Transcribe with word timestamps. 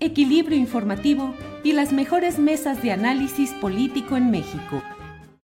equilibrio 0.00 0.56
informativo 0.56 1.34
y 1.62 1.72
las 1.72 1.92
mejores 1.92 2.38
mesas 2.38 2.82
de 2.82 2.90
análisis 2.90 3.52
político 3.52 4.16
en 4.16 4.30
México. 4.30 4.82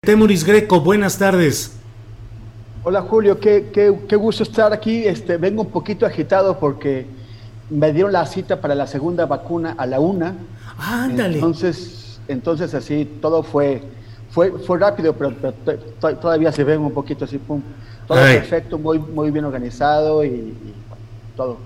Temuris 0.02 0.46
Greco, 0.46 0.80
buenas 0.80 1.18
tardes. 1.18 1.76
Hola 2.84 3.02
Julio, 3.02 3.40
qué, 3.40 3.72
qué, 3.74 3.92
qué, 4.08 4.16
gusto 4.16 4.44
estar 4.44 4.72
aquí. 4.72 5.04
Este, 5.04 5.38
vengo 5.38 5.64
un 5.64 5.72
poquito 5.72 6.06
agitado 6.06 6.60
porque 6.60 7.08
me 7.72 7.92
dieron 7.92 8.14
la 8.14 8.28
cita 8.28 8.62
para 8.62 8.76
la 8.76 8.86
segunda 8.86 9.26
vacuna 9.26 9.74
a 9.76 9.88
la 9.88 10.00
una. 10.00 10.36
Ándale. 10.78 11.36
Entonces, 11.36 12.20
entonces 12.28 12.76
así 12.76 13.06
todo 13.20 13.42
fue, 13.42 13.82
fue, 14.30 14.52
fue 14.60 14.78
rápido, 14.78 15.14
pero, 15.14 15.34
pero 15.66 16.18
todavía 16.18 16.52
se 16.52 16.64
ve 16.64 16.78
un 16.78 16.92
poquito 16.92 17.26
así, 17.26 17.40
pum. 17.40 17.64
Todo 18.08 18.20
Ay. 18.20 18.36
perfecto, 18.36 18.78
muy, 18.78 19.00
muy 19.00 19.32
bien 19.32 19.46
organizado 19.46 20.24
y, 20.24 20.28
y 20.28 20.74
todo. 21.36 21.58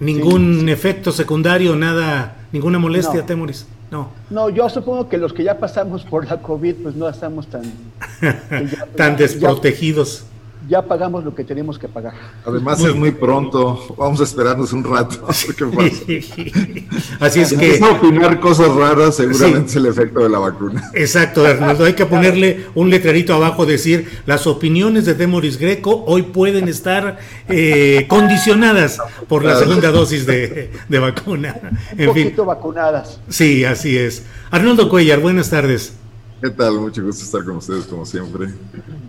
Ningún 0.00 0.60
Sí. 0.64 0.70
efecto 0.70 1.12
secundario, 1.12 1.74
nada, 1.76 2.36
ninguna 2.52 2.78
molestia, 2.78 3.20
No. 3.20 3.26
Temuris. 3.26 3.66
No. 3.90 4.10
No, 4.30 4.48
yo 4.50 4.68
supongo 4.68 5.08
que 5.08 5.16
los 5.16 5.32
que 5.32 5.42
ya 5.44 5.58
pasamos 5.58 6.04
por 6.04 6.26
la 6.26 6.40
COVID, 6.42 6.74
pues 6.82 6.94
no 6.94 7.08
estamos 7.08 7.46
tan... 7.48 7.62
ya- 8.22 8.86
Tan 8.96 9.16
desprotegidos. 9.16 10.20
Ya, 10.20 10.37
pagamos 10.82 11.24
lo 11.24 11.34
que 11.34 11.44
tenemos 11.44 11.78
que 11.78 11.88
pagar. 11.88 12.12
Además 12.44 12.80
es 12.84 12.94
muy 12.94 13.10
pronto, 13.12 13.94
vamos 13.96 14.20
a 14.20 14.24
esperarnos 14.24 14.72
un 14.72 14.84
rato 14.84 15.26
a 15.26 15.32
ver 15.32 15.56
qué 15.56 15.64
pasa. 15.66 17.16
Así 17.24 17.40
es 17.40 17.48
Si 17.48 17.56
que, 17.56 17.64
empieza 17.66 17.86
a 17.86 17.92
opinar 17.92 18.38
cosas 18.40 18.74
raras, 18.74 19.16
seguramente 19.16 19.70
es 19.70 19.76
el 19.76 19.86
efecto 19.86 20.20
de 20.20 20.28
la 20.28 20.38
vacuna. 20.38 20.90
exacto, 20.94 21.44
Arnoldo, 21.46 21.84
hay 21.84 21.94
que 21.94 22.06
ponerle 22.06 22.66
un 22.74 22.90
letrerito 22.90 23.32
abajo, 23.34 23.64
decir, 23.66 24.08
las 24.26 24.46
opiniones 24.46 25.06
de 25.06 25.14
Temuris 25.14 25.58
Greco 25.58 26.04
hoy 26.06 26.22
pueden 26.22 26.68
estar 26.68 27.18
eh, 27.48 28.04
condicionadas 28.08 28.98
por 29.26 29.44
la 29.44 29.56
segunda 29.56 29.90
dosis 29.90 30.26
de, 30.26 30.70
de 30.88 30.98
vacuna. 30.98 31.56
Un 31.92 32.00
En 32.00 32.14
fin, 32.14 32.24
poquito 32.24 32.44
vacunadas. 32.44 33.20
sí, 33.28 33.64
así 33.64 33.96
es. 33.96 34.24
Arnoldo 34.50 34.88
Cuellar, 34.88 35.20
buenas 35.20 35.50
tardes. 35.50 35.94
¿Qué 36.40 36.50
tal? 36.50 36.78
Mucho 36.78 37.02
gusto 37.02 37.24
estar 37.24 37.44
con 37.44 37.56
ustedes 37.56 37.86
como 37.86 38.06
siempre. 38.06 38.48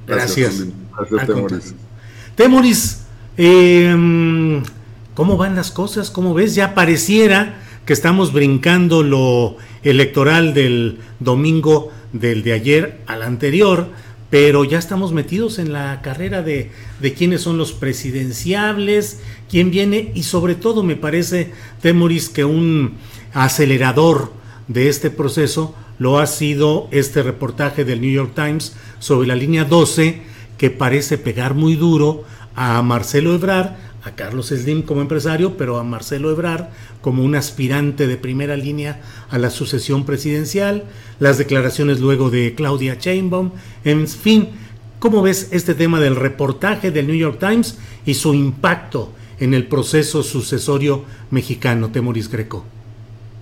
Gracias. 0.08 0.64
Gracias, 0.98 1.28
Temoris. 1.28 1.76
Temoris, 2.36 3.02
eh, 3.38 4.64
¿cómo 5.14 5.38
van 5.38 5.56
las 5.56 5.70
cosas? 5.70 6.10
¿Cómo 6.10 6.34
ves? 6.34 6.56
Ya 6.56 6.74
pareciera 6.74 7.60
que 7.86 7.94
estamos 7.94 8.34
brincando 8.34 9.04
lo 9.04 9.58
electoral 9.84 10.56
del 10.56 11.00
domingo 11.20 11.92
del 12.14 12.42
de 12.42 12.54
ayer 12.54 13.02
al 13.06 13.22
anterior, 13.22 13.90
pero 14.32 14.64
ya 14.64 14.80
estamos 14.80 15.14
metidos 15.14 15.60
en 15.60 15.72
la 15.72 16.02
carrera 16.02 16.42
de, 16.42 16.72
de 17.00 17.14
quiénes 17.14 17.42
son 17.42 17.60
los 17.60 17.74
presidenciables, 17.74 19.20
quién 19.50 19.70
viene 19.70 20.12
y 20.16 20.24
sobre 20.24 20.56
todo 20.56 20.82
me 20.82 20.96
parece, 20.96 21.52
Temoris, 21.82 22.30
que 22.30 22.44
un 22.44 22.96
acelerador 23.34 24.34
de 24.68 24.90
este 24.90 25.12
proceso 25.12 25.76
lo 26.00 26.18
ha 26.18 26.26
sido 26.26 26.88
este 26.92 27.22
reportaje 27.22 27.86
del 27.86 28.02
New 28.02 28.12
York 28.12 28.32
Times 28.34 28.76
sobre 29.00 29.28
la 29.28 29.36
línea 29.36 29.66
12 29.66 30.22
que 30.58 30.70
parece 30.70 31.18
pegar 31.18 31.54
muy 31.54 31.76
duro 31.76 32.24
a 32.56 32.82
Marcelo 32.82 33.36
Ebrard, 33.36 33.76
a 34.04 34.16
Carlos 34.16 34.48
Slim 34.48 34.82
como 34.82 35.02
empresario, 35.02 35.58
pero 35.58 35.78
a 35.78 35.84
Marcelo 35.84 36.32
Ebrard 36.32 36.68
como 37.02 37.24
un 37.24 37.36
aspirante 37.36 38.08
de 38.08 38.18
primera 38.18 38.56
línea 38.56 39.02
a 39.30 39.38
la 39.38 39.50
sucesión 39.50 40.06
presidencial, 40.06 40.86
las 41.20 41.38
declaraciones 41.38 42.00
luego 42.00 42.30
de 42.30 42.56
Claudia 42.56 42.96
Sheinbaum, 42.96 43.52
en 43.84 44.08
fin, 44.08 44.50
¿cómo 45.00 45.22
ves 45.22 45.50
este 45.52 45.76
tema 45.76 46.00
del 46.00 46.16
reportaje 46.16 46.92
del 46.92 47.08
New 47.08 47.16
York 47.16 47.40
Times 47.40 47.78
y 48.06 48.14
su 48.14 48.34
impacto 48.34 49.14
en 49.40 49.54
el 49.54 49.68
proceso 49.68 50.24
sucesorio 50.24 51.04
mexicano, 51.32 51.90
Temoris 51.90 52.30
Greco? 52.30 52.66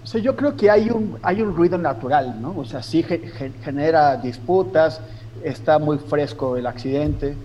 O 0.07 0.09
sea, 0.09 0.21
yo 0.21 0.37
creo 0.37 0.55
que 0.55 0.69
hay 0.71 0.89
un, 0.89 1.19
hay 1.21 1.41
un 1.41 1.53
ruido 1.53 1.77
natural, 1.77 2.41
¿no? 2.41 2.55
O 2.57 2.63
sea, 2.63 2.81
sí 2.81 3.03
ge- 3.03 3.27
ge- 3.27 3.51
genera 3.61 4.15
disputas, 4.15 5.01
está 5.43 5.79
muy 5.79 5.97
fresco 5.97 6.55
el 6.55 6.65
accidente, 6.65 7.35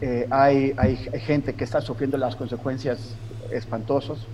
eh, 0.00 0.28
hay, 0.30 0.72
hay, 0.76 0.96
gente 1.18 1.56
que 1.56 1.64
está 1.64 1.80
sufriendo 1.80 2.16
las 2.16 2.36
consecuencias 2.36 3.20
espantosas 3.50 4.28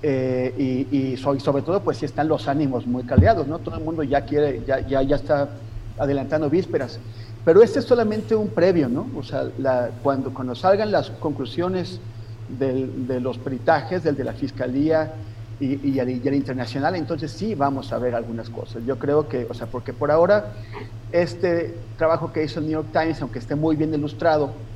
eh, 0.00 0.54
y, 0.56 0.96
y 1.12 1.16
sobre 1.16 1.62
todo 1.62 1.82
pues 1.82 1.96
sí 1.98 2.04
están 2.04 2.28
los 2.28 2.46
ánimos 2.46 2.86
muy 2.86 3.02
caldeados, 3.04 3.48
¿no? 3.48 3.58
Todo 3.58 3.74
el 3.78 3.82
mundo 3.84 4.04
ya 4.04 4.24
quiere, 4.24 4.64
ya, 4.64 4.78
ya, 4.86 5.02
ya 5.02 5.16
está 5.16 5.48
adelantando 5.98 6.48
vísperas. 6.48 7.00
Pero 7.44 7.62
este 7.64 7.80
es 7.80 7.84
solamente 7.84 8.36
un 8.36 8.54
previo, 8.54 8.88
¿no? 8.88 9.10
O 9.16 9.24
sea, 9.24 9.42
la- 9.58 9.90
cuando, 10.04 10.32
cuando 10.32 10.54
salgan 10.54 10.92
las 10.92 11.10
conclusiones 11.10 12.00
del- 12.46 13.08
de 13.08 13.18
los 13.18 13.38
peritajes, 13.40 14.04
del 14.04 14.14
de 14.14 14.22
la 14.22 14.34
Fiscalía 14.34 15.16
y, 15.58 15.90
y 15.96 15.98
el 16.00 16.34
internacional, 16.34 16.94
entonces 16.96 17.36
sí 17.36 17.54
vamos 17.54 17.92
a 17.92 17.98
ver 17.98 18.14
algunas 18.14 18.50
cosas. 18.50 18.82
Yo 18.84 18.98
creo 18.98 19.28
que, 19.28 19.46
o 19.50 19.54
sea, 19.54 19.68
porque 19.70 19.92
por 19.94 20.10
ahora 20.10 20.52
este 21.10 21.90
trabajo 21.96 22.32
que 22.32 22.44
hizo 22.44 22.60
el 22.60 22.66
New 22.66 22.74
York 22.82 22.90
Times, 22.92 23.20
aunque 23.22 23.38
esté 23.38 23.56
muy 23.56 23.76
bien 23.76 23.92
ilustrado, 23.94 24.68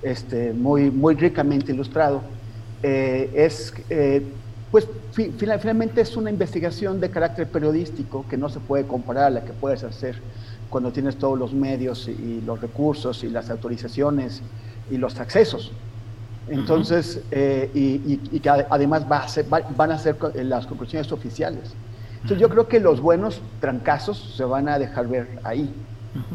este, 0.00 0.52
muy, 0.52 0.90
muy 0.90 1.14
ricamente 1.14 1.72
ilustrado, 1.72 2.38
eh, 2.82 3.30
es, 3.34 3.72
eh, 3.88 4.38
pues 4.70 4.88
fi- 5.12 5.32
final- 5.32 5.60
finalmente 5.60 6.00
es 6.00 6.16
una 6.16 6.30
investigación 6.30 6.98
de 7.00 7.10
carácter 7.10 7.50
periodístico 7.50 8.26
que 8.26 8.38
no 8.38 8.48
se 8.48 8.60
puede 8.60 8.86
comparar 8.86 9.24
a 9.26 9.30
la 9.30 9.44
que 9.44 9.54
puedes 9.54 9.84
hacer 9.84 10.24
cuando 10.68 10.92
tienes 10.92 11.18
todos 11.18 11.38
los 11.38 11.54
medios 11.54 12.08
y 12.08 12.40
los 12.40 12.60
recursos 12.60 13.22
y 13.24 13.28
las 13.30 13.50
autorizaciones 13.50 14.42
y 14.88 14.96
los 14.96 15.20
accesos. 15.20 15.91
Entonces, 16.46 17.28
eh, 17.30 17.70
y, 17.74 18.14
y- 18.14 18.36
y 18.36 18.40
que 18.40 18.50
ade- 18.50 18.66
además 18.70 19.06
va 19.10 19.18
a 19.18 19.28
ser- 19.28 19.52
va- 19.52 19.66
van 19.76 19.92
a 19.92 19.98
ser 19.98 20.18
eh, 20.34 20.44
las 20.44 20.66
conclusiones 20.66 21.10
oficiales. 21.12 21.78
Entonces, 22.16 22.40
yo 22.40 22.48
creo 22.48 22.68
que 22.68 22.80
los 22.80 23.00
buenos 23.00 23.42
trancazos 23.60 24.36
se 24.36 24.44
van 24.44 24.68
a 24.68 24.78
dejar 24.78 25.08
ver 25.08 25.40
ahí. 25.44 25.74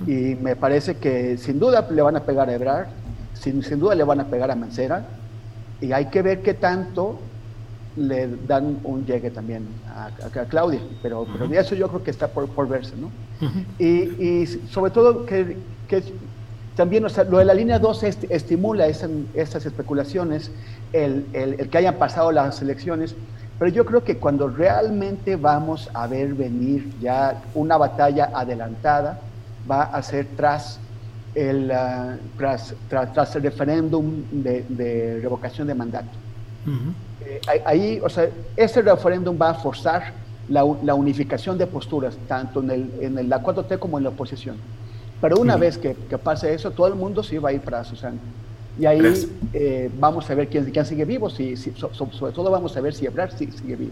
Y 0.05 0.35
me 0.35 0.55
parece 0.55 0.99
que 0.99 1.37
sin 1.37 1.59
duda 1.59 1.85
le 1.89 2.01
van 2.01 2.15
a 2.15 2.25
pegar 2.25 2.49
a 2.49 2.53
Ebrard, 2.53 2.89
sin, 3.33 3.61
sin 3.61 3.79
duda 3.79 3.95
le 3.95 4.03
van 4.03 4.19
a 4.21 4.29
pegar 4.29 4.49
a 4.51 4.55
Mancera, 4.55 5.25
y 5.79 5.91
hay 5.91 6.09
que 6.09 6.21
ver 6.21 6.41
qué 6.41 6.53
tanto 6.55 7.33
le 7.95 8.27
dan 8.27 8.79
un 8.83 9.05
llegue 9.05 9.31
también 9.31 9.81
a, 9.87 10.07
a- 10.07 10.41
a 10.41 10.47
Claudia, 10.47 10.81
pero, 11.01 11.25
pero 11.31 11.45
eso 11.59 11.75
yo 11.75 11.87
creo 11.89 12.03
que 12.03 12.11
está 12.11 12.31
por, 12.33 12.53
por 12.53 12.67
verse, 12.69 12.95
¿no? 12.97 13.13
y, 13.77 14.41
y 14.43 14.47
sobre 14.47 14.91
todo 14.91 15.25
que, 15.25 15.63
que 15.87 16.19
también, 16.77 17.03
o 17.05 17.09
sea, 17.09 17.23
lo 17.25 17.39
de 17.39 17.45
la 17.45 17.53
línea 17.53 17.79
12 17.79 18.07
est- 18.07 18.25
estimula 18.29 18.87
esa- 18.87 19.09
esas 19.33 19.65
especulaciones, 19.65 20.53
el, 20.93 21.29
el- 21.33 21.55
el 21.59 21.69
que 21.69 21.77
hayan 21.79 21.97
pasado 21.99 22.31
las 22.31 22.61
elecciones, 22.61 23.17
pero 23.57 23.71
yo 23.71 23.85
creo 23.85 24.03
que 24.03 24.19
cuando 24.19 24.47
realmente 24.47 25.35
vamos 25.35 25.89
a 25.93 26.07
ver 26.07 26.35
venir 26.35 26.93
ya 26.99 27.41
una 27.55 27.77
batalla 27.77 28.31
adelantada, 28.33 29.19
va 29.69 29.83
a 29.83 30.01
ser 30.03 30.35
tras 30.35 30.81
el, 31.33 31.71
ah, 31.71 32.19
tras, 32.37 32.75
tras, 32.87 33.11
tras 33.13 33.35
el 33.35 33.43
referéndum 33.43 34.27
de, 34.31 34.65
de 34.69 35.19
revocación 35.21 35.67
de 35.67 35.75
mandato. 35.75 36.19
Eh, 37.19 37.41
ahí, 37.65 37.99
o 38.03 38.09
sea, 38.09 38.29
este 38.55 38.81
referéndum 38.81 39.37
va 39.41 39.49
a 39.51 39.53
forzar 39.55 40.03
la, 40.47 40.63
unificación 40.95 41.57
de 41.57 41.67
posturas, 41.67 42.19
tanto 42.27 42.61
en, 42.61 42.69
el, 42.71 42.93
en 43.01 43.29
la 43.29 43.41
4T 43.43 43.79
como 43.79 43.97
en 43.97 44.03
la 44.05 44.11
oposición. 44.11 44.61
Pero 45.21 45.37
una 45.37 45.57
vez 45.57 45.77
que, 45.77 45.95
pase 46.17 46.53
eso, 46.53 46.71
todo 46.71 46.87
el 46.87 46.95
mundo 46.95 47.23
sí 47.23 47.37
va 47.37 47.49
a 47.49 47.53
ir 47.53 47.61
para 47.61 47.83
Susana. 47.83 48.17
Y 48.79 48.85
ahí 48.85 48.99
eh, 49.53 49.89
vamos 49.99 50.29
a 50.29 50.35
ver 50.35 50.47
quién, 50.47 50.65
quién 50.65 50.85
sigue 50.85 51.05
vivo, 51.05 51.29
si, 51.29 51.55
sobre 51.57 52.33
todo 52.33 52.51
vamos 52.51 52.77
a 52.77 52.81
ver 52.81 52.93
si 52.93 53.05
Ebrard 53.05 53.35
sigue 53.35 53.75
vivo. 53.75 53.91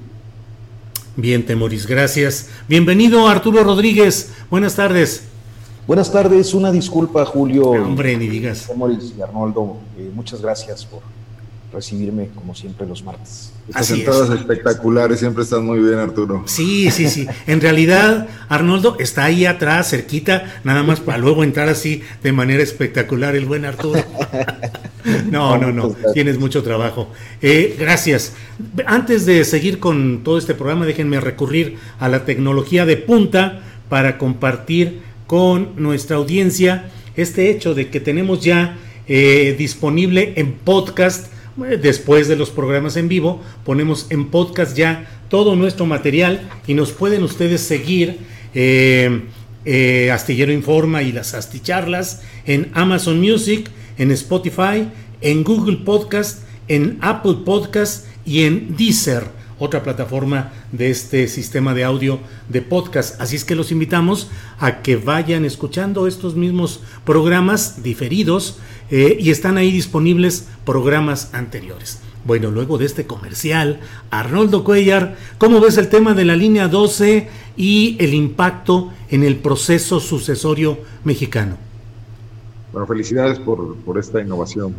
Bien, 1.16 1.44
Temoris, 1.44 1.88
gracias. 1.88 2.50
Bienvenido 2.68 3.28
Arturo 3.28 3.64
Rodríguez, 3.64 4.34
buenas 4.50 4.76
tardes. 4.76 5.24
Buenas 5.88 6.12
tardes, 6.12 6.54
una 6.54 6.72
disculpa 6.72 7.26
Julio. 7.26 7.70
Hombre, 7.70 8.18
ni 8.18 8.28
digas. 8.28 8.68
Temoris 8.68 9.14
y 9.18 9.22
Arnoldo, 9.22 9.78
eh, 9.98 10.12
muchas 10.14 10.42
gracias 10.42 10.86
por 10.86 11.02
recibirme 11.72 12.28
como 12.36 12.54
siempre 12.54 12.86
los 12.86 13.04
martes. 13.04 13.55
Estas 13.68 13.92
entradas 13.92 14.30
espectaculares, 14.30 15.20
siempre 15.20 15.44
están 15.44 15.66
muy 15.66 15.80
bien, 15.80 15.96
Arturo. 15.96 16.44
Sí, 16.46 16.92
sí, 16.92 17.10
sí. 17.10 17.28
En 17.48 17.62
realidad, 17.62 18.28
Arnoldo 18.48 18.96
está 19.00 19.26
ahí 19.26 19.46
atrás, 19.46 19.90
cerquita, 19.90 20.62
nada 20.64 20.84
más 20.84 21.00
para 21.00 21.18
luego 21.18 21.44
entrar 21.44 21.68
así 21.68 22.04
de 22.22 22.32
manera 22.32 22.62
espectacular 22.62 23.36
el 23.36 23.46
buen 23.46 23.66
Arturo. 23.66 24.04
No, 25.30 25.56
no, 25.58 25.72
no, 25.72 25.96
tienes 26.14 26.40
mucho 26.40 26.64
trabajo. 26.64 27.12
Eh, 27.40 27.76
gracias. 27.78 28.34
Antes 28.88 29.28
de 29.28 29.46
seguir 29.46 29.80
con 29.80 30.24
todo 30.24 30.40
este 30.40 30.56
programa, 30.56 30.88
déjenme 30.88 31.20
recurrir 31.20 31.78
a 32.00 32.10
la 32.10 32.26
tecnología 32.26 32.88
de 32.88 32.98
punta 32.98 33.62
para 33.88 34.18
compartir 34.18 35.02
con 35.28 35.74
nuestra 35.76 36.18
audiencia 36.18 36.90
este 37.16 37.52
hecho 37.52 37.76
de 37.76 37.90
que 37.90 38.00
tenemos 38.00 38.44
ya 38.44 38.78
eh, 39.08 39.56
disponible 39.58 40.34
en 40.38 40.54
podcast 40.54 41.28
después 41.56 42.28
de 42.28 42.36
los 42.36 42.50
programas 42.50 42.98
en 42.98 43.08
vivo, 43.08 43.42
ponemos 43.64 44.08
en 44.10 44.28
podcast 44.28 44.76
ya 44.76 45.08
todo 45.30 45.56
nuestro 45.56 45.86
material 45.86 46.50
y 46.68 46.74
nos 46.74 46.92
pueden 46.92 47.24
ustedes 47.24 47.62
seguir 47.62 48.20
eh, 48.54 49.22
eh, 49.64 50.12
Astillero 50.12 50.52
Informa 50.52 51.02
y 51.02 51.12
las 51.12 51.34
Asticharlas 51.34 52.22
en 52.46 52.70
Amazon 52.74 53.20
Music, 53.20 53.70
en 53.98 54.12
Spotify, 54.12 54.90
en 55.22 55.44
Google 55.44 55.78
Podcast, 55.78 56.44
en 56.68 56.98
Apple 57.02 57.38
Podcast 57.46 58.06
y 58.26 58.44
en 58.44 58.76
Deezer, 58.76 59.24
otra 59.58 59.82
plataforma 59.82 60.52
de 60.72 60.90
este 60.90 61.28
sistema 61.28 61.74
de 61.74 61.84
audio 61.84 62.20
de 62.50 62.62
podcast. 62.62 63.20
Así 63.22 63.38
es 63.38 63.46
que 63.46 63.56
los 63.56 63.72
invitamos 63.72 64.30
a 64.60 64.82
que 64.82 64.98
vayan 64.98 65.46
escuchando 65.46 66.08
estos 66.08 66.36
mismos 66.36 66.82
programas 67.06 67.82
diferidos 67.82 68.58
eh, 68.92 69.18
y 69.20 69.32
están 69.32 69.58
ahí 69.58 69.72
disponibles 69.72 70.48
programas 70.66 71.34
anteriores. 71.34 72.02
Bueno, 72.26 72.50
luego 72.50 72.78
de 72.78 72.86
este 72.86 73.06
comercial, 73.06 73.80
Arnoldo 74.10 74.64
Cuellar, 74.64 75.16
¿cómo 75.38 75.60
ves 75.60 75.78
el 75.78 75.90
tema 75.90 76.14
de 76.16 76.26
la 76.26 76.36
línea 76.36 76.68
12 76.68 77.28
y 77.56 77.98
el 78.00 78.14
impacto 78.16 78.92
en 79.10 79.24
el 79.24 79.36
proceso 79.36 80.00
sucesorio 80.00 80.80
mexicano? 81.04 81.58
Bueno, 82.72 82.88
felicidades 82.88 83.40
por, 83.40 83.78
esta 84.00 84.22
innovación. 84.22 84.74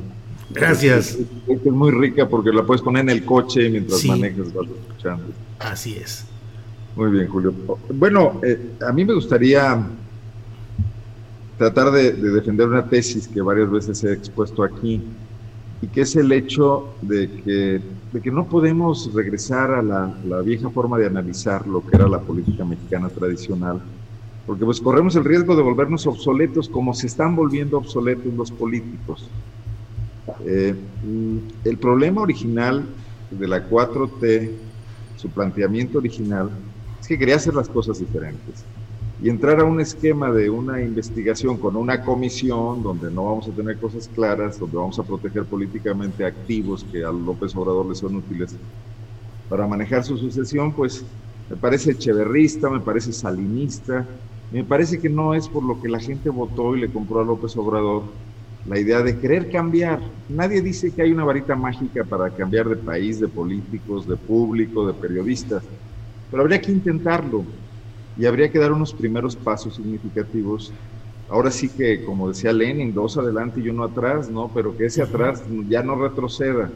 Gracias. 0.51 1.19
Es, 1.49 1.65
muy 1.65 1.93
rica 1.93 2.29
porque 2.29 2.51
la 2.53 2.65
puedes 2.65 2.83
poner 2.83 3.03
en 3.03 3.11
el 3.11 3.25
coche 3.25 3.71
mientras 3.71 4.05
manejas, 4.05 4.53
vas 4.53 4.67
escuchando. 4.69 5.25
Así 5.61 5.97
es. 5.97 6.25
Muy 6.97 7.11
bien, 7.11 7.29
Julio. 7.29 7.55
Bueno, 7.91 8.41
eh, 8.43 8.59
a 8.87 8.93
mí 8.93 9.05
me 9.05 9.15
gustaría 9.15 9.87
tratar 11.59 11.91
de, 11.91 12.13
defender 12.13 12.69
una 12.69 12.87
tesis 12.87 13.29
que 13.29 13.41
varias 13.41 13.71
veces 13.71 14.05
he 14.05 14.13
expuesto 14.13 14.63
aquí, 14.63 15.03
y 15.83 15.87
que 15.89 16.03
es 16.03 16.17
el 16.17 16.33
hecho 16.33 16.95
de 17.03 17.31
que, 17.31 17.81
de 18.13 18.21
que 18.21 18.31
no 18.31 18.47
podemos 18.47 19.13
regresar 19.13 19.71
a 19.73 19.83
la, 19.83 20.41
vieja 20.43 20.71
forma 20.71 20.99
de 20.99 21.07
analizar 21.07 21.67
lo 21.67 21.85
que 21.87 21.97
era 21.97 22.09
la 22.09 22.21
política 22.21 22.65
mexicana 22.65 23.09
tradicional, 23.09 23.81
porque 24.47 24.65
pues 24.65 24.81
corremos 24.81 25.17
el 25.17 25.25
riesgo 25.25 25.57
de 25.57 25.63
volvernos 25.63 26.07
obsoletos 26.07 26.69
como 26.69 26.95
se 26.95 27.09
están 27.09 27.35
volviendo 27.35 27.79
obsoletos 27.79 28.33
los 28.33 28.51
políticos. 28.51 29.29
Eh, 30.45 30.75
el 31.65 31.79
problema 31.79 32.23
original 32.23 32.85
de 33.31 33.49
la 33.49 33.69
4T, 33.69 34.51
su 35.17 35.29
planteamiento 35.31 35.99
original, 35.99 36.51
es 37.01 37.09
que 37.09 37.19
quería 37.19 37.37
hacer 37.37 37.55
las 37.55 37.69
cosas 37.69 37.99
diferentes 37.99 38.65
y 39.19 39.31
entrar 39.31 39.61
a 39.61 39.65
un 39.65 39.81
esquema 39.81 40.31
de 40.31 40.51
una 40.51 40.83
investigación 40.83 41.57
con 41.57 41.77
una 41.77 42.03
comisión 42.03 42.83
donde 42.83 43.11
no 43.11 43.25
vamos 43.25 43.49
a 43.49 43.53
tener 43.53 43.79
cosas 43.79 44.09
claras, 44.09 44.59
donde 44.59 44.77
vamos 44.77 44.99
a 44.99 45.05
proteger 45.05 45.45
políticamente 45.47 46.25
activos 46.25 46.85
que 46.85 47.03
a 47.03 47.11
López 47.11 47.57
Obrador 47.57 47.87
le 47.87 47.95
son 47.95 48.17
útiles 48.17 48.55
para 49.49 49.67
manejar 49.67 50.05
su 50.05 50.19
sucesión, 50.19 50.75
pues 50.75 51.05
me 51.49 51.57
parece 51.57 51.93
echeverrista, 51.93 52.69
me 52.69 52.81
parece 52.81 53.13
salinista, 53.13 54.07
me 54.51 54.65
parece 54.65 55.01
que 55.01 55.09
no 55.09 55.35
es 55.35 55.49
por 55.49 55.65
lo 55.65 55.81
que 55.81 55.89
la 55.89 56.01
gente 56.01 56.29
votó 56.29 56.77
y 56.77 56.81
le 56.81 56.93
compró 56.93 57.21
a 57.21 57.25
López 57.25 57.57
Obrador 57.57 58.03
la 58.65 58.79
idea 58.79 59.03
de 59.03 59.19
querer 59.19 59.49
cambiar. 59.51 60.01
Nadie 60.29 60.61
dice 60.61 60.93
que 60.93 61.03
hay 61.03 61.13
una 61.13 61.25
varita 61.25 61.55
mágica 61.55 62.05
para 62.05 62.35
cambiar 62.35 62.69
de 62.69 62.77
país, 62.77 63.21
de 63.21 63.29
políticos, 63.29 64.07
de 64.07 64.17
público, 64.17 64.87
de 64.87 64.95
periodistas, 64.95 65.63
pero 66.29 66.43
habría 66.43 66.61
que 66.61 66.73
intentarlo 66.73 67.47
y 68.19 68.27
habría 68.27 68.51
que 68.51 68.59
dar 68.59 68.73
unos 68.73 68.93
primeros 68.93 69.37
pasos 69.37 69.77
significativos. 69.77 70.73
Ahora 71.29 71.51
sí 71.51 71.69
que, 71.69 72.05
como 72.05 72.29
decía 72.29 72.53
Lenin, 72.53 72.95
dos 72.95 73.17
adelante 73.17 73.61
y 73.61 73.69
uno 73.69 73.85
atrás, 73.85 74.31
¿no? 74.31 74.51
Pero 74.55 74.77
que 74.77 74.87
ese 74.87 75.03
atrás 75.03 75.43
ya 75.69 75.83
no 75.83 75.97
retroceda. 75.97 76.71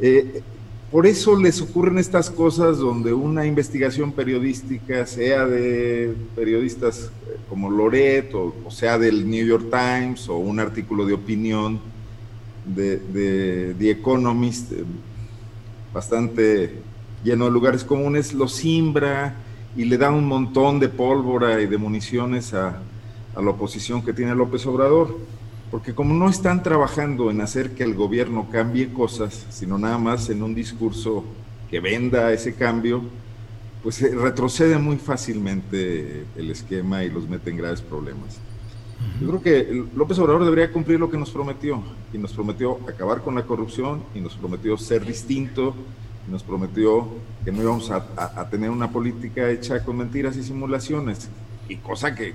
Eh, 0.00 0.42
por 0.90 1.06
eso 1.06 1.34
les 1.36 1.60
ocurren 1.62 1.96
estas 1.96 2.30
cosas 2.30 2.76
donde 2.76 3.14
una 3.14 3.46
investigación 3.46 4.12
periodística, 4.12 5.06
sea 5.06 5.46
de 5.46 6.14
periodistas 6.36 7.10
eh, 7.26 7.38
como 7.48 7.70
Loret, 7.70 8.34
o, 8.34 8.52
sea 8.70 8.98
del 8.98 9.28
New 9.28 9.46
York 9.46 9.70
Times, 9.70 10.28
o 10.28 10.36
un 10.36 10.60
artículo 10.60 11.06
de 11.06 11.14
opinión 11.14 11.80
de, 12.66 12.98
de 12.98 13.74
The 13.78 13.90
Economist, 13.90 14.72
eh, 14.72 14.84
bastante 15.94 16.74
lleno 17.24 17.46
de 17.46 17.50
lugares 17.50 17.84
comunes, 17.84 18.34
lo 18.34 18.46
simbra, 18.46 19.34
y 19.76 19.84
le 19.84 19.96
da 19.96 20.10
un 20.10 20.26
montón 20.26 20.78
de 20.80 20.88
pólvora 20.88 21.60
y 21.60 21.66
de 21.66 21.78
municiones 21.78 22.52
a, 22.54 22.80
la 23.34 23.50
oposición 23.50 24.04
que 24.04 24.12
tiene 24.12 24.34
López 24.34 24.66
Obrador, 24.66 25.16
porque 25.70 25.94
como 25.94 26.12
no 26.12 26.28
están 26.28 26.62
trabajando 26.62 27.30
en 27.30 27.40
hacer 27.40 27.70
que 27.70 27.82
el 27.82 27.94
gobierno 27.94 28.48
cambie 28.52 28.92
cosas, 28.92 29.46
sino 29.48 29.78
nada 29.78 29.96
más 29.96 30.28
en 30.28 30.42
un 30.42 30.54
discurso 30.54 31.24
que 31.70 31.80
venda 31.80 32.30
ese 32.30 32.54
cambio, 32.54 33.02
pues 33.82 34.02
retrocede 34.14 34.76
muy 34.76 34.98
fácilmente 34.98 36.26
el 36.36 36.50
esquema 36.50 37.04
y 37.04 37.10
los 37.10 37.26
mete 37.26 37.50
en 37.50 37.56
graves 37.56 37.80
problemas. 37.80 38.38
Yo 39.20 39.28
creo 39.28 39.42
que 39.42 39.84
López 39.96 40.18
Obrador 40.18 40.44
debería 40.44 40.70
cumplir 40.70 41.00
lo 41.00 41.10
que 41.10 41.16
nos 41.16 41.30
prometió, 41.30 41.82
y 42.12 42.18
nos 42.18 42.32
prometió 42.32 42.78
acabar 42.86 43.22
con 43.22 43.34
la 43.34 43.44
corrupción, 43.44 44.02
y 44.14 44.20
nos 44.20 44.36
prometió 44.36 44.76
ser 44.76 45.04
distinto, 45.04 45.74
nos 46.28 46.42
prometió 46.42 47.08
que 47.44 47.52
no 47.52 47.62
íbamos 47.62 47.90
a, 47.90 48.48
tener 48.50 48.70
una 48.70 48.90
política 48.90 49.50
hecha 49.50 49.84
con 49.84 49.96
mentiras 49.96 50.36
y 50.36 50.42
simulaciones, 50.42 51.28
y 51.68 51.76
cosa 51.76 52.14
que 52.14 52.34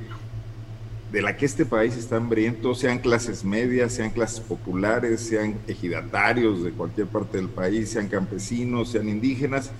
de 1.12 1.22
la 1.22 1.38
que 1.38 1.46
este 1.46 1.66
país 1.66 1.96
está 1.96 2.18
hambriento, 2.18 2.76
sean 2.76 3.00
clases 3.00 3.46
medias, 3.46 3.94
sean 3.94 4.10
clases 4.10 4.42
populares, 4.42 5.22
sean 5.22 5.58
ejidatarios 5.66 6.64
de 6.64 6.72
cualquier 6.72 7.08
parte 7.08 7.38
del 7.38 7.48
país, 7.48 7.92
sean 7.92 8.10
campesinos, 8.10 8.90
sean 8.90 9.08
indígenas, 9.08 9.72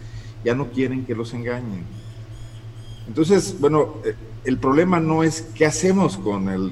ya 0.46 0.56
no 0.56 0.68
quieren 0.68 1.06
que 1.06 1.16
los 1.16 1.34
engañen. 1.34 1.84
Entonces, 3.08 3.58
bueno, 3.60 3.96
eh, 4.06 4.16
el 4.46 4.58
problema 4.58 5.02
no 5.02 5.24
es 5.24 5.42
qué 5.54 5.66
hacemos 5.66 6.18
con, 6.18 6.48
el, 6.48 6.72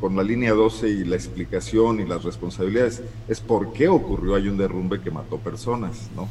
con 0.00 0.16
la 0.16 0.22
línea 0.22 0.52
12 0.52 0.88
y 0.88 1.04
la 1.04 1.16
explicación 1.16 2.00
y 2.00 2.04
las 2.04 2.24
responsabilidades, 2.24 3.02
es 3.28 3.40
por 3.40 3.72
qué 3.72 3.88
ocurrió 3.88 4.34
ahí 4.34 4.48
un 4.48 4.56
derrumbe 4.56 5.00
que 5.00 5.10
mató 5.10 5.38
personas, 5.38 6.10
¿no? 6.14 6.28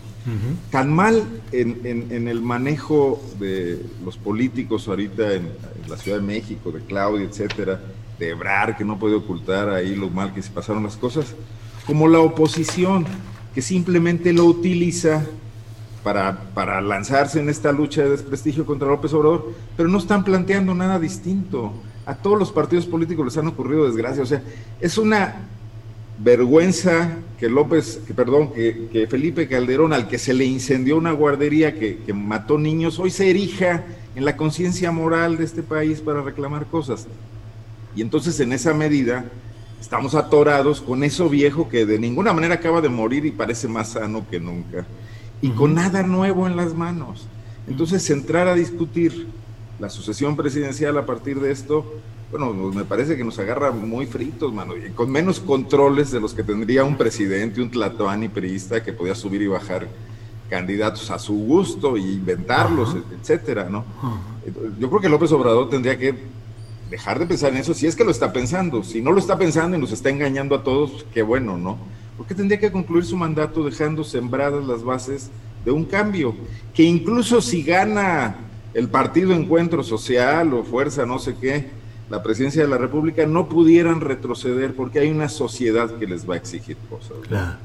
Tan 0.72 0.94
mal 0.94 1.24
en, 1.52 2.28
el 2.28 2.42
manejo 2.42 3.22
de 3.40 3.86
los 4.04 4.18
políticos 4.18 4.88
ahorita 4.88 5.34
en, 5.34 5.50
la 5.88 5.98
Ciudad 5.98 6.18
de 6.18 6.24
México, 6.24 6.72
de 6.72 6.80
Claudia, 6.82 7.26
etcétera, 7.26 7.80
de 8.18 8.30
Ebrar, 8.30 8.76
que 8.76 8.84
no 8.84 8.98
puede 8.98 9.16
ocultar 9.16 9.70
ahí 9.70 9.96
lo 9.96 10.10
mal 10.10 10.34
que 10.34 10.42
se 10.42 10.50
pasaron 10.50 10.84
las 10.84 10.98
cosas, 10.98 11.36
como 11.86 12.08
la 12.08 12.20
oposición, 12.20 13.06
que 13.54 13.62
simplemente 13.62 14.34
lo 14.34 14.46
utiliza 14.46 15.24
para, 16.06 16.82
lanzarse 16.82 17.40
en 17.40 17.50
esta 17.50 17.72
lucha 17.72 18.04
de 18.04 18.12
desprestigio 18.12 18.66
contra 18.66 18.88
López 18.88 19.12
Obrador, 19.14 19.54
pero 19.76 19.90
no 19.90 19.98
están 19.98 20.24
planteando 20.24 20.76
nada 20.76 21.00
distinto. 21.00 21.74
A 22.06 22.16
todos 22.16 22.38
los 22.38 22.52
partidos 22.52 22.86
políticos 22.86 23.26
les 23.26 23.38
han 23.38 23.48
ocurrido 23.48 23.86
desgracia. 23.86 24.24
O 24.24 24.26
sea, 24.26 24.42
es 24.80 24.98
una 24.98 25.36
vergüenza 26.20 27.18
que 27.40 27.50
López, 27.50 28.00
que 28.08 28.14
perdón, 28.14 28.54
que, 28.54 29.08
Felipe 29.10 29.48
Calderón, 29.48 29.92
al 29.92 30.08
que 30.08 30.18
se 30.18 30.34
le 30.34 30.46
incendió 30.46 30.98
una 30.98 31.12
guardería 31.12 31.78
que, 31.78 31.98
que 31.98 32.14
mató 32.14 32.58
niños, 32.58 33.00
hoy 33.00 33.10
se 33.10 33.30
erija 33.30 33.84
en 34.16 34.24
la 34.24 34.38
conciencia 34.38 34.92
moral 34.92 35.38
de 35.38 35.44
este 35.44 35.64
país 35.64 36.00
para 36.00 36.22
reclamar 36.22 36.68
cosas. 36.68 37.08
Y 37.96 38.02
entonces 38.02 38.40
en 38.40 38.54
esa 38.54 38.74
medida 38.74 39.26
estamos 39.82 40.16
atorados 40.16 40.82
con 40.82 41.04
eso 41.04 41.30
viejo 41.30 41.70
que 41.70 41.86
de 41.86 42.00
ninguna 42.00 42.34
manera 42.34 42.56
acaba 42.56 42.82
de 42.82 42.90
morir 42.90 43.26
y 43.26 43.32
parece 43.32 43.68
más 43.68 43.90
sano 43.90 44.26
que 44.30 44.40
nunca, 44.40 44.86
y 45.42 45.50
con 45.50 45.74
nada 45.74 46.04
nuevo 46.04 46.48
en 46.48 46.56
las 46.56 46.74
manos. 46.74 47.28
Entonces, 47.68 48.10
entrar 48.10 48.48
a 48.48 48.56
discutir 48.56 49.28
la 49.80 49.90
sucesión 49.90 50.36
presidencial 50.36 50.98
a 50.98 51.06
partir 51.06 51.40
de 51.40 51.52
esto, 51.52 51.86
bueno, 52.32 52.54
pues 52.54 52.76
me 52.76 52.86
parece 52.86 53.16
que 53.16 53.24
nos 53.24 53.38
agarra 53.40 53.72
muy 53.72 54.06
fritos, 54.06 54.54
mano, 54.54 54.76
y 54.76 54.90
con 54.92 55.12
menos 55.12 55.40
controles 55.40 56.12
de 56.12 56.20
los 56.20 56.34
que 56.34 56.44
tendría 56.44 56.84
un 56.84 56.98
presidente, 56.98 57.62
un 57.62 57.70
tlatoani 57.70 58.30
priista 58.30 58.84
que 58.84 58.94
podía 58.94 59.16
subir 59.16 59.42
y 59.42 59.48
bajar 59.48 59.88
candidatos 60.50 61.10
a 61.12 61.20
su 61.20 61.34
gusto 61.34 61.98
e 61.98 62.02
inventarlos, 62.02 62.96
etcétera, 63.20 63.68
¿no? 63.70 63.84
Yo 64.80 64.90
creo 64.90 65.02
que 65.02 65.10
López 65.10 65.32
Obrador 65.32 65.70
tendría 65.70 65.98
que 65.98 66.16
dejar 66.90 67.20
de 67.20 67.26
pensar 67.26 67.52
en 67.52 67.58
eso, 67.58 67.74
si 67.74 67.88
es 67.88 67.96
que 67.96 68.04
lo 68.04 68.12
está 68.12 68.32
pensando, 68.32 68.84
si 68.84 69.02
no 69.02 69.12
lo 69.12 69.20
está 69.20 69.38
pensando 69.38 69.76
y 69.76 69.80
nos 69.80 69.92
está 69.92 70.10
engañando 70.10 70.56
a 70.56 70.64
todos, 70.64 71.06
qué 71.14 71.24
bueno, 71.24 71.58
¿no? 71.58 71.78
Porque 72.18 72.36
tendría 72.36 72.60
que 72.60 72.72
concluir 72.72 73.06
su 73.06 73.18
mandato 73.18 73.64
dejando 73.64 74.04
sembradas 74.04 74.66
las 74.66 74.84
bases 74.84 75.32
de 75.64 75.72
un 75.72 75.84
cambio, 75.84 76.36
que 76.74 76.84
incluso 76.84 77.42
si 77.42 77.64
gana 77.64 78.36
el 78.76 78.90
partido 78.90 79.34
Encuentro 79.34 79.84
Social 79.84 80.54
o 80.54 80.64
Fuerza 80.64 81.06
no 81.06 81.18
sé 81.18 81.36
qué, 81.40 81.66
la 82.10 82.22
presidencia 82.22 82.62
de 82.62 82.68
la 82.68 82.78
República, 82.78 83.26
no 83.26 83.48
pudieran 83.48 84.02
retroceder 84.02 84.76
porque 84.76 85.00
hay 85.00 85.10
una 85.10 85.30
sociedad 85.30 85.98
que 85.98 86.06
les 86.06 86.30
va 86.30 86.36
a 86.36 86.38
exigir 86.38 86.78
cosas. 86.90 87.18
Claro. 87.28 87.58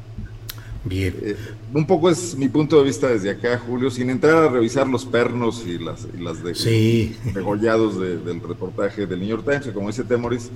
Bien. 0.84 1.14
Eh, 1.20 1.36
un 1.74 1.86
poco 1.86 2.08
es 2.08 2.36
mi 2.36 2.48
punto 2.48 2.78
de 2.78 2.84
vista 2.84 3.08
desde 3.08 3.28
acá, 3.28 3.58
Julio, 3.58 3.90
sin 3.90 4.08
entrar 4.08 4.36
a 4.36 4.48
revisar 4.48 4.86
los 4.86 5.04
pernos 5.04 5.66
y 5.66 5.78
las, 5.78 6.06
las 6.14 6.42
de, 6.42 7.14
degollados 7.34 8.00
del 8.00 8.40
reportaje 8.40 9.04
del 9.04 9.18
New 9.18 9.28
York 9.28 9.44
Times, 9.44 9.66
que 9.66 9.72
como 9.72 9.88
dice 9.88 10.04
Temoris, 10.04 10.50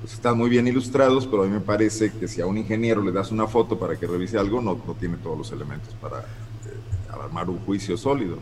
pues 0.00 0.14
están 0.14 0.36
muy 0.36 0.48
bien 0.48 0.66
ilustrados, 0.66 1.26
pero 1.26 1.42
a 1.42 1.46
mí 1.46 1.52
me 1.52 1.60
parece 1.60 2.10
que 2.10 2.26
si 2.26 2.40
a 2.40 2.46
un 2.46 2.56
ingeniero 2.56 3.02
le 3.02 3.12
das 3.12 3.30
una 3.30 3.46
foto 3.46 3.78
para 3.78 3.96
que 3.96 4.06
revise 4.06 4.38
algo, 4.38 4.62
no, 4.62 4.80
no 4.84 4.94
tiene 4.94 5.18
todos 5.18 5.36
los 5.36 5.52
elementos 5.52 5.94
para 6.00 6.20
eh, 6.20 6.24
armar 7.10 7.50
un 7.50 7.58
juicio 7.58 7.98
sólido. 7.98 8.38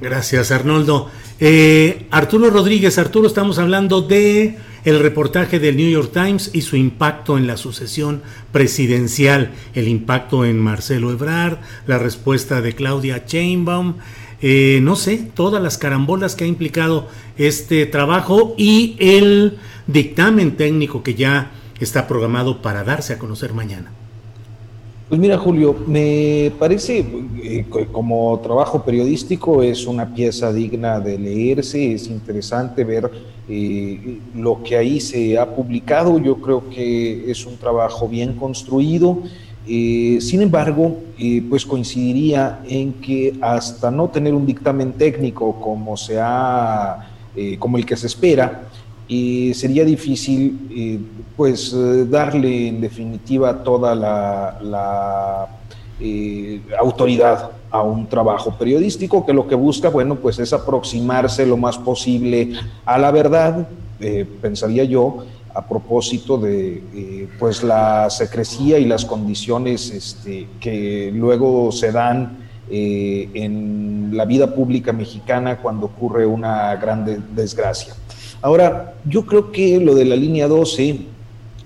Gracias, 0.00 0.52
Arnoldo. 0.52 1.10
Eh, 1.40 2.06
Arturo 2.10 2.50
Rodríguez, 2.50 2.98
Arturo, 2.98 3.26
estamos 3.26 3.58
hablando 3.58 4.00
de 4.00 4.56
el 4.84 5.00
reportaje 5.00 5.58
del 5.58 5.76
New 5.76 5.90
York 5.90 6.12
Times 6.12 6.50
y 6.52 6.62
su 6.62 6.76
impacto 6.76 7.36
en 7.36 7.48
la 7.48 7.56
sucesión 7.56 8.22
presidencial, 8.52 9.52
el 9.74 9.88
impacto 9.88 10.44
en 10.44 10.58
Marcelo 10.60 11.10
Ebrard, 11.10 11.58
la 11.86 11.98
respuesta 11.98 12.60
de 12.60 12.74
Claudia 12.74 13.24
Chainbaum, 13.24 13.94
eh, 14.40 14.78
no 14.82 14.94
sé, 14.94 15.30
todas 15.34 15.60
las 15.60 15.78
carambolas 15.78 16.36
que 16.36 16.44
ha 16.44 16.48
implicado 16.48 17.08
este 17.36 17.84
trabajo 17.86 18.54
y 18.56 18.96
el 19.00 19.58
dictamen 19.88 20.56
técnico 20.56 21.02
que 21.02 21.14
ya 21.14 21.50
está 21.80 22.06
programado 22.06 22.62
para 22.62 22.84
darse 22.84 23.14
a 23.14 23.18
conocer 23.18 23.52
mañana. 23.52 23.90
Pues 25.08 25.18
mira, 25.18 25.38
Julio, 25.38 25.74
me 25.86 26.52
parece 26.58 27.02
eh, 27.42 27.64
como 27.90 28.38
trabajo 28.40 28.84
periodístico 28.84 29.62
es 29.62 29.86
una 29.86 30.12
pieza 30.14 30.52
digna 30.52 31.00
de 31.00 31.18
leerse, 31.18 31.94
es 31.94 32.08
interesante 32.08 32.84
ver 32.84 33.10
eh, 33.48 34.18
lo 34.34 34.62
que 34.62 34.76
ahí 34.76 35.00
se 35.00 35.38
ha 35.38 35.48
publicado, 35.48 36.18
yo 36.18 36.36
creo 36.36 36.68
que 36.68 37.30
es 37.30 37.46
un 37.46 37.56
trabajo 37.56 38.06
bien 38.06 38.34
construido. 38.34 39.22
Eh, 39.66 40.18
sin 40.20 40.42
embargo, 40.42 40.98
pues 41.48 41.64
coincidiría 41.64 42.60
en 42.68 42.92
que 42.92 43.34
hasta 43.40 43.90
no 43.90 44.08
tener 44.08 44.34
un 44.34 44.44
dictamen 44.44 44.92
técnico 44.92 45.58
como, 45.58 45.96
se 45.96 46.18
como 47.58 47.78
el 47.78 47.86
que 47.86 47.96
se 47.96 48.06
espera, 48.06 48.67
sería 49.54 49.84
difícil 49.84 51.08
pues 51.38 51.72
eh, 51.72 52.04
darle 52.10 52.66
en 52.66 52.80
definitiva 52.80 53.62
toda 53.62 53.94
la, 53.94 55.46
eh, 56.00 56.60
autoridad 56.80 57.52
a 57.70 57.82
un 57.82 58.08
trabajo 58.08 58.58
periodístico 58.58 59.24
que 59.24 59.32
lo 59.32 59.46
que 59.46 59.54
busca, 59.54 59.88
bueno, 59.88 60.16
pues 60.16 60.40
es 60.40 60.52
aproximarse 60.52 61.46
lo 61.46 61.56
más 61.56 61.78
posible 61.78 62.54
a 62.84 62.98
la 62.98 63.12
verdad, 63.12 63.68
eh, 64.00 64.26
pensaría 64.42 64.82
yo, 64.82 65.24
a 65.54 65.64
propósito 65.64 66.38
de 66.38 67.28
pues 67.38 67.62
la 67.62 68.10
secrecía 68.10 68.78
y 68.78 68.84
las 68.84 69.04
condiciones 69.04 69.90
este, 69.90 70.46
que 70.60 71.10
luego 71.14 71.72
se 71.72 71.90
dan 71.90 72.48
en 72.70 74.10
la 74.12 74.24
vida 74.24 74.54
pública 74.54 74.92
mexicana 74.92 75.58
cuando 75.58 75.86
ocurre 75.86 76.26
una 76.26 76.76
gran 76.76 77.24
desgracia. 77.34 77.94
Ahora, 78.40 78.94
yo 79.04 79.26
creo 79.26 79.50
que 79.50 79.80
lo 79.80 79.94
de 79.94 80.04
la 80.04 80.16
línea 80.16 80.46
12 80.46 80.98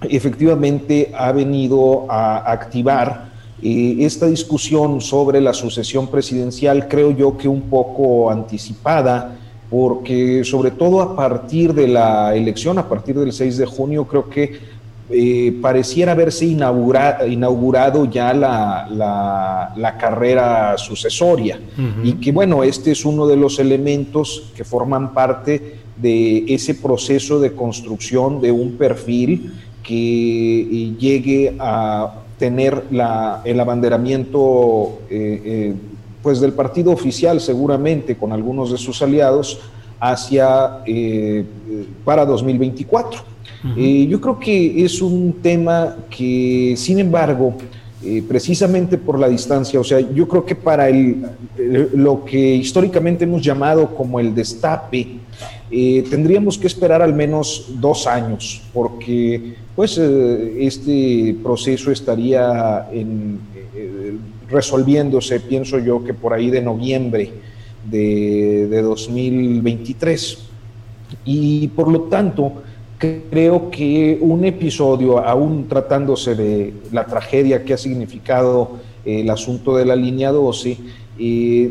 efectivamente 0.08 1.12
ha 1.14 1.30
venido 1.32 2.10
a 2.10 2.50
activar 2.50 3.30
eh, 3.62 3.96
esta 4.00 4.26
discusión 4.26 5.00
sobre 5.00 5.40
la 5.40 5.52
sucesión 5.52 6.08
presidencial, 6.08 6.88
creo 6.88 7.10
yo 7.12 7.36
que 7.36 7.46
un 7.46 7.62
poco 7.62 8.30
anticipada, 8.30 9.36
porque 9.70 10.44
sobre 10.44 10.70
todo 10.70 11.00
a 11.00 11.14
partir 11.14 11.72
de 11.72 11.88
la 11.88 12.34
elección, 12.34 12.78
a 12.78 12.88
partir 12.88 13.18
del 13.18 13.32
6 13.32 13.58
de 13.58 13.66
junio, 13.66 14.06
creo 14.06 14.28
que 14.28 14.58
eh, 15.10 15.58
pareciera 15.60 16.12
haberse 16.12 16.46
inaugurado 16.46 18.04
ya 18.10 18.32
la, 18.32 19.96
carrera 20.00 20.76
sucesoria. 20.78 21.60
Y 22.02 22.14
que 22.14 22.32
bueno, 22.32 22.64
este 22.64 22.92
es 22.92 23.04
uno 23.04 23.26
de 23.26 23.36
los 23.36 23.58
elementos 23.58 24.50
que 24.56 24.64
forman 24.64 25.12
parte 25.12 25.81
de 25.96 26.44
ese 26.48 26.74
proceso 26.74 27.38
de 27.40 27.52
construcción 27.52 28.40
de 28.40 28.50
un 28.50 28.72
perfil 28.72 29.52
que 29.82 30.60
eh, 30.60 30.94
llegue 30.98 31.54
a 31.58 32.14
tener 32.38 32.84
el 33.44 33.60
abanderamiento 33.60 35.00
eh, 35.10 35.42
eh, 35.44 35.74
pues 36.22 36.40
del 36.40 36.52
partido 36.52 36.90
oficial 36.92 37.40
seguramente 37.40 38.16
con 38.16 38.32
algunos 38.32 38.70
de 38.72 38.78
sus 38.78 39.00
aliados 39.02 39.60
hacia 40.00 40.78
para 42.04 42.26
2024. 42.26 43.20
yo 43.76 44.20
creo 44.20 44.38
que 44.40 44.84
es 44.84 45.00
un 45.00 45.34
tema 45.40 45.96
que 46.10 46.74
sin 46.76 46.98
embargo 46.98 47.54
precisamente 48.26 48.98
por 48.98 49.16
la 49.20 49.28
distancia, 49.28 49.78
o 49.78 49.84
sea, 49.84 50.00
yo 50.00 50.26
creo 50.26 50.44
que 50.44 50.56
para 50.56 50.88
el, 50.88 51.24
lo 51.94 52.24
que 52.24 52.56
históricamente 52.56 53.22
hemos 53.22 53.42
llamado 53.42 53.94
como 53.94 54.18
el 54.18 54.34
destape, 54.34 55.20
tendríamos 56.10 56.58
que 56.58 56.66
esperar 56.66 57.00
al 57.00 57.14
menos 57.14 57.66
dos 57.80 58.06
años, 58.06 58.60
porque 58.74 59.54
pues 59.74 59.96
eh, 59.98 60.54
este 60.60 61.34
proceso 61.42 61.90
estaría 61.90 62.88
en, 62.92 63.40
eh, 63.74 64.16
resolviéndose, 64.50 65.40
pienso 65.40 65.78
yo, 65.78 66.04
que 66.04 66.12
por 66.12 66.34
ahí 66.34 66.50
de 66.50 66.60
noviembre 66.60 67.30
de, 67.90 68.68
de 68.68 68.82
2023. 68.82 70.38
Y 71.24 71.68
por 71.68 71.88
lo 71.88 72.02
tanto, 72.02 72.62
creo 73.30 73.70
que 73.70 74.18
un 74.20 74.44
episodio, 74.44 75.18
aún 75.18 75.66
tratándose 75.68 76.34
de 76.34 76.72
la 76.92 77.06
tragedia 77.06 77.64
que 77.64 77.74
ha 77.74 77.78
significado 77.78 78.78
el 79.04 79.28
asunto 79.30 79.76
de 79.76 79.84
la 79.84 79.96
línea 79.96 80.30
12, 80.30 80.76
eh, 81.18 81.70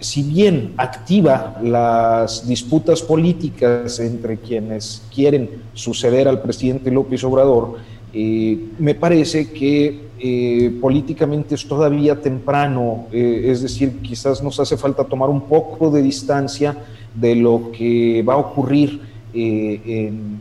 si 0.00 0.22
bien 0.22 0.74
activa 0.76 1.58
las 1.62 2.46
disputas 2.46 3.02
políticas 3.02 3.98
entre 4.00 4.38
quienes 4.38 5.02
quieren 5.14 5.62
suceder 5.74 6.28
al 6.28 6.42
presidente 6.42 6.90
López 6.90 7.22
Obrador, 7.24 7.76
eh, 8.12 8.58
me 8.78 8.94
parece 8.94 9.52
que 9.52 10.06
eh, 10.18 10.78
políticamente 10.80 11.54
es 11.54 11.66
todavía 11.66 12.20
temprano, 12.20 13.06
eh, 13.12 13.42
es 13.46 13.62
decir, 13.62 14.00
quizás 14.00 14.42
nos 14.42 14.58
hace 14.58 14.76
falta 14.76 15.04
tomar 15.04 15.28
un 15.28 15.42
poco 15.42 15.90
de 15.90 16.02
distancia 16.02 16.76
de 17.14 17.34
lo 17.34 17.70
que 17.72 18.24
va 18.26 18.34
a 18.34 18.38
ocurrir, 18.38 19.16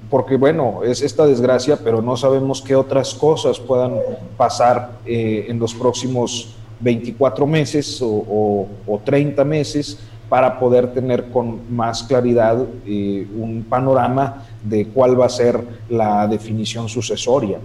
porque 0.09 0.37
bueno, 0.37 0.79
es 0.85 1.01
esta 1.01 1.25
desgracia, 1.25 1.77
pero 1.83 2.01
no 2.01 2.15
sabemos 2.15 2.61
qué 2.61 2.77
otras 2.77 3.13
cosas 3.13 3.59
puedan 3.59 3.95
pasar 4.37 4.99
en 5.05 5.59
los 5.59 5.73
próximos 5.73 6.55
24 6.79 7.47
meses 7.47 7.99
o, 8.01 8.67
30 9.03 9.43
meses 9.43 9.99
para 10.29 10.59
poder 10.59 10.93
tener 10.93 11.29
con 11.29 11.61
más 11.69 12.03
claridad 12.03 12.65
eh, 12.85 13.27
un 13.35 13.63
panorama 13.69 14.43
de 14.63 14.87
cuál 14.87 15.19
va 15.19 15.27
a 15.27 15.29
ser 15.29 15.59
la 15.89 16.27
definición 16.27 16.89
sucesoria. 16.89 17.59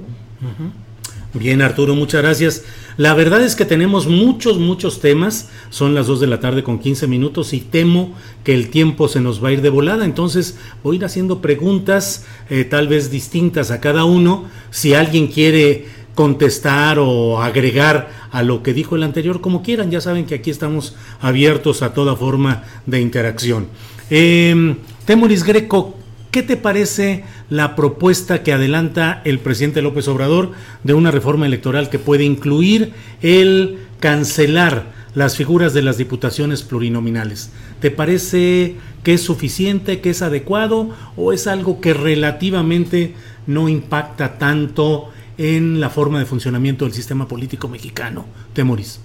Bien, 1.32 1.62
Arturo, 1.62 1.94
muchas 1.94 2.22
gracias. 2.22 2.64
La 2.96 3.14
verdad 3.14 3.40
es 3.42 3.54
que 3.54 3.64
tenemos 3.64 4.08
muchos, 4.08 4.58
muchos 4.58 5.00
temas. 5.00 5.48
Son 5.70 5.94
las 5.94 6.08
2 6.08 6.20
de 6.20 6.26
la 6.26 6.40
tarde 6.40 6.64
con 6.64 6.80
15 6.80 7.06
minutos 7.06 7.52
y 7.52 7.60
temo 7.60 8.14
que 8.42 8.52
el 8.52 8.68
tiempo 8.68 9.06
se 9.06 9.20
nos 9.20 9.42
va 9.42 9.50
a 9.50 9.52
ir 9.52 9.62
de 9.62 9.70
volada. 9.70 10.04
Entonces 10.04 10.58
voy 10.82 10.96
a 10.96 10.98
ir 10.98 11.04
haciendo 11.04 11.40
preguntas 11.40 12.26
eh, 12.50 12.64
tal 12.64 12.88
vez 12.88 13.12
distintas 13.12 13.70
a 13.70 13.80
cada 13.80 14.04
uno. 14.04 14.46
Si 14.70 14.92
alguien 14.94 15.28
quiere 15.28 15.86
contestar 16.14 16.98
o 16.98 17.40
agregar 17.42 18.10
a 18.30 18.42
lo 18.42 18.62
que 18.62 18.74
dijo 18.74 18.96
el 18.96 19.02
anterior, 19.02 19.40
como 19.40 19.62
quieran. 19.62 19.90
Ya 19.90 20.00
saben 20.00 20.26
que 20.26 20.36
aquí 20.36 20.50
estamos 20.50 20.96
abiertos 21.20 21.82
a 21.82 21.94
toda 21.94 22.16
forma 22.16 22.64
de 22.86 23.00
interacción. 23.00 23.68
Eh, 24.10 24.76
Temoris 25.06 25.44
Greco, 25.44 25.96
¿Qué 26.30 26.44
te 26.44 26.56
parece 26.56 27.24
la 27.48 27.74
propuesta 27.74 28.44
que 28.44 28.52
adelanta 28.52 29.20
el 29.24 29.40
presidente 29.40 29.82
López 29.82 30.06
Obrador 30.06 30.52
de 30.84 30.94
una 30.94 31.10
reforma 31.10 31.46
electoral 31.46 31.90
que 31.90 31.98
puede 31.98 32.22
incluir 32.22 32.92
el 33.20 33.80
cancelar 33.98 34.92
las 35.16 35.36
figuras 35.36 35.74
de 35.74 35.82
las 35.82 35.98
diputaciones 35.98 36.62
plurinominales? 36.62 37.50
¿Te 37.80 37.90
parece 37.90 38.76
que 39.02 39.14
es 39.14 39.22
suficiente, 39.22 40.00
que 40.00 40.10
es 40.10 40.22
adecuado 40.22 40.90
o 41.16 41.32
es 41.32 41.48
algo 41.48 41.80
que 41.80 41.94
relativamente 41.94 43.16
no 43.48 43.68
impacta 43.68 44.38
tanto 44.38 45.10
en 45.40 45.80
la 45.80 45.88
forma 45.88 46.18
de 46.18 46.26
funcionamiento 46.26 46.84
del 46.84 46.92
sistema 46.92 47.26
político 47.26 47.66
mexicano? 47.66 48.26
Temoris. 48.52 49.00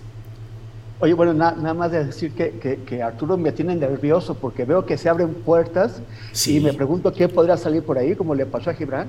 Oye, 0.99 1.13
bueno, 1.13 1.33
nada 1.33 1.73
más 1.73 1.91
de 1.91 2.03
decir 2.05 2.31
que, 2.33 2.79
que, 2.85 3.01
Arturo 3.01 3.37
me 3.37 3.53
tiene 3.53 3.73
nervioso 3.75 4.35
porque 4.35 4.65
veo 4.65 4.85
que 4.85 4.97
se 4.97 5.07
abren 5.07 5.33
puertas 5.33 6.01
y 6.45 6.59
me 6.59 6.73
pregunto 6.73 7.13
qué 7.13 7.29
podrá 7.29 7.55
salir 7.55 7.83
por 7.83 7.97
ahí, 7.97 8.15
como 8.15 8.35
le 8.35 8.45
pasó 8.45 8.69
a 8.69 8.73
Gibran. 8.73 9.07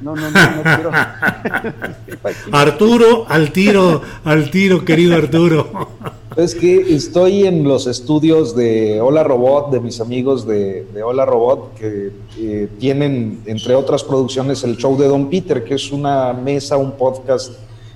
No, 0.00 0.16
no, 0.16 0.30
no, 0.30 0.50
no 0.56 0.62
quiero. 0.62 0.90
Arturo, 2.52 3.26
al 3.28 3.52
tiro, 3.52 4.02
al 4.24 4.50
tiro, 4.50 4.84
querido 4.84 5.16
Arturo. 5.16 5.90
Es 6.38 6.54
que 6.54 6.94
estoy 6.94 7.46
en 7.48 7.64
los 7.64 7.88
estudios 7.88 8.54
de 8.54 9.00
Hola 9.00 9.24
Robot, 9.24 9.72
de 9.72 9.80
mis 9.80 10.00
amigos 10.00 10.46
de, 10.46 10.86
Hola 11.04 11.26
Robot, 11.26 11.74
que 11.74 12.12
eh, 12.38 12.68
tienen, 12.78 13.40
entre 13.46 13.74
otras 13.74 14.04
producciones, 14.04 14.62
el 14.62 14.76
show 14.76 14.96
de 14.96 15.08
Don 15.08 15.28
Peter, 15.28 15.64
que 15.64 15.74
es 15.74 15.90
una 15.90 16.32
mesa, 16.32 16.76
un 16.76 16.92
podcast, 16.92 17.54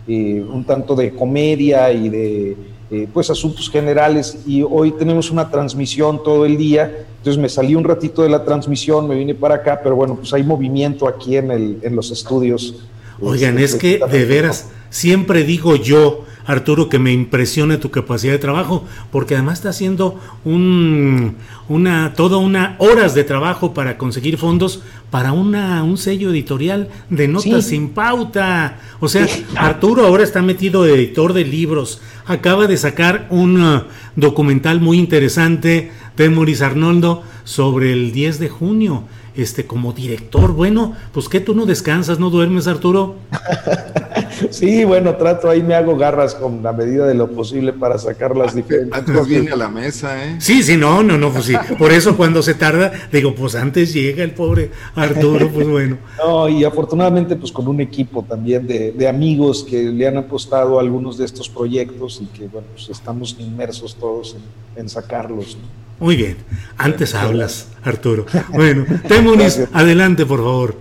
eh, 0.08 0.44
un 0.52 0.64
tanto 0.64 0.96
de 0.96 1.14
comedia 1.14 1.92
y 1.92 2.08
de 2.08 2.56
eh, 2.90 3.08
pues 3.14 3.30
asuntos 3.30 3.70
generales 3.70 4.36
y 4.44 4.64
hoy 4.68 4.90
tenemos 4.90 5.30
una 5.30 5.48
transmisión 5.48 6.24
todo 6.24 6.44
el 6.44 6.56
día, 6.56 7.06
entonces 7.18 7.40
me 7.40 7.48
salí 7.48 7.76
un 7.76 7.84
ratito 7.84 8.24
de 8.24 8.28
la 8.28 8.44
transmisión, 8.44 9.06
me 9.06 9.14
vine 9.14 9.36
para 9.36 9.54
acá, 9.54 9.78
pero 9.80 9.94
bueno, 9.94 10.16
pues 10.16 10.32
hay 10.32 10.42
movimiento 10.42 11.06
aquí 11.06 11.36
en, 11.36 11.52
el, 11.52 11.78
en 11.80 11.94
los 11.94 12.10
estudios. 12.10 12.74
Oigan, 13.20 13.56
es 13.60 13.76
que 13.76 14.00
de 14.00 14.24
veras, 14.24 14.68
siempre 14.90 15.44
digo 15.44 15.76
yo, 15.76 16.24
Arturo, 16.46 16.88
que 16.88 16.98
me 16.98 17.12
impresiona 17.12 17.78
tu 17.78 17.90
capacidad 17.90 18.32
de 18.32 18.38
trabajo, 18.38 18.84
porque 19.10 19.34
además 19.34 19.58
está 19.58 19.70
haciendo 19.70 20.20
un, 20.44 21.36
una, 21.68 22.14
toda 22.14 22.38
una 22.38 22.76
horas 22.78 23.14
de 23.14 23.24
trabajo 23.24 23.74
para 23.74 23.98
conseguir 23.98 24.38
fondos 24.38 24.82
para 25.10 25.32
una, 25.32 25.82
un 25.84 25.98
sello 25.98 26.30
editorial 26.30 26.88
de 27.10 27.28
notas 27.28 27.66
sin 27.66 27.90
pauta. 27.90 28.78
O 29.00 29.08
sea, 29.08 29.26
Arturo 29.56 30.06
ahora 30.06 30.24
está 30.24 30.42
metido 30.42 30.84
de 30.84 30.94
editor 30.94 31.32
de 31.32 31.44
libros, 31.44 32.00
acaba 32.26 32.66
de 32.66 32.76
sacar 32.76 33.26
un 33.30 33.62
uh, 33.62 33.82
documental 34.16 34.80
muy 34.80 34.98
interesante 34.98 35.92
de 36.16 36.30
Maurice 36.30 36.64
Arnoldo 36.64 37.22
sobre 37.44 37.92
el 37.92 38.12
10 38.12 38.38
de 38.38 38.48
junio 38.48 39.04
este, 39.36 39.66
como 39.66 39.92
director. 39.92 40.52
Bueno, 40.52 40.94
pues 41.12 41.28
que 41.28 41.40
tú 41.40 41.54
no 41.54 41.66
descansas, 41.66 42.18
no 42.18 42.30
duermes, 42.30 42.66
Arturo. 42.66 43.16
sí, 44.50 44.84
bueno, 44.84 45.16
trato 45.16 45.48
ahí, 45.48 45.62
me 45.62 45.74
hago 45.74 45.96
garras 45.96 46.34
con 46.34 46.62
la 46.62 46.72
medida 46.72 47.06
de 47.06 47.14
lo 47.14 47.30
posible 47.30 47.72
para 47.72 47.98
sacar 47.98 48.36
las 48.36 48.54
diferentes. 48.54 48.98
Antes 48.98 49.26
viene 49.26 49.52
a 49.52 49.56
la 49.56 49.68
mesa, 49.68 50.24
¿eh? 50.24 50.36
Sí, 50.38 50.62
sí, 50.62 50.76
no, 50.76 51.02
no, 51.02 51.18
no, 51.18 51.30
pues 51.30 51.46
sí. 51.46 51.54
Por 51.78 51.92
eso 51.92 52.16
cuando 52.16 52.42
se 52.42 52.54
tarda, 52.54 52.92
digo, 53.10 53.34
pues 53.34 53.54
antes 53.54 53.92
llega 53.92 54.22
el 54.24 54.32
pobre 54.32 54.70
Arturo, 54.94 55.48
pues 55.48 55.68
bueno. 55.68 55.98
No, 56.18 56.48
y 56.48 56.64
afortunadamente, 56.64 57.36
pues 57.36 57.52
con 57.52 57.68
un 57.68 57.80
equipo 57.80 58.22
también 58.22 58.66
de, 58.66 58.92
de 58.92 59.08
amigos 59.08 59.64
que 59.64 59.82
le 59.84 60.06
han 60.06 60.16
apostado 60.16 60.78
a 60.78 60.82
algunos 60.82 61.18
de 61.18 61.24
estos 61.24 61.48
proyectos 61.48 62.20
y 62.22 62.26
que, 62.26 62.46
bueno, 62.48 62.66
pues 62.74 62.88
estamos 62.90 63.36
inmersos 63.38 63.94
todos 63.96 64.36
en, 64.36 64.80
en 64.80 64.88
sacarlos. 64.88 65.56
¿no? 65.56 65.82
Muy 66.02 66.16
bien. 66.16 66.36
Antes 66.78 67.14
hablas, 67.14 67.68
Arturo. 67.84 68.26
Bueno, 68.52 68.84
Temunis, 69.06 69.68
adelante, 69.72 70.26
por 70.26 70.40
favor. 70.40 70.74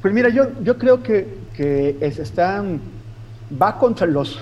Pues 0.00 0.14
mira, 0.14 0.30
yo, 0.30 0.44
yo 0.62 0.78
creo 0.78 1.02
que, 1.02 1.36
que 1.54 1.98
están, 2.00 2.80
va 3.60 3.78
contra 3.78 4.06
los, 4.06 4.40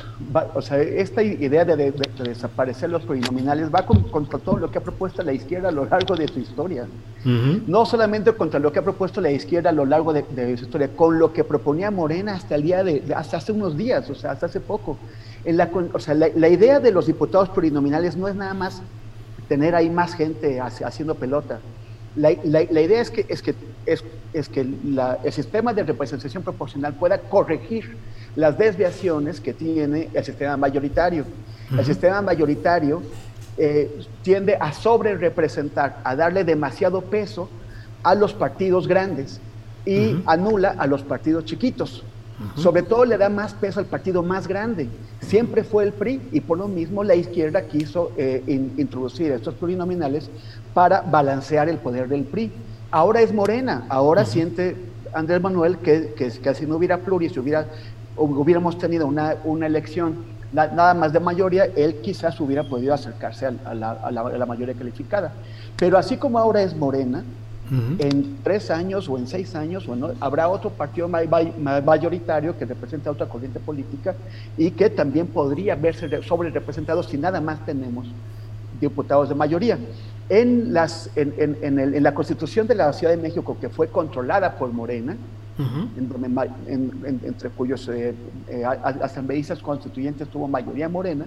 o 0.55 0.63
sea, 0.63 0.79
esta 0.81 1.25
idea 1.25 1.65
de, 1.65 1.93
desaparecer 2.23 2.89
los 2.89 3.03
plurinominales 3.03 3.69
va 3.75 3.85
contra 3.85 4.39
todo 4.39 4.59
lo 4.59 4.71
que 4.71 4.79
ha 4.79 4.81
propuesto 4.81 5.25
la 5.25 5.33
izquierda 5.33 5.71
a 5.71 5.73
lo 5.73 5.87
largo 5.87 6.15
de 6.15 6.29
su 6.29 6.39
historia. 6.39 6.87
No 7.25 7.85
solamente 7.85 8.33
contra 8.35 8.61
lo 8.61 8.71
que 8.71 8.79
ha 8.79 8.85
propuesto 8.85 9.21
la 9.21 9.33
izquierda 9.33 9.71
a 9.71 9.73
lo 9.73 9.85
largo 9.85 10.13
de, 10.13 10.25
su 10.57 10.67
historia, 10.67 10.89
con 10.95 11.19
lo 11.19 11.33
que 11.33 11.43
proponía 11.43 11.91
Morena 11.91 12.35
hasta 12.35 12.55
el 12.55 12.63
día 12.63 12.85
de, 12.85 13.03
hasta 13.17 13.39
hace 13.39 13.51
unos 13.51 13.77
días, 13.77 14.09
o 14.09 14.15
sea, 14.15 14.31
hasta 14.31 14.47
hace 14.47 14.61
poco. 14.61 14.99
En 15.45 15.57
la, 15.57 15.69
o 15.93 15.99
sea, 15.99 16.15
la, 16.15 16.29
la 16.37 16.49
idea 16.49 16.79
de 16.79 16.93
los 16.93 17.09
diputados 17.09 17.49
plurinominales 17.49 18.17
no 18.17 18.29
es 18.29 18.37
nada 18.37 18.55
más 18.55 18.83
tener 19.49 19.75
ahí 19.75 19.91
más 19.91 20.15
gente 20.15 20.61
haciendo 20.61 21.15
pelota. 21.15 21.61
La, 22.17 22.33
idea 22.33 23.03
es 23.03 23.11
que, 23.11 23.27
es 23.29 23.43
que, 23.43 23.55
es, 23.85 24.49
que 24.49 24.61
el 24.61 25.33
sistema 25.33 25.75
de 25.75 25.83
representación 25.83 26.43
proporcional 26.43 26.95
pueda 26.95 27.19
corregir 27.19 27.97
las 28.37 28.57
desviaciones 28.57 29.41
que 29.41 29.53
tiene 29.53 30.09
el 30.13 30.25
sistema 30.25 30.57
mayoritario. 30.57 31.25
El 31.77 31.85
sistema 31.85 32.23
mayoritario 32.23 33.03
eh, 33.59 34.01
tiende 34.23 34.57
a 34.59 34.73
sobre 34.73 35.17
representar, 35.17 36.01
a 36.05 36.17
darle 36.17 36.45
demasiado 36.45 37.03
peso 37.03 37.49
a 38.03 38.15
los 38.15 38.33
partidos 38.33 38.87
grandes 38.87 39.41
y 39.85 40.17
anula 40.27 40.75
a 40.79 40.87
los 40.87 41.03
partidos 41.03 41.45
chiquitos. 41.45 42.05
Sobre 42.57 42.83
todo 42.83 43.05
le 43.07 43.17
da 43.17 43.31
más 43.31 43.55
peso 43.55 43.81
al 43.81 43.87
partido 43.87 44.23
más 44.23 44.47
grande. 44.47 44.89
Siempre 45.21 45.65
fue 45.65 45.85
el 45.85 45.93
PRI 45.93 46.21
y 46.33 46.41
por 46.41 46.59
lo 46.59 46.69
mismo 46.69 47.03
la 47.03 47.15
izquierda 47.15 47.63
quiso 47.63 48.13
eh, 48.17 48.43
introducir 48.77 49.33
estos 49.33 49.55
plurinominales 49.55 50.29
para 50.75 51.01
balancear 51.01 51.69
el 51.69 51.79
poder 51.79 52.09
del 52.09 52.25
PRI. 52.25 52.53
Ahora 52.91 53.23
es 53.23 53.33
Morena, 53.33 53.87
ahora 53.89 54.27
siente 54.27 54.77
Andrés 55.15 55.41
Manuel 55.41 55.79
que, 55.79 56.13
que, 56.15 56.55
si 56.55 56.67
no 56.67 56.77
hubiera 56.77 56.99
pluris, 56.99 57.33
si 57.33 57.41
hubiera, 57.41 57.67
hubiéramos 58.17 58.79
tenido 58.79 59.07
una, 59.07 59.37
una 59.45 59.67
elección 59.67 60.37
nada 60.53 60.95
más 60.95 61.13
de 61.13 61.21
mayoría, 61.21 61.65
él 61.77 61.97
quizás 62.03 62.39
hubiera 62.41 62.65
podido 62.65 62.95
acercarse 62.95 63.47
a, 63.47 63.75
la, 63.75 63.91
a 63.93 64.11
la 64.11 64.47
mayoría 64.47 64.75
calificada. 64.75 65.33
Pero 65.77 65.99
así 65.99 66.17
como 66.17 66.39
ahora 66.39 66.63
es 66.63 66.75
Morena, 66.77 67.25
en 67.71 68.39
tres 68.45 68.71
años 68.71 69.09
o 69.09 69.19
en 69.19 69.27
seis 69.27 69.55
años 69.55 69.87
bueno, 69.87 70.11
habrá 70.21 70.49
otro 70.49 70.71
partido 70.71 71.09
mayoritario 71.09 72.57
que 72.57 72.65
representa 72.65 73.11
otra 73.11 73.27
corriente 73.27 73.59
política 73.59 74.15
y 74.57 74.71
que 74.71 74.91
también 74.91 75.27
podría 75.27 75.75
verse 75.75 76.23
sobre 76.23 76.51
representado 76.51 77.03
si 77.03 77.19
nada 77.19 77.41
más 77.41 77.65
tenemos 77.67 78.07
diputados 78.81 79.29
de 79.29 79.35
mayoría. 79.35 79.79
En, 80.29 80.73
las, 80.73 81.11
en, 81.15 82.03
la 82.03 82.13
constitución 82.13 82.67
de 82.67 82.75
la 82.75 82.93
Ciudad 82.93 83.15
de 83.15 83.23
México, 83.23 83.57
que 83.61 83.69
fue 83.69 83.89
controlada 83.89 84.59
por 84.59 84.73
Morena, 84.73 85.17
entre 87.25 87.51
cuyos 87.51 87.89
eh, 87.89 88.15
eh, 88.49 88.65
asambleístas 88.65 89.61
constituyentes 89.61 90.29
tuvo 90.29 90.49
mayoría 90.49 90.89
morena, 90.89 91.25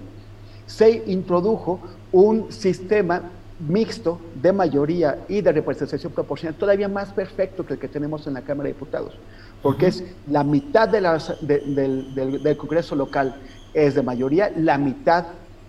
se 0.66 1.02
introdujo 1.06 1.80
un 2.12 2.52
sistema 2.52 3.22
mixto 3.68 4.18
de 4.40 4.52
mayoría 4.52 5.18
y 5.28 5.40
de 5.40 5.52
representación 5.52 6.12
proporcional 6.12 6.54
todavía 6.54 6.88
más 6.88 7.12
perfecto 7.12 7.64
que 7.64 7.74
el 7.74 7.78
que 7.78 7.88
tenemos 7.88 8.26
en 8.26 8.34
la 8.34 8.42
Cámara 8.42 8.68
de 8.68 8.74
Diputados, 8.74 9.14
porque 9.62 9.88
es 9.88 10.04
la 10.28 10.44
mitad 10.44 10.88
de 10.88 11.00
del, 11.42 12.56
Congreso 12.56 12.96
local 12.96 13.36
es 13.74 13.94
de 13.94 14.02
mayoría, 14.02 14.50
la 14.56 14.78
mitad 14.78 15.26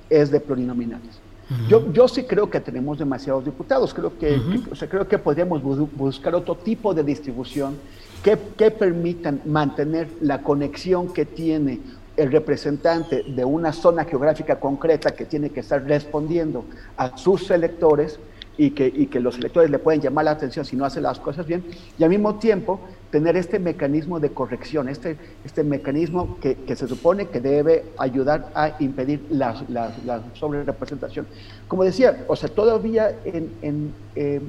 es 0.10 0.32
de 0.32 0.40
plurinominales. 0.40 1.20
yo, 1.68 1.92
yo 1.92 2.08
sí 2.08 2.24
creo 2.24 2.50
que 2.50 2.62
tenemos 2.62 2.98
demasiados 2.98 3.44
diputados, 3.44 3.94
creo 3.94 4.18
que, 4.18 4.40
o 4.72 4.76
sea, 4.76 4.88
creo 4.88 5.08
que 5.08 5.18
podríamos 5.18 5.62
buscar 5.62 6.34
otro 6.34 6.56
tipo 6.56 6.94
de 6.94 7.04
distribución 7.04 7.78
que, 8.24 8.38
que 8.58 8.72
permitan 8.72 9.42
mantener 9.46 10.08
la 10.22 10.42
conexión 10.42 11.14
que 11.14 11.26
tiene 11.26 11.82
el 12.18 12.32
representante 12.32 13.24
de 13.24 13.46
una 13.46 13.72
zona 13.72 14.04
geográfica 14.06 14.60
concreta 14.60 15.12
que 15.12 15.26
tiene 15.26 15.50
que 15.50 15.62
estar 15.62 15.84
respondiendo 15.84 16.66
a 16.98 17.18
sus 17.18 17.50
electores 17.52 18.20
y 18.58 18.72
que, 18.72 18.86
y 18.94 19.08
que 19.08 19.20
los 19.20 19.38
electores 19.38 19.70
le 19.72 19.80
pueden 19.80 20.02
llamar 20.02 20.26
la 20.26 20.32
atención 20.32 20.66
si 20.66 20.76
no 20.76 20.86
hace 20.86 21.02
las 21.02 21.20
cosas 21.20 21.48
bien, 21.48 21.64
y 21.98 22.04
al 22.04 22.10
mismo 22.10 22.36
tiempo 22.36 22.80
tener 23.10 23.36
este 23.36 23.60
mecanismo 23.60 24.20
de 24.20 24.30
corrección, 24.30 24.88
este, 24.88 25.18
este 25.44 25.64
mecanismo 25.64 26.38
que, 26.40 26.56
que 26.56 26.76
se 26.76 26.88
supone 26.88 27.28
que 27.28 27.40
debe 27.40 27.86
ayudar 27.98 28.52
a 28.54 28.76
impedir 28.80 29.26
la, 29.30 29.56
la, 29.68 29.92
la 30.06 30.22
sobrerepresentación. 30.34 31.26
Como 31.68 31.84
decía, 31.84 32.26
o 32.28 32.36
sea, 32.36 32.50
todavía 32.50 33.16
en, 33.26 33.52
en 33.62 33.94
eh, 34.16 34.42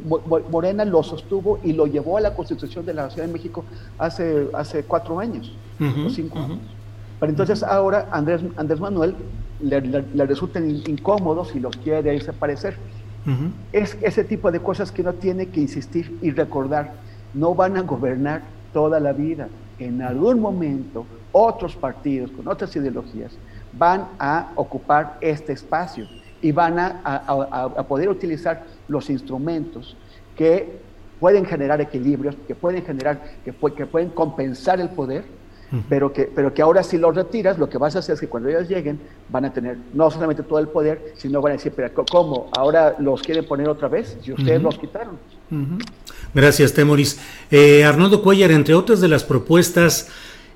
Morena 0.51 0.85
lo 0.85 1.03
sostuvo 1.03 1.61
y 1.63 1.73
lo 1.73 1.87
llevó 1.87 2.19
a 2.19 2.21
la 2.21 2.35
Constitución 2.35 2.85
de 2.85 2.95
la 2.95 3.09
Ciudad 3.09 3.27
de 3.27 3.33
México 3.33 3.65
hace, 3.99 4.49
hace 4.53 4.83
cuatro 4.83 5.21
años 5.21 5.53
o 5.81 6.11
cinco 6.11 6.39
años. 6.39 6.59
Pero 7.23 7.31
entonces 7.31 7.63
ahora 7.63 8.09
Andrés, 8.11 8.41
Andrés 8.57 8.81
Manuel 8.81 9.15
le, 9.61 9.81
le, 9.81 10.27
resultan 10.27 10.69
incómodos 10.69 11.55
y 11.55 11.61
los 11.61 11.77
quiere 11.77 12.03
desaparecer. 12.03 12.77
Es 13.73 13.97
ese 14.03 14.25
tipo 14.25 14.51
de 14.51 14.59
cosas 14.59 14.91
que 14.91 15.03
uno 15.03 15.13
tiene 15.13 15.47
que 15.47 15.61
insistir 15.61 16.19
y 16.21 16.33
recordar. 16.33 16.95
No 17.33 17.55
van 17.55 17.77
a 17.77 17.83
gobernar 17.83 18.43
toda 18.73 18.99
la 18.99 19.13
vida. 19.13 19.47
En 19.79 20.03
algún 20.03 20.41
momento, 20.41 21.07
otros 21.31 21.77
partidos 21.77 22.33
con 22.33 22.49
otras 22.49 22.75
ideologías 22.75 23.31
van 23.73 24.09
a 24.19 24.51
ocupar 24.57 25.19
este 25.21 25.53
espacio 25.53 26.09
y 26.41 26.51
van 26.51 26.81
a, 26.81 27.03
a, 27.05 27.71
a 27.77 27.83
poder 27.85 28.09
utilizar 28.09 28.65
los 28.89 29.09
instrumentos 29.11 29.97
que 30.35 30.81
pueden 31.21 31.45
generar 31.45 31.81
equilibrios, 31.81 32.35
que 32.49 32.57
pueden 32.57 32.85
generar, 32.85 33.23
que, 33.45 33.55
que 33.77 33.87
pueden 33.87 34.09
compensar 34.09 34.81
el 34.81 34.89
poder, 34.89 35.25
pero 35.89 36.13
que, 36.13 36.25
pero 36.25 36.53
que 36.53 36.61
ahora 36.61 36.83
si 36.83 36.99
los 36.99 37.15
retiras, 37.15 37.59
lo 37.59 37.69
que 37.69 37.79
vas 37.79 37.97
a 37.97 38.01
hacer 38.01 38.15
es 38.15 38.21
que 38.21 38.29
cuando 38.29 38.49
ellos 38.49 38.69
lleguen 38.69 39.01
van 39.31 39.47
a 39.47 39.53
tener 39.53 39.79
no 39.95 40.11
solamente 40.11 40.43
todo 40.43 40.59
el 40.59 40.69
poder, 40.69 41.15
sino 41.17 41.41
van 41.41 41.53
a 41.53 41.57
decir, 41.57 41.73
pero 41.75 41.91
¿cómo? 42.11 42.51
¿Ahora 42.57 42.97
los 42.99 43.23
quieren 43.23 43.47
poner 43.47 43.69
otra 43.69 43.89
vez? 43.89 44.17
Si 44.23 44.33
ustedes 44.33 44.63
los 44.63 44.79
quitaron. 44.79 45.19
Gracias, 46.35 46.73
Temoris. 46.73 47.19
Eh, 47.51 47.85
Arnoldo 47.85 48.23
Cuellar, 48.23 48.51
entre 48.51 48.75
otras 48.75 49.01
de 49.01 49.09
las 49.09 49.25
propuestas, 49.25 50.09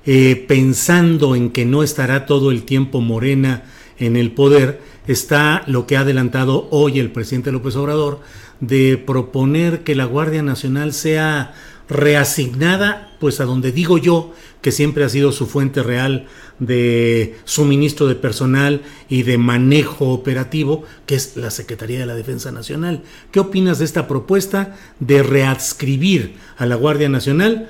eh, 0.05 0.45
pensando 0.47 1.35
en 1.35 1.51
que 1.51 1.65
no 1.65 1.83
estará 1.83 2.25
todo 2.25 2.51
el 2.51 2.63
tiempo 2.63 3.01
Morena 3.01 3.63
en 3.99 4.15
el 4.15 4.31
poder, 4.31 4.79
está 5.07 5.63
lo 5.67 5.87
que 5.87 5.97
ha 5.97 6.01
adelantado 6.01 6.67
hoy 6.71 6.99
el 6.99 7.11
presidente 7.11 7.51
López 7.51 7.75
Obrador 7.75 8.19
de 8.59 8.97
proponer 8.97 9.83
que 9.83 9.95
la 9.95 10.05
Guardia 10.05 10.41
Nacional 10.43 10.93
sea 10.93 11.53
reasignada, 11.89 13.15
pues 13.19 13.39
a 13.39 13.45
donde 13.45 13.71
digo 13.71 13.97
yo 13.97 14.33
que 14.61 14.71
siempre 14.71 15.03
ha 15.03 15.09
sido 15.09 15.31
su 15.31 15.45
fuente 15.45 15.83
real 15.83 16.27
de 16.59 17.37
suministro 17.45 18.07
de 18.07 18.15
personal 18.15 18.81
y 19.07 19.23
de 19.23 19.37
manejo 19.37 20.09
operativo, 20.09 20.83
que 21.05 21.15
es 21.15 21.37
la 21.37 21.51
Secretaría 21.51 21.99
de 21.99 22.05
la 22.05 22.15
Defensa 22.15 22.51
Nacional. 22.51 23.03
¿Qué 23.31 23.39
opinas 23.39 23.79
de 23.79 23.85
esta 23.85 24.07
propuesta 24.07 24.75
de 24.99 25.23
readscribir 25.23 26.35
a 26.57 26.65
la 26.65 26.75
Guardia 26.75 27.09
Nacional 27.09 27.69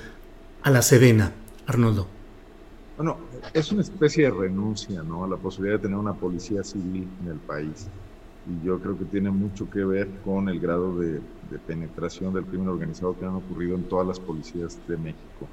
a 0.63 0.71
la 0.71 0.82
Sedena, 0.82 1.34
Arnoldo? 1.65 2.08
Bueno, 2.95 3.17
es 3.53 3.71
una 3.71 3.82
especie 3.82 4.25
de 4.25 4.32
renuncia, 4.32 5.03
¿no? 5.03 5.25
A 5.25 5.27
la 5.27 5.38
posibilidad 5.38 5.77
de 5.77 5.84
tener 5.84 5.97
una 5.97 6.13
policía 6.13 6.63
civil 6.63 7.08
en 7.23 7.32
el 7.32 7.38
país. 7.38 7.88
Y 8.49 8.65
yo 8.65 8.79
creo 8.79 8.97
que 8.97 9.05
tiene 9.05 9.29
mucho 9.29 9.69
que 9.69 9.83
ver 9.83 10.10
con 10.23 10.47
el 10.47 10.60
grado 10.60 10.97
de, 10.97 11.19
penetración 11.65 12.33
del 12.33 12.45
crimen 12.45 12.69
organizado 12.69 13.17
que 13.17 13.25
han 13.25 13.36
ocurrido 13.36 13.75
en 13.75 13.83
todas 13.83 14.07
las 14.07 14.19
policías 14.19 14.77
de 14.88 14.97
México. 14.97 15.47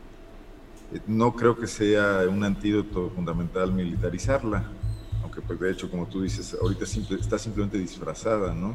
Eh, 0.92 1.00
no 1.06 1.34
creo 1.34 1.56
que 1.56 1.66
sea 1.66 2.20
un 2.28 2.44
antídoto 2.44 3.10
fundamental 3.10 3.72
militarizarla, 3.72 4.64
aunque 5.22 5.40
pues 5.40 5.58
de 5.58 5.72
hecho, 5.72 5.90
como 5.90 6.06
tú 6.06 6.22
dices, 6.22 6.56
ahorita 6.60 6.84
está 7.18 7.38
simplemente 7.38 7.78
disfrazada, 7.78 8.54
¿no? 8.54 8.74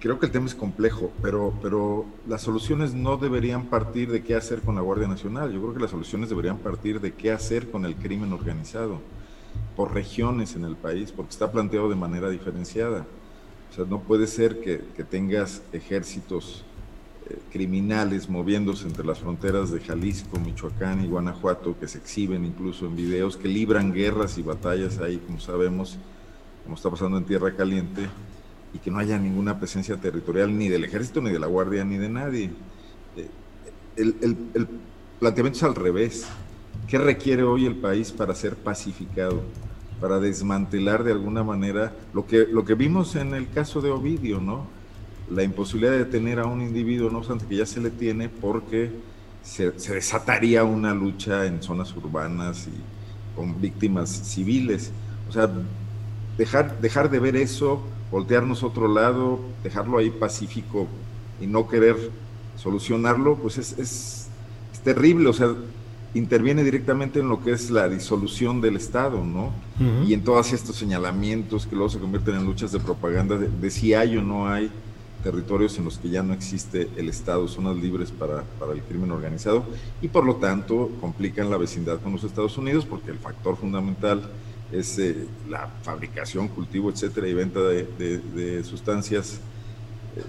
Creo 0.00 0.20
que 0.20 0.26
el 0.26 0.32
tema 0.32 0.46
es 0.46 0.54
complejo, 0.54 1.10
pero, 1.20 1.52
pero 1.60 2.06
las 2.28 2.42
soluciones 2.42 2.94
no 2.94 3.16
deberían 3.16 3.66
partir 3.66 4.12
de 4.12 4.22
qué 4.22 4.36
hacer 4.36 4.60
con 4.60 4.76
la 4.76 4.80
Guardia 4.80 5.08
Nacional. 5.08 5.52
Yo 5.52 5.60
creo 5.60 5.74
que 5.74 5.80
las 5.80 5.90
soluciones 5.90 6.28
deberían 6.28 6.58
partir 6.58 7.00
de 7.00 7.14
qué 7.14 7.32
hacer 7.32 7.68
con 7.68 7.84
el 7.84 7.96
crimen 7.96 8.32
organizado, 8.32 9.00
por 9.76 9.94
regiones 9.94 10.56
en 10.56 10.64
el 10.64 10.76
país, 10.76 11.12
porque 11.12 11.30
está 11.30 11.50
planteado 11.50 11.88
de 11.88 11.96
manera 11.96 12.30
diferenciada. 12.30 13.06
O 13.70 13.74
sea, 13.74 13.84
no 13.84 14.00
puede 14.00 14.26
ser 14.26 14.60
que, 14.60 14.82
que 14.96 15.04
tengas 15.04 15.62
ejércitos 15.72 16.64
eh, 17.30 17.38
criminales 17.52 18.28
moviéndose 18.28 18.86
entre 18.86 19.04
las 19.04 19.18
fronteras 19.18 19.70
de 19.70 19.80
Jalisco, 19.80 20.38
Michoacán 20.40 21.04
y 21.04 21.08
Guanajuato, 21.08 21.78
que 21.78 21.86
se 21.86 21.98
exhiben 21.98 22.44
incluso 22.44 22.86
en 22.86 22.96
videos, 22.96 23.36
que 23.36 23.48
libran 23.48 23.92
guerras 23.92 24.38
y 24.38 24.42
batallas 24.42 24.98
ahí, 24.98 25.18
como 25.18 25.38
sabemos, 25.38 25.98
como 26.64 26.76
está 26.76 26.88
pasando 26.88 27.18
en 27.18 27.24
Tierra 27.24 27.54
Caliente, 27.54 28.08
y 28.72 28.78
que 28.78 28.90
no 28.90 28.98
haya 28.98 29.18
ninguna 29.18 29.58
presencia 29.58 29.96
territorial 29.98 30.56
ni 30.56 30.68
del 30.68 30.84
ejército, 30.84 31.20
ni 31.20 31.30
de 31.30 31.38
la 31.38 31.46
guardia, 31.46 31.84
ni 31.84 31.98
de 31.98 32.08
nadie. 32.08 32.50
Eh, 33.16 33.28
el, 33.96 34.16
el, 34.22 34.68
planteamiento 35.18 35.58
es 35.58 35.62
al 35.64 35.74
revés. 35.74 36.26
¿Qué 36.88 36.96
requiere 36.96 37.42
hoy 37.42 37.66
el 37.66 37.76
país 37.76 38.12
para 38.12 38.34
ser 38.34 38.56
pacificado? 38.56 39.42
Para 40.00 40.18
desmantelar 40.18 41.04
de 41.04 41.12
alguna 41.12 41.44
manera 41.44 41.92
lo 42.14 42.26
que, 42.26 42.46
lo 42.50 42.64
que 42.64 42.74
vimos 42.74 43.14
en 43.14 43.34
el 43.34 43.50
caso 43.50 43.82
de 43.82 43.90
Ovidio, 43.90 44.40
¿no? 44.40 44.66
La 45.30 45.42
imposibilidad 45.42 45.92
de 45.92 45.98
detener 45.98 46.38
a 46.38 46.46
un 46.46 46.62
individuo, 46.62 47.10
no 47.10 47.18
obstante 47.18 47.44
que 47.46 47.56
ya 47.56 47.66
se 47.66 47.80
le 47.80 47.90
tiene, 47.90 48.30
porque 48.30 48.90
se, 49.42 49.78
se 49.78 49.94
desataría 49.94 50.64
una 50.64 50.94
lucha 50.94 51.44
en 51.44 51.62
zonas 51.62 51.94
urbanas 51.94 52.66
y 52.68 53.36
con 53.36 53.60
víctimas 53.60 54.08
civiles. 54.08 54.90
O 55.28 55.32
sea, 55.32 55.50
dejar, 56.38 56.80
dejar 56.80 57.10
de 57.10 57.18
ver 57.18 57.36
eso 57.36 57.82
voltearnos 58.10 58.62
otro 58.62 58.88
lado, 58.88 59.40
dejarlo 59.62 59.98
ahí 59.98 60.10
pacífico 60.10 60.86
y 61.40 61.46
no 61.46 61.68
querer 61.68 61.96
solucionarlo, 62.56 63.36
pues 63.36 63.58
es, 63.58 63.78
es, 63.78 64.24
terrible, 64.84 65.28
o 65.28 65.32
sea, 65.32 65.48
interviene 66.14 66.64
directamente 66.64 67.20
en 67.20 67.28
lo 67.28 67.42
que 67.42 67.52
es 67.52 67.70
la 67.70 67.88
disolución 67.88 68.60
del 68.60 68.76
Estado, 68.76 69.24
¿no? 69.24 69.52
Y 70.06 70.14
en 70.14 70.24
todos 70.24 70.52
estos 70.52 70.76
señalamientos 70.76 71.66
que 71.66 71.76
luego 71.76 71.90
se 71.90 71.98
convierten 71.98 72.36
en 72.36 72.44
luchas 72.44 72.72
de 72.72 72.80
propaganda 72.80 73.36
de, 73.36 73.70
si 73.70 73.94
hay 73.94 74.16
o 74.16 74.22
no 74.22 74.48
hay 74.48 74.70
territorios 75.22 75.76
en 75.78 75.84
los 75.84 75.98
que 75.98 76.08
ya 76.08 76.22
no 76.22 76.32
existe 76.32 76.88
el 76.96 77.08
Estado, 77.08 77.46
zonas 77.46 77.76
libres 77.76 78.10
para, 78.10 78.42
para, 78.58 78.72
el 78.72 78.82
crimen 78.82 79.10
organizado, 79.10 79.64
y 80.00 80.08
por 80.08 80.24
lo 80.24 80.36
tanto 80.36 80.90
complican 81.00 81.50
la 81.50 81.56
vecindad 81.56 82.00
con 82.00 82.12
los 82.12 82.24
Estados 82.24 82.56
Unidos, 82.56 82.86
porque 82.86 83.10
el 83.10 83.18
factor 83.18 83.56
fundamental 83.56 84.22
es 84.72 84.98
eh, 84.98 85.26
la 85.48 85.68
fabricación, 85.82 86.48
cultivo, 86.48 86.90
etcétera, 86.90 87.28
y 87.28 87.34
venta 87.34 87.60
de, 87.60 88.62
sustancias, 88.64 89.40
eh, 90.16 90.22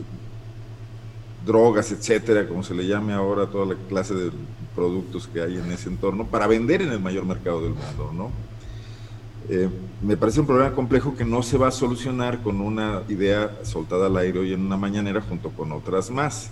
drogas, 1.46 1.92
etcétera, 1.92 2.48
como 2.48 2.64
se 2.64 2.74
le 2.74 2.86
llame 2.86 3.14
ahora, 3.14 3.48
toda 3.48 3.66
la 3.66 3.76
clase 3.88 4.14
de 4.14 4.32
productos 4.80 5.28
que 5.28 5.42
hay 5.42 5.58
en 5.58 5.70
ese 5.74 5.90
entorno, 5.90 6.26
para 6.26 6.48
vender 6.48 6.82
en 6.82 6.92
el 6.92 7.02
mayor 7.02 7.26
mercado 7.26 7.62
del 7.62 7.74
mundo, 7.74 8.12
¿no? 8.16 8.32
Eh, 9.50 9.68
me 10.02 10.16
parece 10.16 10.40
un 10.40 10.46
problema 10.46 10.72
complejo 10.74 11.18
que 11.18 11.26
no 11.26 11.44
se 11.44 11.58
va 11.58 11.68
a 11.68 11.72
solucionar 11.72 12.42
con 12.42 12.62
una 12.62 13.02
idea 13.10 13.60
soltada 13.64 14.06
al 14.06 14.16
aire 14.16 14.40
hoy 14.40 14.54
en 14.54 14.62
una 14.66 14.78
mañanera 14.78 15.20
junto 15.22 15.50
con 15.50 15.74
otras 15.74 16.10
más 16.12 16.52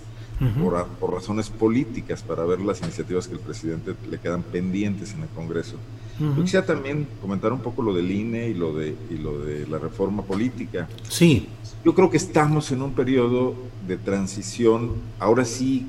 por, 0.99 1.13
razones 1.13 1.49
políticas 1.49 2.21
para 2.21 2.43
ver 2.43 2.59
las 2.59 2.81
iniciativas 2.81 3.27
que 3.27 3.35
el 3.35 3.39
presidente 3.39 3.95
le 4.09 4.19
quedan 4.19 4.43
pendientes 4.43 5.13
en 5.13 5.21
el 5.21 5.29
Congreso. 5.29 5.77
Yo 6.19 6.43
quisiera 6.43 6.65
también 6.65 7.07
comentar 7.21 7.53
un 7.53 7.59
poco 7.59 7.83
lo 7.83 7.93
del 7.93 8.09
INE 8.09 8.49
y 8.49 8.55
lo 8.55 8.73
de, 8.73 8.95
y 9.11 9.17
lo 9.17 9.39
de 9.39 9.67
la 9.67 9.77
reforma 9.77 10.23
política. 10.23 10.87
Sí. 11.07 11.47
Yo 11.85 11.93
creo 11.93 12.09
que 12.09 12.17
estamos 12.17 12.71
en 12.71 12.81
un 12.81 12.93
periodo 12.93 13.53
de 13.87 13.97
transición, 13.97 14.93
ahora 15.19 15.45
sí, 15.45 15.85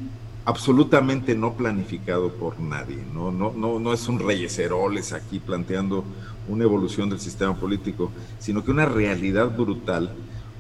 absolutamente 0.49 1.35
no 1.35 1.53
planificado 1.53 2.33
por 2.33 2.59
nadie. 2.59 2.99
No, 3.13 3.31
no, 3.31 3.53
no, 3.55 3.79
no 3.79 3.93
es 3.93 4.09
un 4.09 4.19
Reyes 4.19 4.59
Heroles 4.59 5.13
aquí 5.13 5.41
planteando 5.41 6.05
una 6.49 6.65
evolución 6.65 7.11
del 7.11 7.21
sistema 7.21 7.55
político, 7.55 8.11
sino 8.39 8.65
que 8.65 8.71
una 8.71 8.87
realidad 8.87 9.55
brutal 9.55 10.11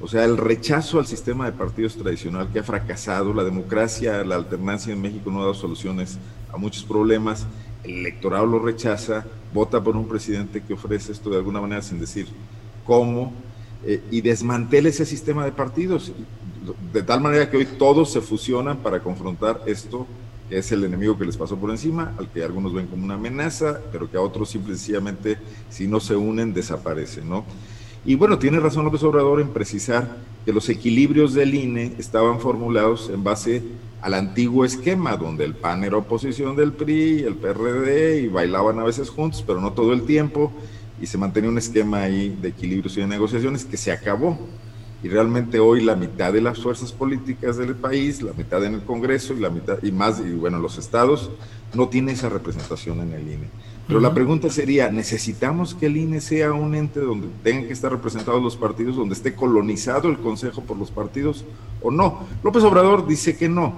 o 0.01 0.07
sea, 0.07 0.25
el 0.25 0.37
rechazo 0.37 1.01
al 1.01 1.07
sistema 1.07 1.47
de 1.47 1.53
partidos 1.53 1.97
tradicional 1.97 2.49
que 2.53 2.61
ha 2.61 2.63
fracasado, 2.63 3.35
la 3.35 3.43
democracia, 3.43 4.23
la 4.25 4.37
alternancia 4.37 4.93
en 4.93 5.01
México 5.01 5.29
no 5.31 5.39
ha 5.39 5.43
dado 5.43 5.55
soluciones 5.55 6.19
a 6.53 6.57
muchos 6.57 6.85
problemas, 6.85 7.47
el 7.83 7.99
electorado 7.99 8.47
lo 8.47 8.61
rechaza, 8.61 9.27
vota 9.53 9.83
por 9.83 9.97
un 9.97 10.07
presidente 10.07 10.63
que 10.63 10.75
ofrece 10.75 11.11
esto 11.11 11.31
de 11.31 11.39
alguna 11.39 11.61
manera 11.61 11.83
sin 11.83 11.99
decir 11.99 12.29
cómo, 12.85 13.33
eh, 13.85 14.01
y 14.11 14.21
desmantela 14.21 14.89
ese 14.89 15.05
sistema 15.05 15.45
de 15.45 15.51
partidos, 15.51 16.13
de 16.93 17.03
tal 17.03 17.21
manera 17.21 17.51
que 17.51 17.57
hoy 17.57 17.67
todos 17.67 18.13
se 18.13 18.21
fusionan 18.21 18.79
para 18.79 19.01
confrontar 19.01 19.63
esto, 19.67 20.07
que 20.49 20.59
es 20.59 20.73
el 20.73 20.85
enemigo 20.85 21.19
que 21.19 21.25
les 21.25 21.37
pasó 21.37 21.57
por 21.57 21.71
encima, 21.71 22.15
al 22.19 22.29
que 22.29 22.43
algunos 22.43 22.73
ven 22.73 22.87
como 22.87 23.05
una 23.05 23.15
amenaza, 23.15 23.81
pero 23.93 24.11
que 24.11 24.17
a 24.17 24.21
otros 24.21 24.51
simplemente 24.51 25.39
si 25.69 25.87
no 25.87 26.01
se 26.01 26.17
unen 26.17 26.55
desaparece, 26.55 27.23
¿no? 27.23 27.45
Y 28.05 28.15
bueno, 28.15 28.39
tiene 28.39 28.61
razón 28.61 28.85
López 28.85 29.03
Obrador 29.03 29.41
en 29.41 29.49
precisar 29.49 30.17
que 30.45 30.53
los 30.53 30.69
equilibrios 30.69 31.35
del 31.35 31.55
INE 31.55 31.93
estaban 31.99 32.41
formulados 32.41 33.11
en 33.13 33.23
base 33.23 33.63
al 34.01 34.15
antiguo 34.15 34.65
esquema, 34.65 35.17
donde 35.17 35.45
el 35.45 35.55
PAN 35.55 35.85
era 35.85 35.97
oposición 35.97 36.57
del 36.57 36.73
PRI, 36.73 37.25
el 37.25 37.35
PRD, 37.35 38.23
y 38.23 38.29
bailaban 38.29 38.79
a 38.79 38.85
veces 38.85 39.11
juntos, 39.11 39.45
pero 39.47 39.61
no 39.61 39.73
todo 39.73 39.93
el 39.93 40.03
tiempo, 40.03 40.53
y 41.01 41.07
se 41.07 41.19
mantenía 41.19 41.51
un 41.51 41.59
esquema 41.59 42.03
ahí 42.03 42.37
de 42.41 42.49
equilibrios 42.49 42.97
y 42.97 43.01
de 43.01 43.07
negociaciones 43.07 43.65
que 43.65 43.77
se 43.77 43.93
acabó. 43.93 44.39
Y 45.03 45.09
realmente 45.09 45.61
hoy 45.61 45.83
la 45.83 45.95
mitad 45.95 46.33
de 46.33 46.41
las 46.41 46.61
fuerzas 46.61 46.93
políticas 46.93 47.57
del 47.57 47.77
país, 47.77 48.21
la 48.21 48.33
mitad 48.33 48.65
en 48.65 48.75
el 48.75 48.83
Congreso 48.83 49.33
y 49.33 49.41
la 49.41 49.51
mitad 49.51 49.79
y 49.83 49.93
más, 49.93 50.21
y 50.21 50.33
bueno, 50.33 50.59
los 50.59 50.77
estados, 50.77 51.31
no 51.75 51.89
tiene 51.89 52.13
esa 52.13 52.29
representación 52.29 53.01
en 53.01 53.13
el 53.13 53.23
INE. 53.23 53.49
Pero 53.87 54.01
la 54.01 54.13
pregunta 54.13 54.51
sería, 54.51 54.91
¿necesitamos 54.91 55.75
que 55.75 55.87
el 55.87 55.97
INE 55.97 56.21
sea 56.21 56.53
un 56.53 56.75
ente 56.75 57.01
donde 57.01 57.29
tengan 57.43 57.67
que 57.67 57.73
estar 57.73 57.91
representados 57.91 58.43
los 58.43 58.57
partidos, 58.57 58.97
donde 58.97 59.15
esté 59.15 59.35
colonizado 59.35 60.11
el 60.11 60.19
Consejo 60.19 60.63
por 60.63 60.77
los 60.77 60.91
partidos 60.91 61.45
o 61.81 61.91
no? 61.91 62.27
López 62.43 62.65
Obrador 62.65 63.07
dice 63.07 63.37
que 63.37 63.49
no, 63.49 63.77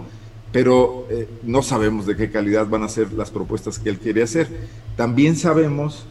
pero 0.53 1.07
eh, 1.11 1.29
no 1.45 1.63
sabemos 1.63 2.07
de 2.07 2.17
qué 2.17 2.31
calidad 2.31 2.69
van 2.69 2.83
a 2.83 2.89
ser 2.89 3.13
las 3.13 3.31
propuestas 3.31 3.79
que 3.79 3.91
él 3.91 3.99
quiere 3.99 4.23
hacer. 4.23 4.49
También 4.97 5.37
sabemos 5.37 6.07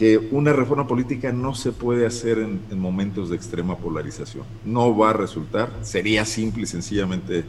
que 0.00 0.18
una 0.32 0.52
reforma 0.52 0.88
política 0.88 1.30
no 1.30 1.54
se 1.54 1.70
puede 1.70 2.06
hacer 2.06 2.38
en, 2.38 2.60
en 2.72 2.80
momentos 2.80 3.30
de 3.30 3.36
extrema 3.36 3.76
polarización. 3.76 4.44
No 4.64 4.96
va 4.96 5.10
a 5.10 5.12
resultar, 5.12 5.70
sería 5.82 6.24
simple 6.24 6.64
y 6.64 6.66
sencillamente 6.66 7.44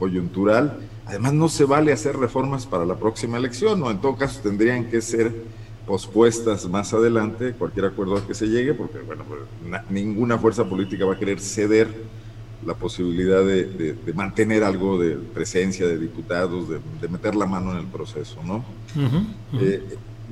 coyuntural 0.00 0.80
Además, 1.10 1.32
no 1.32 1.48
se 1.48 1.64
vale 1.64 1.92
hacer 1.92 2.16
reformas 2.16 2.66
para 2.66 2.86
la 2.86 2.94
próxima 2.94 3.36
elección, 3.36 3.82
o 3.82 3.90
en 3.90 4.00
todo 4.00 4.14
caso 4.14 4.40
tendrían 4.40 4.84
que 4.84 5.00
ser 5.00 5.34
pospuestas 5.84 6.68
más 6.68 6.94
adelante, 6.94 7.52
cualquier 7.52 7.86
acuerdo 7.86 8.16
al 8.16 8.24
que 8.24 8.34
se 8.34 8.46
llegue, 8.46 8.74
porque 8.74 9.00
bueno, 9.00 9.24
pues, 9.26 9.40
ninguna 9.90 10.38
fuerza 10.38 10.64
política 10.64 11.04
va 11.04 11.14
a 11.14 11.18
querer 11.18 11.40
ceder 11.40 11.88
la 12.64 12.74
posibilidad 12.74 13.44
de, 13.44 13.96
mantener 14.14 14.62
algo 14.62 15.00
de 15.00 15.16
presencia 15.16 15.84
de 15.84 15.98
diputados, 15.98 16.68
de, 16.68 17.08
meter 17.08 17.34
la 17.34 17.46
mano 17.46 17.72
en 17.72 17.78
el 17.78 17.86
proceso, 17.86 18.40
¿no? 18.44 18.64
Eh, 19.60 19.82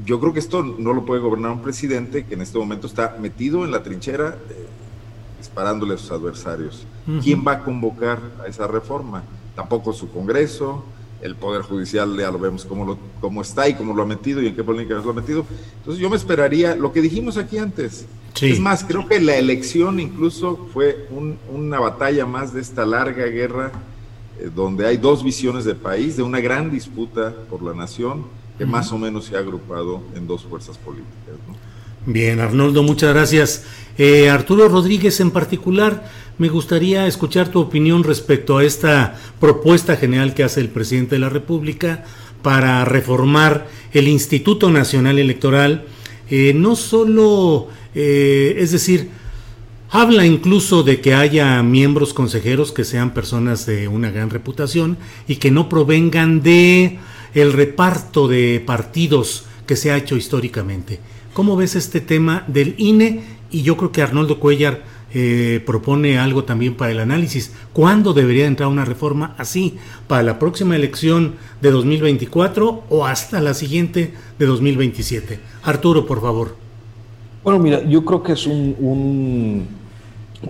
yo 0.04 0.20
creo 0.20 0.32
que 0.32 0.38
esto 0.38 0.62
no 0.62 0.92
lo 0.92 1.04
puede 1.04 1.20
gobernar 1.20 1.52
un 1.52 1.62
presidente 1.62 2.24
que 2.24 2.34
en 2.34 2.42
este 2.42 2.58
momento 2.58 2.87
está 2.87 3.16
metido 3.20 3.64
en 3.64 3.70
la 3.70 3.82
trinchera 3.82 4.37
eh, 4.50 4.66
disparándole 5.38 5.94
a 5.94 5.98
sus 5.98 6.11
adversarios. 6.11 6.87
¿Quién 7.22 7.42
va 7.46 7.52
a 7.52 7.64
convocar 7.64 8.20
a 8.42 8.46
esa 8.46 8.66
reforma? 8.66 9.22
Tampoco 9.56 9.92
su 9.92 10.11
Congreso, 10.11 10.84
el 11.22 11.37
Poder 11.37 11.62
Judicial 11.62 12.16
ya 12.16 12.30
lo 12.30 12.38
vemos 12.38 12.64
cómo, 12.64 12.84
lo, 12.84 12.98
cómo 13.20 13.40
está 13.40 13.68
y 13.68 13.74
cómo 13.74 13.94
lo 13.94 14.02
ha 14.02 14.06
metido 14.06 14.42
y 14.42 14.48
en 14.48 14.54
qué 14.54 14.62
polémica 14.62 14.94
lo 14.94 15.11
ha 15.11 15.14
metido. 15.14 15.46
Entonces 15.78 16.00
yo 16.00 16.11
me 16.11 16.16
esperaría 16.16 16.76
lo 16.76 16.92
que 16.92 17.00
dijimos 17.00 17.37
aquí 17.38 17.58
antes. 17.58 18.06
Es 18.40 18.61
más, 18.61 18.84
creo 18.84 19.08
que 19.08 19.20
la 19.20 19.37
elección 19.37 19.98
incluso 19.98 20.68
fue 20.72 21.08
una 21.50 21.80
batalla 21.80 22.24
más 22.24 22.52
de 22.52 22.61
esta 22.61 22.87
larga 22.87 23.26
guerra 23.26 23.72
eh, 24.38 24.50
donde 24.54 24.87
hay 24.87 24.96
dos 24.96 25.24
visiones 25.24 25.64
de 25.64 25.74
país, 25.74 26.16
de 26.16 26.22
una 26.22 26.40
gran 26.40 26.70
disputa 26.70 27.34
por 27.50 27.62
la 27.62 27.74
nación 27.74 28.26
que 28.59 28.66
más 28.66 28.92
o 28.92 28.99
menos 28.99 29.25
se 29.27 29.37
ha 29.37 29.38
agrupado 29.38 30.03
en 30.16 30.27
dos 30.27 30.44
fuerzas 30.44 30.77
políticas. 30.77 31.14
Bien, 32.05 32.40
Arnoldo, 32.40 32.83
muchas 32.83 33.14
gracias. 33.14 33.64
Eh, 33.97 34.29
Arturo 34.29 34.68
Rodríguez 34.68 35.21
en 35.21 35.31
particular, 35.31 36.11
me 36.38 36.49
gustaría 36.49 37.07
escuchar 37.07 37.49
tu 37.49 37.61
opinión 37.61 38.05
respecto 38.05 38.59
a 38.59 38.64
esta 38.64 39.16
propuesta 39.40 39.97
general 39.97 40.35
que 40.35 40.44
hace 40.44 40.61
el 40.61 40.68
presidente 40.68 41.16
de 41.16 41.21
la 41.21 41.29
República 41.29 42.05
para 42.42 42.85
reformar 42.85 43.66
el 43.92 44.09
Instituto 44.09 44.71
Nacional 44.71 45.18
Electoral. 45.18 45.85
Eh, 46.31 46.53
no 46.55 46.77
solo, 46.77 47.68
eh, 47.94 48.57
es 48.59 48.71
decir, 48.71 49.11
habla 49.90 50.27
incluso 50.27 50.83
de 50.83 51.01
que 51.01 51.14
haya 51.14 51.62
miembros 51.62 52.14
consejeros 52.14 52.73
que 52.73 52.85
sean 52.85 53.14
personas 53.14 53.66
de 53.66 53.88
una 53.88 54.11
gran 54.11 54.31
reputación 54.31 54.97
y 55.27 55.37
que 55.37 55.51
no 55.51 55.68
provengan 55.68 56.42
de 56.42 56.99
el 57.42 57.53
reparto 57.53 58.27
de 58.27 58.62
partidos 58.64 59.44
que 59.66 59.77
se 59.77 59.92
ha 59.92 59.96
hecho 59.96 60.16
históricamente. 60.16 60.98
¿Cómo 61.35 61.57
ves 61.57 61.77
este 61.77 62.01
tema 62.01 62.44
del 62.48 62.74
INE? 62.79 63.22
Y 63.51 63.62
yo 63.62 63.77
creo 63.77 63.92
que 63.92 64.03
Arnoldo 64.03 64.40
Cuellar 64.40 64.83
eh, 65.14 65.62
propone 65.64 66.18
algo 66.18 66.44
también 66.44 66.74
para 66.74 66.90
el 66.90 66.98
análisis. 66.98 67.53
¿Cuándo 67.72 68.12
debería 68.12 68.46
entrar 68.46 68.68
una 68.68 68.85
reforma 68.85 69.35
así? 69.38 69.77
¿Para 70.09 70.22
la 70.22 70.38
próxima 70.38 70.74
elección 70.74 71.35
de 71.61 71.70
2024 71.70 72.85
o 72.88 73.07
hasta 73.07 73.40
la 73.40 73.55
siguiente 73.55 74.14
de 74.38 74.46
2027? 74.46 75.38
Arturo, 75.62 76.07
por 76.07 76.20
favor. 76.20 76.57
Bueno, 77.44 77.61
mira, 77.61 77.85
yo 77.85 78.05
creo 78.05 78.22
que 78.22 78.33
es 78.33 78.46
un, 78.46 79.66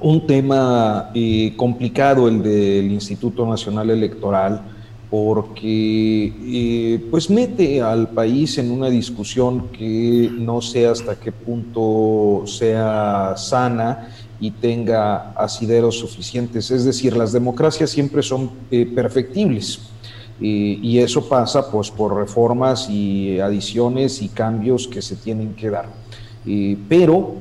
un, 0.01 0.27
tema 0.27 1.11
eh, 1.15 1.53
complicado 1.57 2.29
el 2.29 2.43
del 2.43 2.91
Instituto 2.91 3.47
Nacional 3.47 3.91
Electoral 3.91 4.78
porque 5.11 6.33
eh, 6.43 7.07
pues 7.11 7.31
mete 7.31 7.81
al 7.81 8.11
país 8.11 8.59
en 8.59 8.71
una 8.71 8.91
discusión 8.91 9.69
que 9.69 10.31
no 10.33 10.61
sé 10.61 10.87
hasta 10.87 11.19
qué 11.19 11.33
punto 11.33 12.43
sea 12.47 13.35
sana 13.37 14.11
y 14.39 14.51
tenga 14.51 15.33
asideros 15.33 15.99
suficientes. 15.99 16.71
Es 16.71 16.85
decir, 16.85 17.17
las 17.17 17.33
democracias 17.33 17.91
siempre 17.91 18.23
son 18.23 18.51
eh, 18.71 18.87
perfectibles 18.87 19.81
y 20.41 20.99
eso 20.99 21.29
pasa 21.29 21.69
pues 21.69 21.91
por 21.91 22.15
reformas 22.15 22.89
y 22.89 23.41
adiciones 23.41 24.23
y 24.23 24.29
cambios 24.29 24.87
que 24.87 25.03
se 25.03 25.17
tienen 25.17 25.55
que 25.55 25.69
dar. 25.69 25.89
pero 26.89 27.35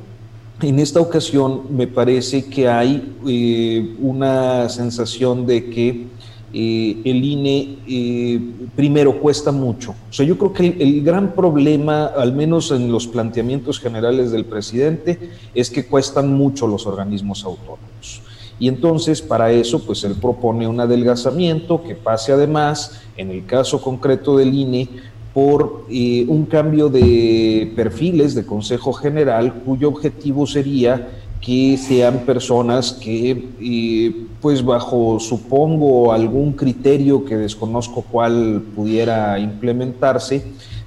en 0.62 0.80
esta 0.80 1.00
ocasión 1.00 1.64
me 1.70 1.86
parece 1.86 2.46
que 2.46 2.68
hay 2.68 3.16
eh, 3.28 3.96
una 4.00 4.68
sensación 4.70 5.46
de 5.46 5.70
que 5.70 6.08
el 6.54 7.26
INE 7.26 7.78
eh, 7.88 8.40
primero 8.76 9.20
cuesta 9.20 9.52
mucho. 9.52 9.92
O 10.10 10.14
sea, 10.14 10.26
yo 10.26 10.38
creo 10.38 10.54
que 10.54 10.78
el, 10.80 11.04
gran 11.04 11.34
problema, 11.34 12.06
al 12.06 12.34
menos 12.34 12.72
en 12.72 12.92
los 12.92 13.08
planteamientos 13.08 13.80
generales 13.80 14.32
del 14.32 14.46
presidente, 14.46 15.32
es 15.54 15.70
que 15.70 15.86
cuestan 15.86 16.34
mucho 16.34 16.68
los 16.68 16.88
organismos 16.88 17.44
autónomos. 17.44 18.22
Y 18.60 18.70
entonces, 18.70 19.22
para 19.22 19.52
eso, 19.52 19.86
pues 19.86 20.04
él 20.04 20.16
propone 20.20 20.68
un 20.68 20.80
adelgazamiento 20.80 21.84
que 21.84 21.96
pase 21.96 22.32
además, 22.32 23.02
en 23.18 23.30
el 23.30 23.46
caso 23.46 23.82
concreto 23.82 24.38
del 24.38 24.54
INE, 24.54 24.90
por 25.34 25.86
eh, 25.92 26.26
un 26.28 26.46
cambio 26.46 26.90
de 26.90 27.72
perfiles 27.76 28.34
de 28.34 28.46
Consejo 28.46 28.94
General, 28.94 29.54
cuyo 29.64 29.90
objetivo 29.90 30.48
sería 30.48 31.10
que 31.42 31.78
sean 31.78 32.20
personas 32.20 32.92
que, 32.92 34.28
pues 34.42 34.64
bajo, 34.64 35.20
supongo, 35.20 36.12
algún 36.12 36.54
criterio 36.54 37.24
que 37.26 37.36
desconozco 37.38 38.04
cuál 38.04 38.64
pudiera 38.76 39.40
implementarse, 39.40 40.44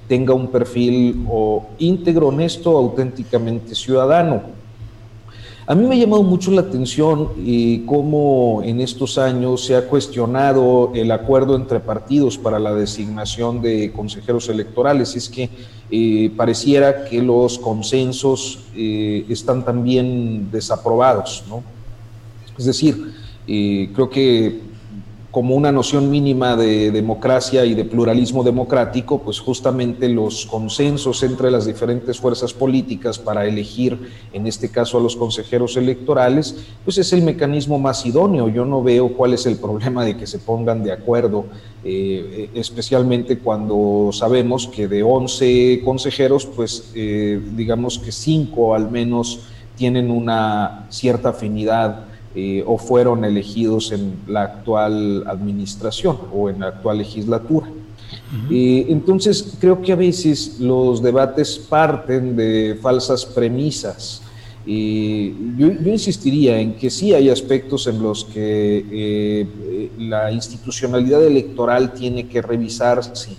tenga 0.07 0.33
un 0.33 0.47
perfil 0.47 1.25
o 1.29 1.69
íntegro, 1.79 2.27
honesto, 2.27 2.77
auténticamente 2.77 3.75
ciudadano. 3.75 4.60
A 5.67 5.75
mí 5.75 5.85
me 5.85 5.95
ha 5.95 5.97
llamado 5.99 6.23
mucho 6.23 6.49
la 6.49 6.61
atención 6.61 7.29
eh, 7.37 7.83
cómo 7.85 8.61
en 8.63 8.81
estos 8.81 9.19
años 9.19 9.63
se 9.63 9.75
ha 9.75 9.87
cuestionado 9.87 10.91
el 10.95 11.11
acuerdo 11.11 11.55
entre 11.55 11.79
partidos 11.79 12.37
para 12.37 12.57
la 12.57 12.73
designación 12.73 13.61
de 13.61 13.91
consejeros 13.91 14.49
electorales. 14.49 15.15
Es 15.15 15.29
que 15.29 15.49
eh, 15.91 16.31
pareciera 16.35 17.05
que 17.05 17.21
los 17.21 17.59
consensos 17.59 18.59
eh, 18.75 19.23
están 19.29 19.63
también 19.63 20.49
desaprobados. 20.51 21.43
¿no? 21.47 21.63
Es 22.57 22.65
decir, 22.65 23.13
creo 23.45 24.09
que 24.09 24.70
como 25.31 25.55
una 25.55 25.71
noción 25.71 26.11
mínima 26.11 26.57
de 26.57 26.91
democracia 26.91 27.63
y 27.63 27.73
de 27.73 27.85
pluralismo 27.85 28.43
democrático, 28.43 29.19
pues 29.19 29.39
justamente 29.39 30.09
los 30.09 30.45
consensos 30.45 31.23
entre 31.23 31.49
las 31.49 31.65
diferentes 31.65 32.19
fuerzas 32.19 32.53
políticas 32.53 33.17
para 33.17 33.45
elegir, 33.45 33.97
en 34.33 34.45
este 34.45 34.69
caso 34.69 34.97
a 34.97 35.01
los 35.01 35.15
consejeros 35.15 35.77
electorales, 35.77 36.57
pues 36.83 36.97
es 36.97 37.13
el 37.13 37.21
mecanismo 37.21 37.79
más 37.79 38.05
idóneo. 38.05 38.49
Yo 38.49 38.65
no 38.65 38.83
veo 38.83 39.13
cuál 39.13 39.33
es 39.33 39.45
el 39.45 39.55
problema 39.55 40.03
de 40.03 40.17
que 40.17 40.27
se 40.27 40.37
pongan 40.37 40.83
de 40.83 40.91
acuerdo, 40.91 41.45
eh, 41.85 42.49
especialmente 42.53 43.39
cuando 43.39 44.09
sabemos 44.11 44.67
que 44.67 44.89
de 44.89 45.01
11 45.01 45.81
consejeros, 45.85 46.45
pues 46.45 46.91
eh, 46.93 47.41
digamos 47.55 47.99
que 47.99 48.11
5 48.11 48.75
al 48.75 48.91
menos 48.91 49.39
tienen 49.77 50.11
una 50.11 50.87
cierta 50.89 51.29
afinidad 51.29 52.10
eh, 52.33 52.63
o 52.65 52.77
fueron 52.77 53.25
elegidos 53.25 53.91
en 53.91 54.15
la 54.27 54.43
actual 54.43 55.25
administración 55.27 56.17
o 56.33 56.49
en 56.49 56.61
la 56.61 56.67
actual 56.67 56.99
legislatura. 56.99 57.67
Eh, 58.49 58.85
entonces, 58.87 59.57
creo 59.59 59.81
que 59.81 59.91
a 59.91 59.95
veces 59.95 60.59
los 60.59 61.01
debates 61.01 61.59
parten 61.59 62.35
de 62.35 62.77
falsas 62.81 63.25
premisas. 63.25 64.21
y 64.65 65.33
yo, 65.57 65.67
insistiría 65.91 66.59
en 66.59 66.75
que 66.75 66.89
sí 66.89 67.13
hay 67.13 67.29
aspectos 67.29 67.87
en 67.87 68.01
los 68.01 68.25
que 68.25 68.85
eh, 68.91 69.91
la 69.97 70.31
institucionalidad 70.31 71.25
electoral 71.25 71.93
tiene 71.93 72.27
que 72.27 72.41
revisarse, 72.41 73.31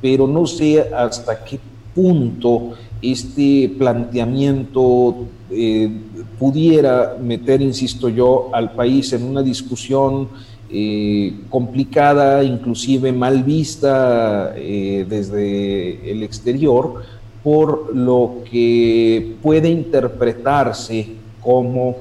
pero 0.00 0.26
no 0.26 0.46
sé 0.46 0.80
hasta 0.80 1.44
qué 1.44 1.60
punto 1.94 2.72
este 3.02 3.68
planteamiento 3.76 5.26
eh, 5.50 5.90
pudiera 6.38 7.16
meter, 7.20 7.60
insisto 7.60 8.08
yo, 8.08 8.50
al 8.52 8.72
país 8.72 9.12
en 9.12 9.24
una 9.24 9.42
discusión 9.42 10.28
eh, 10.70 11.34
complicada, 11.50 12.42
inclusive 12.44 13.12
mal 13.12 13.42
vista 13.42 14.54
eh, 14.56 15.04
desde 15.08 16.10
el 16.10 16.22
exterior, 16.22 17.02
por 17.42 17.94
lo 17.94 18.44
que 18.50 19.34
puede 19.42 19.68
interpretarse 19.68 21.08
como 21.40 21.96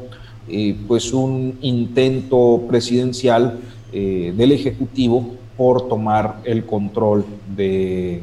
pues 0.87 1.13
un 1.13 1.57
intento 1.61 2.63
presidencial 2.67 3.57
del 3.91 4.51
Ejecutivo 4.51 5.35
por 5.55 5.87
tomar 5.87 6.41
el 6.43 6.65
control 6.65 7.23
de 7.55 8.21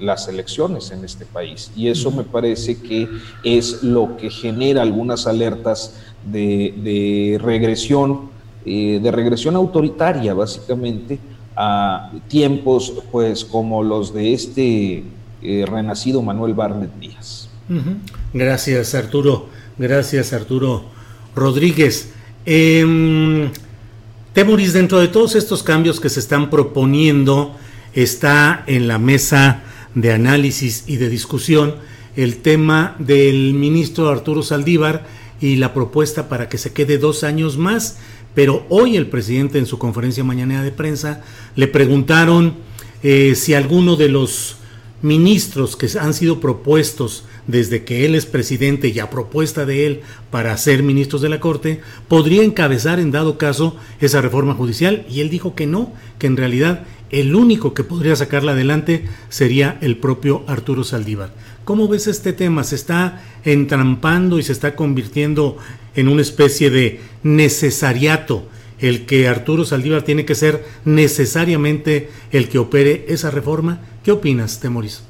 las 0.00 0.28
elecciones 0.28 0.90
en 0.90 1.04
este 1.04 1.24
país. 1.24 1.70
Y 1.76 1.88
eso 1.88 2.10
me 2.10 2.24
parece 2.24 2.80
que 2.80 3.08
es 3.44 3.82
lo 3.82 4.16
que 4.16 4.30
genera 4.30 4.82
algunas 4.82 5.26
alertas 5.26 5.94
de, 6.24 7.38
regresión, 7.42 8.30
eh, 8.64 9.00
de 9.02 9.10
regresión 9.10 9.56
autoritaria, 9.56 10.34
básicamente, 10.34 11.18
a 11.56 12.10
tiempos 12.28 12.92
pues 13.12 13.44
como 13.44 13.82
los 13.82 14.14
de 14.14 14.32
este 14.32 15.04
eh, 15.42 15.66
renacido 15.66 16.22
Manuel 16.22 16.54
Barlet 16.54 16.94
Díaz. 16.98 17.48
Gracias, 18.32 18.94
Arturo. 18.94 19.46
Gracias, 19.78 20.32
Arturo 20.32 20.84
Rodríguez. 21.34 22.12
Eh, 22.46 23.50
Temuris, 24.32 24.72
dentro 24.72 25.00
de 25.00 25.08
todos 25.08 25.34
estos 25.34 25.62
cambios 25.62 26.00
que 26.00 26.08
se 26.08 26.20
están 26.20 26.50
proponiendo, 26.50 27.54
está 27.94 28.62
en 28.66 28.88
la 28.88 28.98
mesa 28.98 29.62
de 29.94 30.12
análisis 30.12 30.84
y 30.86 30.96
de 30.96 31.08
discusión 31.08 31.74
el 32.16 32.38
tema 32.38 32.96
del 32.98 33.54
ministro 33.54 34.08
Arturo 34.08 34.42
Saldívar 34.42 35.06
y 35.40 35.56
la 35.56 35.72
propuesta 35.72 36.28
para 36.28 36.48
que 36.48 36.58
se 36.58 36.72
quede 36.72 36.98
dos 36.98 37.24
años 37.24 37.56
más. 37.56 37.98
Pero 38.34 38.64
hoy 38.68 38.96
el 38.96 39.08
presidente 39.08 39.58
en 39.58 39.66
su 39.66 39.78
conferencia 39.78 40.22
mañana 40.22 40.62
de 40.62 40.70
prensa 40.70 41.22
le 41.56 41.66
preguntaron 41.66 42.56
eh, 43.02 43.34
si 43.34 43.54
alguno 43.54 43.96
de 43.96 44.08
los 44.08 44.56
ministros 45.02 45.76
que 45.76 45.88
han 45.98 46.12
sido 46.14 46.40
propuestos 46.40 47.24
desde 47.46 47.84
que 47.84 48.04
él 48.04 48.14
es 48.14 48.26
presidente 48.26 48.88
y 48.88 48.98
a 48.98 49.10
propuesta 49.10 49.64
de 49.64 49.86
él 49.86 50.00
para 50.30 50.56
ser 50.58 50.82
ministros 50.82 51.22
de 51.22 51.30
la 51.30 51.40
Corte, 51.40 51.80
podría 52.06 52.44
encabezar 52.44 53.00
en 53.00 53.10
dado 53.10 53.38
caso 53.38 53.76
esa 54.00 54.20
reforma 54.20 54.54
judicial 54.54 55.06
y 55.08 55.20
él 55.20 55.30
dijo 55.30 55.54
que 55.54 55.66
no, 55.66 55.92
que 56.18 56.26
en 56.26 56.36
realidad 56.36 56.84
el 57.10 57.34
único 57.34 57.74
que 57.74 57.84
podría 57.84 58.14
sacarla 58.16 58.52
adelante 58.52 59.04
sería 59.28 59.78
el 59.80 59.96
propio 59.96 60.44
Arturo 60.46 60.84
Saldívar. 60.84 61.30
¿Cómo 61.64 61.88
ves 61.88 62.06
este 62.06 62.32
tema? 62.32 62.64
¿Se 62.64 62.76
está 62.76 63.22
entrampando 63.44 64.38
y 64.38 64.42
se 64.42 64.52
está 64.52 64.76
convirtiendo 64.76 65.56
en 65.94 66.08
una 66.08 66.22
especie 66.22 66.70
de 66.70 67.00
necesariato 67.22 68.44
el 68.78 69.06
que 69.06 69.28
Arturo 69.28 69.64
Saldívar 69.64 70.02
tiene 70.02 70.24
que 70.24 70.34
ser 70.34 70.64
necesariamente 70.84 72.10
el 72.32 72.48
que 72.48 72.58
opere 72.58 73.04
esa 73.08 73.30
reforma? 73.30 73.80
¿Qué 74.04 74.12
opinas, 74.12 74.60
Temoris? 74.60 75.02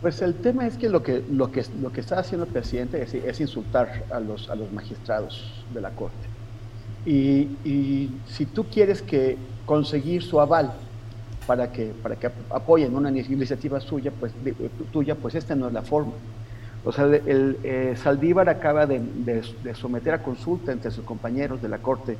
Pues 0.00 0.22
el 0.22 0.34
tema 0.34 0.66
es 0.66 0.76
que 0.76 0.88
lo 0.88 1.02
que, 1.02 1.22
lo 1.30 1.52
que, 1.52 1.64
lo 1.80 1.92
que 1.92 2.00
está 2.00 2.18
haciendo 2.18 2.46
el 2.46 2.52
presidente 2.52 3.02
es, 3.02 3.40
insultar 3.40 4.04
a 4.10 4.18
los, 4.18 4.48
a 4.48 4.54
los 4.54 4.72
magistrados 4.72 5.64
de 5.74 5.80
la 5.80 5.90
Corte. 5.90 6.16
Y, 7.06 8.10
si 8.26 8.46
tú 8.46 8.64
quieres 8.64 9.04
conseguir 9.66 10.22
su 10.22 10.40
aval 10.40 10.72
para 11.46 11.72
que, 11.72 11.92
para 12.02 12.16
que 12.16 12.30
apoyen 12.50 12.94
una 12.94 13.10
iniciativa 13.10 13.80
suya, 13.80 14.12
pues, 14.18 14.32
tuya, 14.92 15.14
pues 15.14 15.34
esta 15.34 15.54
no 15.54 15.68
es 15.68 15.72
la 15.72 15.82
forma. 15.82 16.12
O 16.84 16.92
sea, 16.92 17.04
el, 17.04 17.58
eh, 17.62 17.94
Saldívar 18.02 18.48
acaba 18.48 18.86
de, 18.86 19.00
de, 19.00 19.74
someter 19.74 20.14
a 20.14 20.22
consulta 20.22 20.72
entre 20.72 20.90
sus 20.90 21.04
compañeros 21.04 21.60
de 21.60 21.68
la 21.68 21.78
Corte 21.78 22.16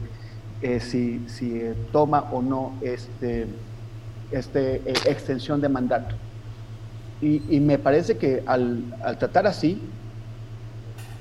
eh, 0.60 0.80
si, 0.80 1.26
si 1.28 1.56
eh, 1.56 1.74
toma 1.92 2.28
o 2.30 2.42
no 2.42 2.74
este, 2.82 3.46
este 4.30 4.76
extensión 5.10 5.60
de 5.60 5.68
mandato. 5.68 6.14
Y, 7.22 7.60
me 7.60 7.78
parece 7.78 8.16
que 8.16 8.42
al, 8.46 8.82
tratar 9.18 9.46
así 9.46 9.78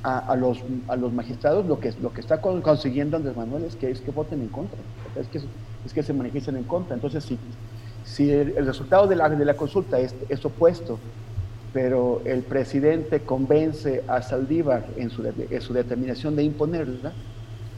a, 0.02 0.34
los, 0.38 0.60
a 0.88 0.96
los 0.96 1.12
magistrados, 1.12 1.66
lo 1.66 1.82
que, 1.82 1.94
lo 2.02 2.14
que 2.14 2.22
está 2.22 2.40
consiguiendo 2.40 3.18
Andrés 3.18 3.36
Manuel 3.36 3.66
es 3.66 3.76
que, 3.76 3.92
es 3.92 4.00
que 4.00 4.12
voten 4.12 4.42
en 4.42 4.48
contra, 4.48 4.80
es 5.20 5.28
que, 5.28 5.42
es 5.86 5.94
que 5.94 6.02
se 6.02 6.14
manifiesten 6.14 6.56
en 6.56 6.64
contra. 6.64 6.96
Entonces, 6.96 7.26
si, 7.26 7.38
si 8.10 8.32
el, 8.32 8.65
resultado 8.65 9.08
de 9.08 9.15
la, 9.15 9.54
consulta 9.54 10.00
es, 10.00 10.15
es, 10.30 10.43
opuesto, 10.43 10.98
pero 11.72 12.22
el 12.26 12.41
presidente 12.41 13.19
convence 13.19 14.04
a 14.08 14.22
Saldívar 14.22 14.84
en 14.98 15.12
su, 15.12 15.22
determinación 15.74 16.36
de 16.36 16.43
imponerla, 16.43 17.13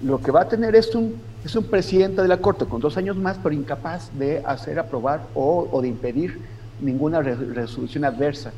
lo 0.03 0.19
que 0.19 0.31
va 0.31 0.41
a 0.41 0.47
tener 0.47 0.73
es 0.75 0.95
un, 0.95 1.15
es 1.43 1.55
un 1.55 1.65
presidente 1.65 2.21
de 2.21 2.27
la 2.29 2.37
Corte 2.37 2.65
con 2.65 2.79
dos 2.79 2.97
años 2.97 3.17
más, 3.17 3.37
pero 3.43 3.53
incapaz 3.53 4.09
de 4.17 4.41
hacer 4.45 4.79
aprobar 4.79 5.21
o, 5.35 5.79
de 5.81 5.89
impedir 5.89 6.39
ninguna 6.79 7.21
resolución 7.21 8.05
adversa 8.05 8.53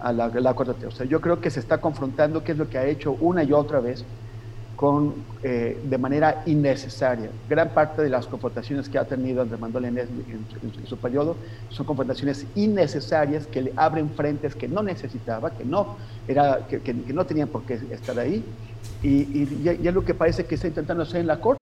a 0.00 0.12
la, 0.12 0.28
la, 0.28 0.54
Corte. 0.54 0.86
O 0.86 0.90
sea, 0.90 1.04
yo 1.04 1.20
creo 1.20 1.40
que 1.40 1.50
se 1.50 1.60
está 1.60 1.78
confrontando 1.78 2.42
qué 2.42 2.52
es 2.52 2.58
lo 2.58 2.70
que 2.70 2.78
ha 2.78 2.86
hecho 2.86 3.12
una 3.20 3.44
y 3.44 3.52
otra 3.52 3.80
vez 3.80 4.04
eh, 5.42 5.80
de 5.84 5.98
manera 5.98 6.42
innecesaria. 6.46 7.30
Gran 7.48 7.70
parte 7.70 8.02
de 8.02 8.08
las 8.08 8.26
confrontaciones 8.26 8.88
que 8.88 8.98
ha 8.98 9.04
tenido 9.04 9.42
Andrés 9.42 9.60
Manuel 9.60 9.84
en, 9.84 10.86
su 10.86 10.96
periodo 10.96 11.36
son 11.68 11.86
confrontaciones 11.86 12.46
innecesarias 12.56 13.46
que 13.46 13.62
le 13.62 13.72
abren 13.76 14.10
frentes 14.10 14.56
que 14.56 14.66
no 14.66 14.82
necesitaba, 14.82 15.50
que 15.54 15.64
no, 15.64 15.96
era, 16.26 16.66
que, 16.66 16.80
que, 16.80 16.94
no 16.94 17.24
tenían 17.24 17.48
por 17.48 17.64
qué 17.64 17.74
estar 17.92 18.18
ahí. 18.18 18.44
Y, 19.02 19.42
y 19.42 19.62
ya, 19.62 19.74
ya 19.74 19.92
lo 19.92 20.04
que 20.04 20.14
parece 20.14 20.44
que 20.44 20.56
está 20.56 20.66
intentando 20.66 21.04
hacer 21.04 21.20
en 21.20 21.28
la 21.28 21.40
Corte. 21.40 21.61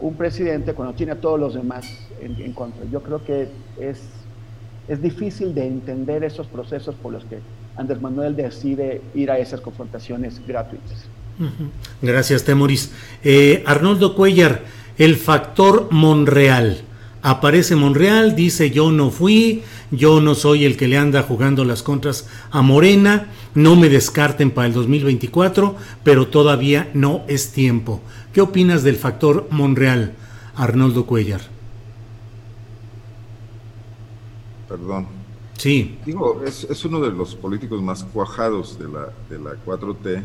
un 0.00 0.14
presidente 0.14 0.74
cuando 0.74 0.94
tiene 0.94 1.12
a 1.12 1.20
todos 1.20 1.38
los 1.38 1.54
demás 1.54 1.86
en, 2.20 2.52
contra? 2.52 2.84
Yo 2.90 3.02
creo 3.02 3.24
que 3.24 3.48
es, 3.80 4.00
es 4.88 5.02
difícil 5.02 5.54
de 5.54 5.66
entender 5.66 6.24
esos 6.24 6.46
procesos 6.46 6.94
por 6.94 7.12
los 7.12 7.24
que 7.24 7.38
Andrés 7.76 8.00
Manuel 8.00 8.36
decide 8.36 9.02
ir 9.14 9.30
a 9.30 9.38
esas 9.38 9.60
confrontaciones 9.60 10.40
gratuitas. 10.46 11.06
Gracias, 12.00 12.44
Temoris. 12.44 12.92
Eh, 13.22 13.62
Arnoldo 13.66 14.14
Cuellar, 14.14 14.62
el 14.96 15.16
factor 15.16 15.88
Monreal. 15.90 16.82
Aparece 17.22 17.74
Monreal, 17.74 18.36
dice 18.36 18.70
yo 18.70 18.92
no 18.92 19.10
fui, 19.10 19.62
yo 19.90 20.20
no 20.20 20.36
soy 20.36 20.64
el 20.64 20.76
que 20.76 20.86
le 20.86 20.96
anda 20.96 21.22
jugando 21.22 21.64
las 21.64 21.82
contras 21.82 22.28
a 22.52 22.62
Morena, 22.62 23.26
no 23.54 23.74
me 23.74 23.88
descarten 23.88 24.52
para 24.52 24.68
el 24.68 24.74
2024, 24.74 25.74
pero 26.04 26.28
todavía 26.28 26.88
no 26.94 27.22
es 27.26 27.50
tiempo. 27.50 28.00
¿Qué 28.36 28.42
opinas 28.42 28.82
del 28.82 28.96
factor 28.96 29.46
Monreal, 29.50 30.12
Arnoldo 30.56 31.06
Cuellar? 31.06 31.40
Perdón. 34.68 35.06
Sí. 35.56 35.98
Digo, 36.04 36.42
es, 36.44 36.64
es, 36.64 36.84
uno 36.84 37.00
de 37.00 37.12
los 37.12 37.34
políticos 37.34 37.80
más 37.80 38.04
cuajados 38.04 38.78
de 38.78 38.88
la, 38.88 39.08
de 39.30 39.38
la 39.38 39.56
4T, 39.64 40.22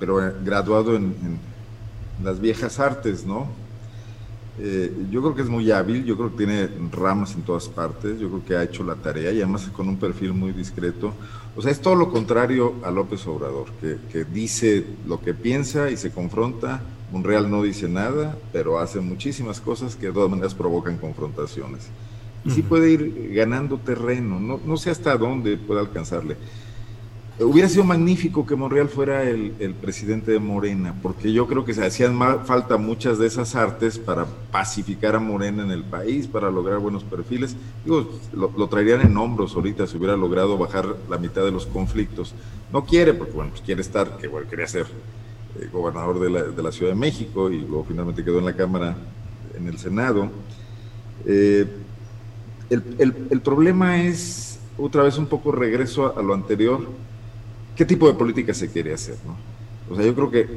pero 0.00 0.26
eh, 0.26 0.32
graduado 0.42 0.96
en, 0.96 1.14
en 1.22 1.38
las 2.24 2.40
viejas 2.40 2.80
artes, 2.80 3.26
¿no? 3.26 3.48
Eh, 4.58 4.90
yo 5.10 5.20
creo 5.20 5.34
que 5.34 5.42
es 5.42 5.48
muy 5.50 5.70
hábil, 5.70 6.02
yo 6.06 6.16
creo 6.16 6.30
que 6.30 6.46
tiene 6.46 6.70
ramas 6.92 7.34
en 7.34 7.42
todas 7.42 7.68
partes, 7.68 8.18
yo 8.20 8.30
creo 8.30 8.44
que 8.46 8.56
ha 8.56 8.62
hecho 8.62 8.82
la 8.84 8.94
tarea 8.94 9.30
y 9.32 9.42
además 9.42 9.68
con 9.68 9.86
un 9.86 9.98
perfil 9.98 10.32
muy 10.32 10.52
discreto. 10.52 11.12
O 11.54 11.60
sea, 11.60 11.70
es 11.70 11.82
todo 11.82 11.94
lo 11.94 12.10
contrario 12.10 12.76
a 12.82 12.90
López 12.90 13.26
Obrador, 13.26 13.66
que, 13.82 13.98
que 14.10 14.24
dice 14.24 14.86
lo 15.06 15.20
que 15.20 15.34
piensa 15.34 15.90
y 15.90 15.98
se 15.98 16.10
confronta. 16.10 16.80
Monreal 17.14 17.48
no 17.48 17.62
dice 17.62 17.88
nada, 17.88 18.36
pero 18.52 18.80
hace 18.80 18.98
muchísimas 18.98 19.60
cosas 19.60 19.94
que 19.94 20.08
de 20.08 20.12
todas 20.12 20.28
maneras 20.28 20.52
provocan 20.52 20.98
confrontaciones. 20.98 21.88
Y 22.44 22.50
sí 22.50 22.62
puede 22.62 22.90
ir 22.90 23.30
ganando 23.32 23.78
terreno, 23.78 24.40
no, 24.40 24.60
no 24.66 24.76
sé 24.76 24.90
hasta 24.90 25.16
dónde 25.16 25.56
puede 25.56 25.78
alcanzarle. 25.78 26.36
Hubiera 27.38 27.68
sido 27.68 27.84
magnífico 27.84 28.44
que 28.44 28.56
Monreal 28.56 28.88
fuera 28.88 29.22
el, 29.22 29.54
el, 29.60 29.74
presidente 29.74 30.32
de 30.32 30.40
Morena, 30.40 30.92
porque 31.02 31.32
yo 31.32 31.46
creo 31.46 31.64
que 31.64 31.72
se 31.72 31.86
hacían 31.86 32.18
falta 32.44 32.78
muchas 32.78 33.18
de 33.18 33.28
esas 33.28 33.54
artes 33.54 33.96
para 33.96 34.26
pacificar 34.50 35.14
a 35.14 35.20
Morena 35.20 35.62
en 35.62 35.70
el 35.70 35.84
país, 35.84 36.26
para 36.26 36.50
lograr 36.50 36.80
buenos 36.80 37.04
perfiles. 37.04 37.56
Digo, 37.84 38.10
lo, 38.32 38.50
lo 38.56 38.68
traerían 38.68 39.02
en 39.02 39.16
hombros 39.16 39.54
ahorita 39.54 39.86
si 39.86 39.96
hubiera 39.96 40.16
logrado 40.16 40.58
bajar 40.58 40.96
la 41.08 41.18
mitad 41.18 41.44
de 41.44 41.52
los 41.52 41.66
conflictos. 41.66 42.34
No 42.72 42.84
quiere, 42.84 43.14
porque 43.14 43.34
bueno, 43.34 43.50
pues 43.50 43.62
quiere 43.62 43.82
estar, 43.82 44.16
que 44.16 44.26
bueno, 44.26 44.48
quería 44.50 44.66
ser 44.66 44.86
eh, 45.60 45.68
gobernador 45.72 46.20
de 46.20 46.30
la, 46.30 46.42
de 46.42 46.62
la, 46.62 46.72
Ciudad 46.72 46.92
de 46.92 46.98
México 46.98 47.50
y 47.50 47.60
luego 47.60 47.84
finalmente 47.88 48.24
quedó 48.24 48.38
en 48.38 48.44
la 48.44 48.56
Cámara, 48.56 48.96
en 49.56 49.66
el 49.68 49.78
Senado. 49.78 50.28
Eh, 51.26 51.66
el, 52.70 52.82
el, 52.98 53.14
el 53.30 53.40
problema 53.40 54.02
es, 54.02 54.58
otra 54.78 55.02
vez 55.02 55.18
un 55.18 55.26
poco 55.26 55.52
regreso 55.52 56.06
a, 56.06 56.18
a 56.18 56.22
lo 56.22 56.34
anterior, 56.34 56.86
¿qué 57.76 57.84
tipo 57.84 58.06
de 58.06 58.14
política 58.14 58.54
se 58.54 58.70
quiere 58.70 58.94
hacer? 58.94 59.16
¿no? 59.26 59.36
O 59.90 59.96
sea, 59.96 60.04
yo 60.04 60.14
creo 60.14 60.30
que 60.30 60.48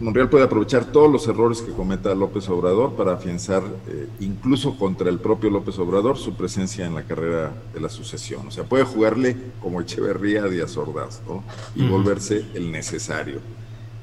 Monreal 0.00 0.28
puede 0.28 0.44
aprovechar 0.44 0.86
todos 0.86 1.10
los 1.10 1.26
errores 1.28 1.62
que 1.62 1.72
cometa 1.72 2.14
López 2.16 2.48
Obrador 2.48 2.94
para 2.94 3.12
afianzar, 3.12 3.62
eh, 3.88 4.08
incluso 4.18 4.76
contra 4.76 5.08
el 5.08 5.20
propio 5.20 5.50
López 5.50 5.78
Obrador, 5.78 6.18
su 6.18 6.34
presencia 6.34 6.84
en 6.84 6.96
la 6.96 7.04
carrera 7.04 7.52
de 7.72 7.80
la 7.80 7.88
sucesión. 7.88 8.48
O 8.48 8.50
sea, 8.50 8.64
puede 8.64 8.84
jugarle 8.84 9.36
como 9.62 9.80
Echeverría 9.80 10.44
a 10.44 10.48
Díaz 10.48 10.76
Ordaz, 10.76 11.22
¿no? 11.28 11.44
Y 11.76 11.86
volverse 11.86 12.44
el 12.54 12.72
necesario. 12.72 13.38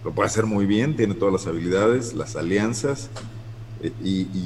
Lo 0.03 0.11
puede 0.11 0.27
hacer 0.27 0.45
muy 0.45 0.65
bien, 0.65 0.95
tiene 0.95 1.13
todas 1.13 1.33
las 1.33 1.47
habilidades, 1.47 2.13
las 2.13 2.35
alianzas, 2.35 3.09
e 3.81 3.91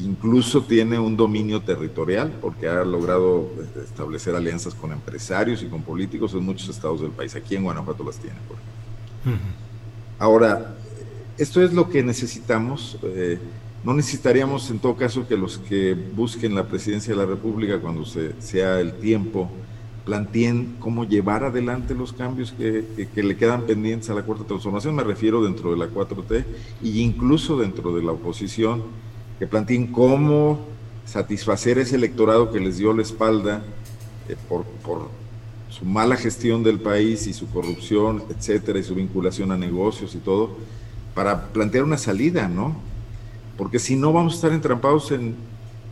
incluso 0.04 0.64
tiene 0.64 1.00
un 1.00 1.16
dominio 1.18 1.62
territorial, 1.62 2.34
porque 2.42 2.68
ha 2.68 2.84
logrado 2.84 3.50
este, 3.62 3.82
establecer 3.82 4.36
alianzas 4.36 4.74
con 4.74 4.92
empresarios 4.92 5.62
y 5.64 5.68
con 5.68 5.82
políticos 5.82 6.34
en 6.34 6.44
muchos 6.44 6.70
estados 6.70 7.02
del 7.02 7.12
país. 7.12 7.36
Aquí 7.36 7.56
en 7.56 7.64
Guanajuato 7.64 8.04
las 8.04 8.18
tiene, 8.18 8.38
por. 8.48 8.58
Ahora, 10.20 10.76
esto 11.38 11.62
es 11.62 11.74
lo 11.74 11.90
que 11.90 12.04
necesitamos. 12.04 12.98
Eh, 13.04 13.40
no 13.84 13.94
necesitaríamos 13.94 14.70
en 14.72 14.80
todo 14.80 14.96
caso 14.96 15.28
que 15.28 15.38
los 15.38 15.58
que 15.58 15.94
busquen 15.94 16.56
la 16.56 16.68
presidencia 16.68 17.14
de 17.14 17.20
la 17.20 17.26
República 17.26 17.80
cuando 17.80 18.06
se, 18.06 18.40
sea 18.42 18.80
el 18.80 18.94
tiempo 18.94 19.50
planteen 20.06 20.78
cómo 20.80 21.04
llevar 21.04 21.44
adelante 21.44 21.96
los 21.96 22.14
cambios 22.14 22.54
que, 22.54 22.86
le 23.16 23.38
quedan 23.38 23.64
pendientes 23.64 24.10
a 24.10 24.14
la 24.14 24.22
cuarta 24.22 24.46
transformación. 24.46 24.96
Me 24.96 25.04
refiero 25.04 25.44
dentro 25.44 25.72
de 25.72 25.78
la 25.78 25.88
4T 25.88 26.46
e 26.84 26.88
incluso 26.88 27.58
dentro 27.58 27.96
de 27.96 28.04
la 28.04 28.12
oposición, 28.12 28.84
que 29.40 29.48
planteen 29.48 29.88
cómo 29.88 30.60
satisfacer 31.06 31.80
ese 31.80 31.96
electorado 31.96 32.52
que 32.52 32.60
les 32.60 32.78
dio 32.78 32.94
la 32.94 33.02
espalda 33.02 33.64
eh, 34.30 34.36
por, 34.48 34.64
por 34.64 35.10
su 35.70 35.86
mala 35.86 36.16
gestión 36.16 36.64
del 36.64 36.80
país 36.80 37.28
y 37.28 37.34
su 37.34 37.50
corrupción, 37.50 38.24
etcétera, 38.30 38.80
y 38.80 38.84
su 38.84 38.96
vinculación 38.96 39.52
a 39.52 39.58
negocios 39.58 40.16
y 40.16 40.20
todo 40.20 40.52
para 41.16 41.48
plantear 41.48 41.84
una 41.84 41.98
salida, 41.98 42.48
¿no? 42.48 42.76
Porque 43.58 43.80
si 43.80 43.96
no 43.96 44.14
vamos 44.14 44.34
a 44.34 44.36
estar 44.36 44.52
entrampados 44.52 45.12
en, 45.12 45.36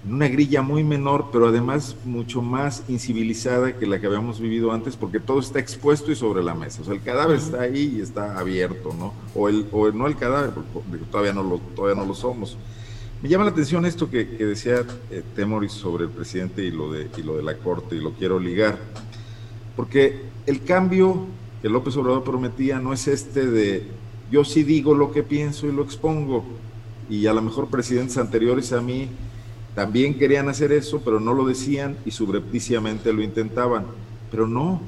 una 0.07 0.27
grilla 0.27 0.61
muy 0.61 0.83
menor, 0.83 1.29
pero 1.31 1.47
además 1.47 1.95
mucho 2.03 2.41
más 2.41 2.83
incivilizada 2.89 3.77
que 3.77 3.87
la 3.87 3.99
que 3.99 4.07
habíamos 4.07 4.39
vivido 4.39 4.71
antes, 4.71 4.97
porque 4.97 5.19
todo 5.19 5.39
está 5.39 5.59
expuesto 5.59 6.11
y 6.11 6.15
sobre 6.15 6.43
la 6.43 6.53
mesa. 6.53 6.81
O 6.81 6.85
sea, 6.85 6.93
el 6.93 7.01
cadáver 7.01 7.37
está 7.37 7.61
ahí 7.61 7.95
y 7.97 8.01
está 8.01 8.37
abierto, 8.37 8.93
¿no? 8.97 9.13
O, 9.33 9.47
el, 9.47 9.65
o 9.71 9.91
no 9.91 10.07
el 10.07 10.17
cadáver, 10.17 10.51
porque 10.51 11.05
todavía 11.09 11.33
no 11.33 11.43
lo, 11.43 11.59
todavía 11.75 12.01
no 12.01 12.05
lo 12.05 12.13
somos. 12.13 12.57
Me 13.21 13.29
llama 13.29 13.45
la 13.45 13.51
atención 13.51 13.85
esto 13.85 14.09
que, 14.09 14.25
decía 14.25 14.83
eh, 15.09 15.23
Temoris 15.35 15.71
sobre 15.71 16.03
el 16.03 16.09
presidente 16.09 16.63
y 16.63 16.71
lo, 16.71 16.91
de, 16.91 17.09
y 17.15 17.21
lo 17.21 17.37
de 17.37 17.43
la 17.43 17.55
corte, 17.55 17.95
y 17.95 18.01
lo 18.01 18.11
quiero 18.11 18.37
ligar, 18.39 18.77
porque 19.77 20.23
el 20.45 20.63
cambio 20.63 21.25
que 21.61 21.69
López 21.69 21.95
Obrador 21.95 22.25
prometía 22.25 22.79
no 22.79 22.91
es 22.91 23.07
este 23.07 23.45
de 23.45 23.87
yo 24.29 24.43
sí 24.43 24.63
digo 24.63 24.95
lo 24.95 25.11
que 25.11 25.23
pienso 25.23 25.67
y 25.67 25.71
lo 25.71 25.83
expongo. 25.83 26.43
Y 27.09 27.27
a 27.27 27.33
lo 27.33 27.41
mejor 27.41 27.67
presidentes 27.67 28.17
anteriores 28.17 28.73
a 28.73 28.81
mí 28.81 29.07
también 29.75 30.17
querían 30.17 30.49
hacer 30.49 30.71
eso, 30.71 31.01
pero 31.03 31.19
no 31.19 31.33
lo 31.33 31.45
decían 31.45 31.97
y 32.05 32.11
subrepticiamente 32.11 33.11
lo 33.11 33.23
intentaban. 33.23 33.85
Pero 34.29 34.47
no, 34.47 34.81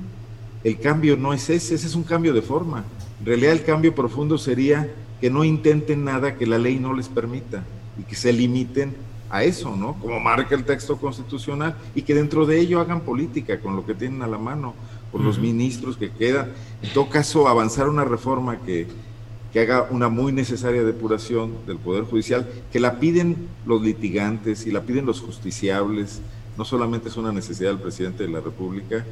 el 0.64 0.80
cambio 0.80 1.18
no 1.18 1.34
es 1.34 1.50
ese, 1.50 1.76
ese 1.76 1.88
es 1.88 1.96
un 1.96 2.04
cambio 2.04 2.34
de 2.34 2.42
forma. 2.42 2.84
En 3.20 3.26
realidad 3.26 3.54
el 3.54 3.64
cambio 3.64 3.96
profundo 3.96 4.38
sería 4.38 4.90
que 5.22 5.30
no 5.30 5.44
intenten 5.44 6.04
nada 6.04 6.36
que 6.36 6.46
la 6.46 6.58
ley 6.58 6.78
no 6.78 6.94
les 6.94 7.08
permita 7.08 7.64
y 7.98 8.04
que 8.04 8.16
se 8.16 8.32
limiten 8.32 8.96
a 9.30 9.44
eso, 9.44 9.76
¿no? 9.76 9.94
Como 9.96 10.20
marca 10.20 10.56
el 10.56 10.64
texto 10.64 10.98
constitucional 10.98 11.76
y 11.96 12.04
que 12.04 12.14
dentro 12.14 12.46
de 12.46 12.60
ello 12.60 12.80
hagan 12.80 13.02
política 13.02 13.60
con 13.60 13.76
lo 13.76 13.86
que 13.86 13.96
tienen 13.96 14.22
a 14.22 14.28
la 14.28 14.38
mano, 14.38 14.76
con 15.12 15.24
los 15.24 15.40
ministros 15.40 15.98
que 15.98 16.12
quedan. 16.12 16.52
En 16.82 16.94
todo 16.94 17.10
caso, 17.10 17.48
avanzar 17.48 17.90
una 17.90 18.04
reforma 18.04 18.58
que 18.60 18.88
que 19.56 19.62
haga 19.62 19.88
una 19.90 20.10
muy 20.10 20.34
necesaria 20.34 20.84
depuración 20.84 21.54
del 21.66 21.78
Poder 21.78 22.04
Judicial, 22.04 22.46
que 22.74 22.82
la 22.82 23.00
piden 23.00 23.48
los 23.66 23.82
litigantes 23.82 24.68
y 24.68 24.72
la 24.72 24.82
piden 24.82 25.06
los 25.06 25.22
justiciables, 25.22 26.20
no 26.58 26.66
solamente 26.66 27.08
es 27.08 27.16
una 27.16 27.32
necesidad 27.32 27.70
del 27.70 27.80
presidente 27.80 28.24
de 28.24 28.32
la 28.32 28.42
República, 28.42 29.06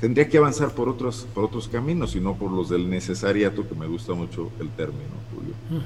tendría 0.00 0.26
que 0.26 0.38
avanzar 0.38 0.70
por 0.70 0.88
otros, 0.88 1.26
por 1.34 1.44
otros 1.44 1.68
caminos, 1.68 2.12
sino 2.12 2.34
por 2.34 2.50
los 2.50 2.70
del 2.70 2.88
necesariato, 2.88 3.68
que 3.68 3.74
me 3.74 3.86
gusta 3.86 4.14
mucho 4.14 4.50
el 4.58 4.70
término, 4.70 5.04
Julio. 5.34 5.82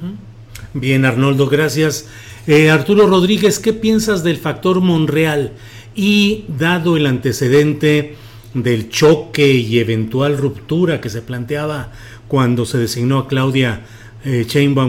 Bien, 0.75 1.05
Arnoldo, 1.05 1.49
gracias. 1.49 2.07
Eh, 2.47 2.71
Arturo 2.71 3.09
Rodríguez, 3.09 3.59
¿qué 3.59 3.73
piensas 3.73 4.23
del 4.23 4.37
factor 4.37 4.81
Monreal? 4.81 5.55
Y 5.97 6.45
dado 6.57 6.97
el 6.97 7.07
antecedente 7.07 8.15
del 8.55 8.91
choque 8.91 9.55
y 9.55 9.81
eventual 9.81 10.39
ruptura 10.39 11.01
que 11.01 11.11
se 11.11 11.21
planteaba 11.21 11.91
cuando 12.29 12.65
se 12.65 12.79
designó 12.79 13.19
a 13.19 13.27
Claudia 13.27 13.83
eh, 14.25 14.47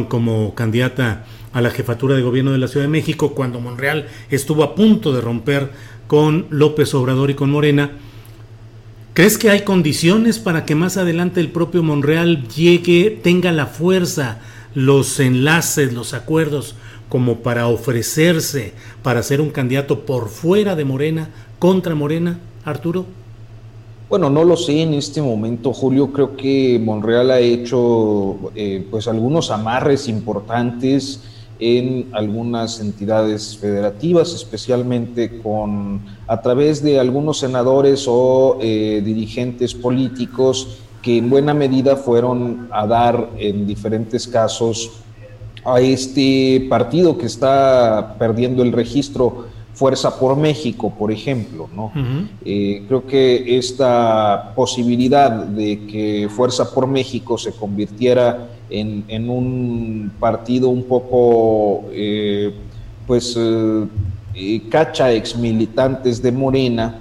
como 0.08 0.56
candidata 0.56 1.26
a 1.54 1.62
la 1.62 1.70
jefatura 1.70 2.16
de 2.16 2.22
gobierno 2.22 2.52
de 2.52 2.58
la 2.58 2.68
Ciudad 2.68 2.86
de 2.86 2.92
México, 2.92 3.34
cuando 3.34 3.60
Monreal 3.60 4.08
estuvo 4.30 4.64
a 4.64 4.76
punto 4.76 5.14
de 5.14 5.22
romper 5.22 5.72
con 6.08 6.48
López 6.50 6.94
Obrador 6.94 7.30
y 7.30 7.36
con 7.36 7.50
Morena. 7.50 7.92
¿Crees 9.14 9.38
que 9.38 9.50
hay 9.50 9.62
condiciones 9.62 10.40
para 10.40 10.66
que 10.66 10.76
más 10.76 10.98
adelante 10.98 11.40
el 11.40 11.50
propio 11.50 11.84
Monreal 11.84 12.48
llegue, 12.50 13.10
tenga 13.24 13.52
la 13.54 13.68
fuerza, 13.68 14.40
los 14.74 15.20
enlaces, 15.22 15.94
los 15.94 16.14
acuerdos, 16.14 16.76
como 17.08 17.40
para 17.40 17.68
ofrecerse, 17.68 18.74
para 19.04 19.24
ser 19.24 19.40
un 19.40 19.52
candidato 19.52 20.06
por 20.06 20.28
fuera 20.28 20.76
de 20.76 20.84
Morena, 20.84 21.30
contra 21.60 21.96
Morena, 21.96 22.40
Arturo? 22.66 23.06
Bueno, 24.16 24.30
no 24.30 24.46
lo 24.46 24.56
sé 24.56 24.82
en 24.82 24.94
este 24.94 25.22
momento, 25.22 25.74
Julio. 25.74 26.14
Creo 26.14 26.38
que 26.38 26.80
Monreal 26.82 27.32
ha 27.32 27.40
hecho 27.40 28.50
eh, 28.56 28.88
pues 28.90 29.10
algunos 29.10 29.52
amarres 29.52 30.08
importantes 30.08 31.20
en 31.60 32.08
algunas 32.14 32.80
entidades 32.80 33.58
federativas, 33.58 34.34
especialmente 34.34 35.42
con 35.42 36.00
a 36.28 36.42
través 36.42 36.82
de 36.82 36.98
algunos 36.98 37.40
senadores 37.40 38.06
o 38.08 38.58
eh, 38.62 39.02
dirigentes 39.04 39.74
políticos 39.74 40.78
que 41.02 41.18
en 41.18 41.30
buena 41.30 41.54
medida 41.54 41.98
fueron 41.98 42.70
a 42.72 42.88
dar 42.88 43.32
en 43.38 43.68
diferentes 43.68 44.30
casos 44.30 44.92
a 45.66 45.82
este 45.82 46.68
partido 46.70 47.18
que 47.18 47.26
está 47.26 48.16
perdiendo 48.18 48.64
el 48.64 48.72
registro 48.72 49.48
Fuerza 49.76 50.18
por 50.18 50.38
México, 50.38 50.94
por 50.98 51.12
ejemplo. 51.12 51.70
¿no? 51.76 51.92
Eh, 52.44 52.84
creo 52.88 53.06
que 53.06 53.58
esta 53.58 54.54
posibilidad 54.56 55.32
de 55.32 55.86
que 55.86 56.30
Fuerza 56.30 56.74
por 56.74 56.88
México 56.88 57.38
se 57.38 57.52
convirtiera 57.52 58.48
en, 58.70 59.30
un 59.30 60.12
partido 60.20 60.70
un 60.70 60.84
poco, 60.84 61.86
eh, 61.92 62.54
pues, 63.06 63.38
eh, 63.38 64.62
cacha 64.70 65.12
ex 65.12 65.38
militantes 65.38 66.22
de 66.22 66.32
Morena, 66.32 67.00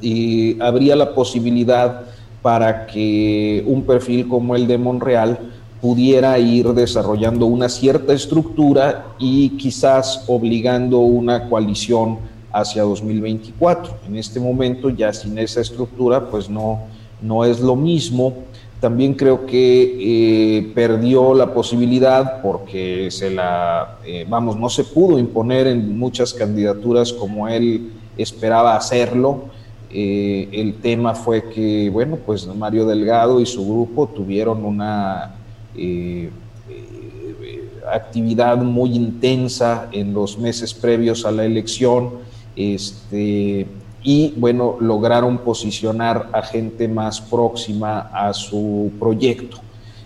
y 0.00 0.60
habría 0.60 0.96
la 0.96 1.14
posibilidad 1.14 2.02
para 2.42 2.86
que 2.86 3.62
un 3.66 3.82
perfil 3.82 4.26
como 4.28 4.56
el 4.56 4.66
de 4.66 4.76
Monreal 4.76 5.52
pudiera 5.86 6.36
ir 6.36 6.66
desarrollando 6.70 7.46
una 7.46 7.68
cierta 7.68 8.12
estructura 8.12 9.14
y 9.20 9.50
quizás 9.50 10.24
obligando 10.26 10.98
una 10.98 11.48
coalición 11.48 12.18
hacia 12.52 12.82
2024. 12.82 13.94
En 14.08 14.16
este 14.16 14.40
momento 14.40 14.90
ya 14.90 15.12
sin 15.12 15.38
esa 15.38 15.60
estructura 15.60 16.28
pues 16.28 16.50
no, 16.50 16.80
no 17.22 17.44
es 17.44 17.60
lo 17.60 17.76
mismo. 17.76 18.32
También 18.80 19.14
creo 19.14 19.46
que 19.46 20.56
eh, 20.58 20.72
perdió 20.74 21.34
la 21.34 21.54
posibilidad 21.54 22.42
porque 22.42 23.08
se 23.12 23.30
la, 23.30 23.98
eh, 24.04 24.26
vamos, 24.28 24.56
no 24.56 24.68
se 24.68 24.82
pudo 24.82 25.20
imponer 25.20 25.68
en 25.68 25.96
muchas 25.96 26.34
candidaturas 26.34 27.12
como 27.12 27.46
él 27.46 27.92
esperaba 28.18 28.74
hacerlo. 28.74 29.44
Eh, 29.88 30.48
el 30.50 30.74
tema 30.80 31.14
fue 31.14 31.48
que, 31.48 31.90
bueno, 31.90 32.18
pues 32.26 32.44
Mario 32.48 32.86
Delgado 32.86 33.40
y 33.40 33.46
su 33.46 33.64
grupo 33.64 34.08
tuvieron 34.08 34.64
una 34.64 35.35
eh, 35.76 36.30
actividad 37.92 38.56
muy 38.58 38.94
intensa 38.94 39.88
en 39.92 40.12
los 40.12 40.38
meses 40.38 40.74
previos 40.74 41.24
a 41.24 41.30
la 41.30 41.44
elección, 41.44 42.10
este, 42.56 43.66
y 44.02 44.34
bueno, 44.36 44.76
lograron 44.80 45.38
posicionar 45.38 46.30
a 46.32 46.42
gente 46.42 46.88
más 46.88 47.20
próxima 47.20 48.10
a 48.12 48.32
su 48.32 48.92
proyecto. 48.98 49.58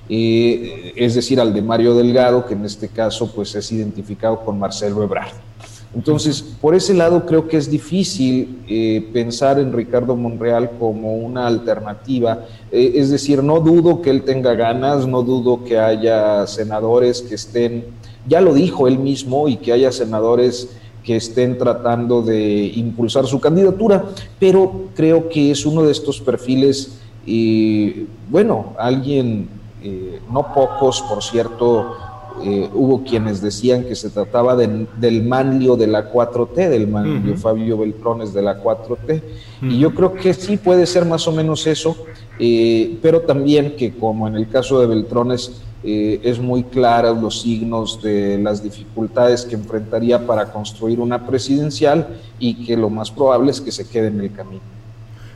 Eh, 0.08 0.92
es 0.96 1.14
decir, 1.14 1.38
al 1.40 1.54
de 1.54 1.62
Mario 1.62 1.94
Delgado, 1.94 2.44
que 2.44 2.54
en 2.54 2.64
este 2.64 2.88
caso 2.88 3.30
pues 3.32 3.54
es 3.54 3.70
identificado 3.70 4.40
con 4.40 4.58
Marcelo 4.58 5.02
Ebrard. 5.04 5.49
Entonces, 5.92 6.40
por 6.60 6.76
ese 6.76 6.94
lado 6.94 7.26
creo 7.26 7.48
que 7.48 7.56
es 7.56 7.68
difícil 7.68 8.62
eh, 8.68 9.08
pensar 9.12 9.58
en 9.58 9.72
Ricardo 9.72 10.14
Monreal 10.14 10.70
como 10.78 11.16
una 11.16 11.48
alternativa. 11.48 12.46
Eh, 12.70 12.92
es 12.94 13.10
decir, 13.10 13.42
no 13.42 13.58
dudo 13.58 14.00
que 14.00 14.10
él 14.10 14.22
tenga 14.22 14.54
ganas, 14.54 15.06
no 15.08 15.22
dudo 15.22 15.64
que 15.64 15.78
haya 15.78 16.46
senadores 16.46 17.22
que 17.22 17.34
estén, 17.34 17.86
ya 18.28 18.40
lo 18.40 18.54
dijo 18.54 18.86
él 18.86 18.98
mismo, 18.98 19.48
y 19.48 19.56
que 19.56 19.72
haya 19.72 19.90
senadores 19.90 20.68
que 21.02 21.16
estén 21.16 21.58
tratando 21.58 22.22
de 22.22 22.66
impulsar 22.76 23.26
su 23.26 23.40
candidatura, 23.40 24.04
pero 24.38 24.90
creo 24.94 25.28
que 25.28 25.50
es 25.50 25.66
uno 25.66 25.82
de 25.82 25.92
estos 25.92 26.20
perfiles, 26.20 26.98
y 27.26 28.06
bueno, 28.30 28.74
alguien, 28.78 29.48
eh, 29.82 30.20
no 30.32 30.54
pocos, 30.54 31.02
por 31.02 31.22
cierto, 31.22 31.96
eh, 32.42 32.70
hubo 32.72 33.04
quienes 33.04 33.42
decían 33.42 33.84
que 33.84 33.94
se 33.94 34.10
trataba 34.10 34.56
del 34.56 35.22
manlio 35.22 35.76
de 35.76 35.86
la 35.86 36.10
4T, 36.10 36.68
del 36.68 36.88
manlio 36.88 37.36
Fabio 37.36 37.78
Beltrones 37.78 38.32
de 38.32 38.42
la 38.42 38.62
4T, 38.62 39.22
y 39.62 39.78
yo 39.78 39.94
creo 39.94 40.14
que 40.14 40.32
sí 40.32 40.56
puede 40.56 40.86
ser 40.86 41.04
más 41.04 41.28
o 41.28 41.32
menos 41.32 41.66
eso, 41.66 41.96
eh, 42.38 42.98
pero 43.02 43.20
también 43.20 43.76
que 43.76 43.92
como 43.92 44.26
en 44.26 44.36
el 44.36 44.48
caso 44.48 44.80
de 44.80 44.86
Beltrones 44.86 45.60
eh, 45.84 46.20
es 46.22 46.38
muy 46.38 46.62
clara 46.64 47.12
los 47.12 47.42
signos 47.42 48.02
de 48.02 48.38
las 48.38 48.62
dificultades 48.62 49.44
que 49.44 49.54
enfrentaría 49.54 50.26
para 50.26 50.52
construir 50.52 51.00
una 51.00 51.26
presidencial 51.26 52.08
y 52.38 52.64
que 52.64 52.76
lo 52.76 52.90
más 52.90 53.10
probable 53.10 53.50
es 53.50 53.60
que 53.60 53.72
se 53.72 53.86
quede 53.86 54.08
en 54.08 54.20
el 54.20 54.32
camino. 54.32 54.62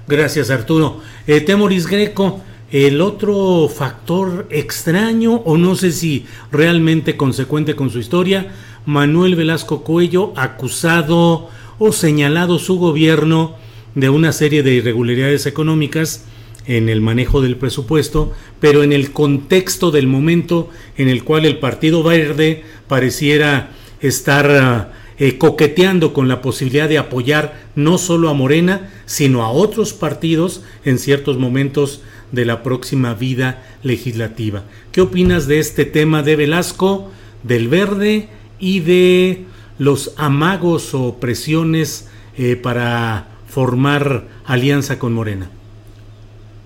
Gracias 0.06 0.50
Arturo. 0.50 0.98
Temoris 1.26 1.86
Greco, 1.86 2.40
el 2.74 3.00
otro 3.02 3.68
factor 3.68 4.48
extraño, 4.50 5.34
o 5.44 5.56
no 5.56 5.76
sé 5.76 5.92
si 5.92 6.26
realmente 6.50 7.16
consecuente 7.16 7.76
con 7.76 7.88
su 7.88 8.00
historia, 8.00 8.52
Manuel 8.84 9.36
Velasco 9.36 9.84
Cuello, 9.84 10.32
acusado 10.34 11.50
o 11.78 11.92
señalado 11.92 12.58
su 12.58 12.76
gobierno 12.76 13.54
de 13.94 14.08
una 14.08 14.32
serie 14.32 14.64
de 14.64 14.74
irregularidades 14.74 15.46
económicas 15.46 16.24
en 16.66 16.88
el 16.88 17.00
manejo 17.00 17.40
del 17.40 17.54
presupuesto, 17.54 18.32
pero 18.58 18.82
en 18.82 18.92
el 18.92 19.12
contexto 19.12 19.92
del 19.92 20.08
momento 20.08 20.68
en 20.96 21.08
el 21.08 21.22
cual 21.22 21.44
el 21.44 21.58
Partido 21.58 22.02
Verde 22.02 22.64
pareciera 22.88 23.70
estar 24.00 24.92
eh, 25.18 25.38
coqueteando 25.38 26.12
con 26.12 26.26
la 26.26 26.42
posibilidad 26.42 26.88
de 26.88 26.98
apoyar 26.98 27.68
no 27.76 27.98
solo 27.98 28.30
a 28.30 28.34
Morena, 28.34 28.90
sino 29.06 29.44
a 29.44 29.52
otros 29.52 29.92
partidos 29.92 30.64
en 30.84 30.98
ciertos 30.98 31.38
momentos 31.38 32.02
de 32.34 32.44
la 32.44 32.62
próxima 32.62 33.14
vida 33.14 33.62
legislativa. 33.82 34.62
¿Qué 34.92 35.00
opinas 35.00 35.46
de 35.46 35.58
este 35.58 35.84
tema 35.84 36.22
de 36.22 36.36
Velasco, 36.36 37.10
del 37.42 37.68
verde 37.68 38.28
y 38.58 38.80
de 38.80 39.44
los 39.78 40.14
amagos 40.16 40.94
o 40.94 41.16
presiones 41.16 42.08
eh, 42.36 42.56
para 42.56 43.28
formar 43.46 44.24
alianza 44.44 44.98
con 44.98 45.12
Morena? 45.12 45.48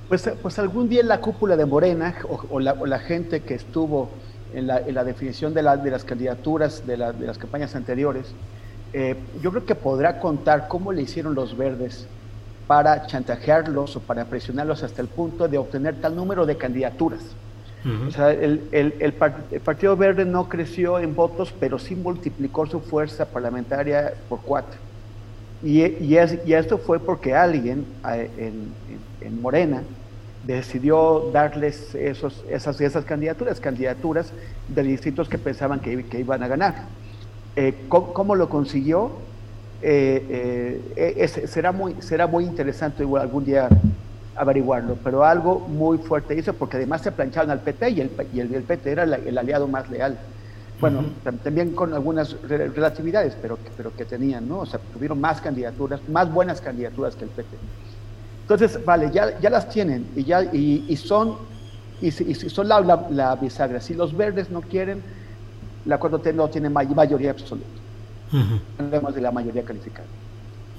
Pues, 0.09 0.31
pues 0.41 0.59
algún 0.59 0.89
día 0.89 1.03
en 1.03 1.09
la 1.09 1.21
cúpula 1.21 1.57
de 1.57 1.67
Morena 1.67 2.15
o, 2.51 2.61
la, 2.61 2.99
gente 2.99 3.41
que 3.41 3.55
estuvo 3.55 4.11
en 4.55 4.67
la, 4.67 5.05
definición 5.05 5.53
de, 5.53 5.63
de, 5.63 5.91
las 5.91 6.05
candidaturas 6.05 6.87
de, 6.87 6.97
de, 6.97 7.27
las 7.27 7.37
campañas 7.37 7.75
anteriores, 7.75 8.33
eh, 8.95 9.17
yo 9.43 9.51
creo 9.51 9.67
que 9.67 9.75
podrá 9.75 10.19
contar 10.19 10.67
cómo 10.69 10.93
le 10.93 11.03
hicieron 11.03 11.35
los 11.35 11.57
verdes 11.57 12.07
para 12.69 13.07
chantajearlos 13.07 13.97
o 13.97 14.01
para 14.01 14.27
presionarlos 14.27 14.83
hasta 14.85 15.03
el 15.03 15.09
punto 15.09 15.49
de 15.49 15.59
obtener 15.59 15.97
tal 15.97 16.15
número 16.15 16.47
de 16.47 16.57
candidaturas. 16.57 17.21
O 18.07 18.11
sea, 18.11 18.33
el, 18.33 19.15
Partido 19.65 19.97
Verde 19.97 20.27
no 20.27 20.49
creció 20.49 20.99
en 20.99 21.15
votos, 21.15 21.55
pero 21.59 21.79
sí 21.79 21.95
multiplicó 21.95 22.67
su 22.67 22.81
fuerza 22.81 23.25
parlamentaria 23.25 24.13
por 24.29 24.41
cuatro. 24.43 24.79
Y, 25.63 25.83
y, 25.83 26.17
esto 26.55 26.77
fue 26.77 27.01
porque 27.01 27.35
alguien 27.35 27.87
en, 28.37 29.41
Morena 29.41 29.83
decidió 30.45 31.31
darles 31.33 31.95
esos, 31.95 32.45
esas, 32.51 32.81
esas 32.81 33.05
candidaturas, 33.05 33.59
candidaturas 33.59 34.33
de 34.69 34.83
distritos 34.83 35.29
que 35.29 35.39
pensaban 35.39 35.81
que, 35.81 36.05
iban 36.19 36.43
a 36.43 36.49
ganar. 36.49 36.75
Eh, 37.57 37.75
¿cómo, 37.89 38.35
lo 38.35 38.51
consiguió? 38.51 39.13
Eh, 39.81 40.83
eh, 40.97 41.29
será, 41.29 41.73
muy, 41.73 41.95
será 42.01 42.27
muy 42.27 42.45
interesante 42.45 43.05
algún 43.05 43.45
día 43.45 43.69
averiguarlo, 44.35 44.97
pero 45.03 45.25
algo 45.25 45.61
muy 45.61 45.99
fuerte 45.99 46.37
hizo, 46.37 46.53
porque 46.53 46.77
además 46.77 47.03
se 47.03 47.13
plancharon 47.13 47.51
al 47.51 47.61
PT 47.61 47.91
y 47.91 48.01
el, 48.01 48.11
y 48.33 48.41
el, 48.41 48.63
PT 48.63 48.91
era 48.91 49.05
el 49.05 49.39
aliado 49.39 49.69
más 49.69 49.89
leal. 49.91 50.19
Bueno, 50.81 51.05
también 51.43 51.73
con 51.73 51.93
algunas 51.93 52.37
relatividades, 52.43 53.37
pero, 53.43 53.59
pero 53.77 53.95
que 53.97 54.05
tenían, 54.05 54.49
¿no? 54.49 54.61
O 54.61 54.67
sea, 54.67 54.79
tuvieron 54.93 55.21
más 55.21 55.41
candidaturas, 55.41 56.01
más 56.09 56.33
buenas 56.33 56.61
candidaturas 56.61 57.17
que 57.17 57.25
el 57.25 57.31
PT. 57.31 57.49
Entonces, 58.43 58.85
vale, 58.85 59.11
ya, 59.13 59.41
ya 59.41 59.51
las 59.51 59.69
tienen 59.69 60.07
y, 60.15 60.23
ya, 60.23 60.45
y, 60.45 60.97
son, 60.97 61.37
y, 62.01 62.13
son 62.13 62.69
la, 62.69 62.81
la, 63.11 63.35
bisagra. 63.35 63.81
Si 63.81 63.93
los 63.95 64.17
verdes 64.17 64.51
no 64.51 64.61
quieren, 64.61 65.03
la 65.85 65.99
4T 65.99 66.33
no 66.35 66.49
tiene 66.49 66.71
mayoría 66.71 67.33
absoluta 67.33 67.67
hablamos 68.79 69.15
de 69.15 69.21
la 69.21 69.31
mayoría 69.31 69.63
calificada. 69.63 70.07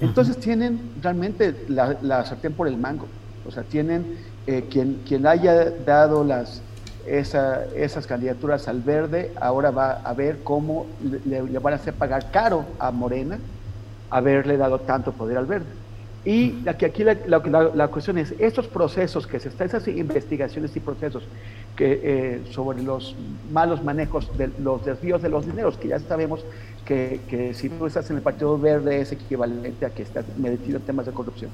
Entonces 0.00 0.38
tienen 0.38 0.80
realmente 1.02 1.54
la, 1.68 2.24
sartén 2.24 2.52
por 2.52 2.66
el 2.66 2.76
mango. 2.76 3.06
O 3.46 3.50
sea, 3.50 3.62
tienen 3.62 4.18
eh, 4.46 4.66
quien, 4.70 5.00
quien 5.06 5.26
haya 5.26 5.70
dado 5.70 6.24
las, 6.24 6.62
esas 7.06 8.06
candidaturas 8.06 8.68
al 8.68 8.80
verde, 8.80 9.32
ahora 9.40 9.70
va 9.70 9.92
a 9.92 10.12
ver 10.14 10.40
cómo 10.42 10.86
le, 11.24 11.42
van 11.58 11.72
a 11.74 11.76
hacer 11.76 11.94
pagar 11.94 12.30
caro 12.30 12.64
a 12.78 12.90
Morena 12.90 13.38
haberle 14.10 14.56
dado 14.56 14.80
tanto 14.80 15.12
poder 15.12 15.38
al 15.38 15.46
verde. 15.46 15.66
Y 16.24 16.68
aquí, 16.68 16.84
aquí 16.84 17.02
la, 17.02 17.16
la, 17.26 17.88
cuestión 17.88 18.18
es, 18.18 18.34
estos 18.38 18.66
procesos 18.66 19.26
que 19.26 19.40
se 19.40 19.48
están, 19.48 19.68
esas 19.68 19.88
investigaciones 19.88 20.76
y 20.76 20.80
procesos 20.80 21.22
que, 21.76 22.00
eh, 22.02 22.42
sobre 22.50 22.82
los 22.82 23.16
malos 23.52 23.82
manejos 23.82 24.36
de 24.36 24.50
los 24.58 24.84
desvíos 24.84 25.22
de 25.22 25.28
los 25.28 25.46
dineros, 25.46 25.76
que 25.76 25.88
ya 25.88 25.98
sabemos 25.98 26.44
que, 26.84 27.52
si 27.54 27.68
tú 27.68 27.86
estás 27.86 28.10
en 28.10 28.16
el 28.16 28.22
Partido 28.22 28.58
Verde 28.58 29.00
es 29.00 29.12
equivalente 29.12 29.86
a 29.86 29.90
que 29.90 30.02
estás 30.02 30.24
metido 30.36 30.78
en 30.78 30.84
temas 30.84 31.06
de 31.06 31.12
corrupción. 31.12 31.50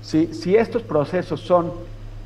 Si, 0.00 0.32
si 0.32 0.56
estos 0.56 0.82
procesos 0.82 1.40
son 1.40 1.72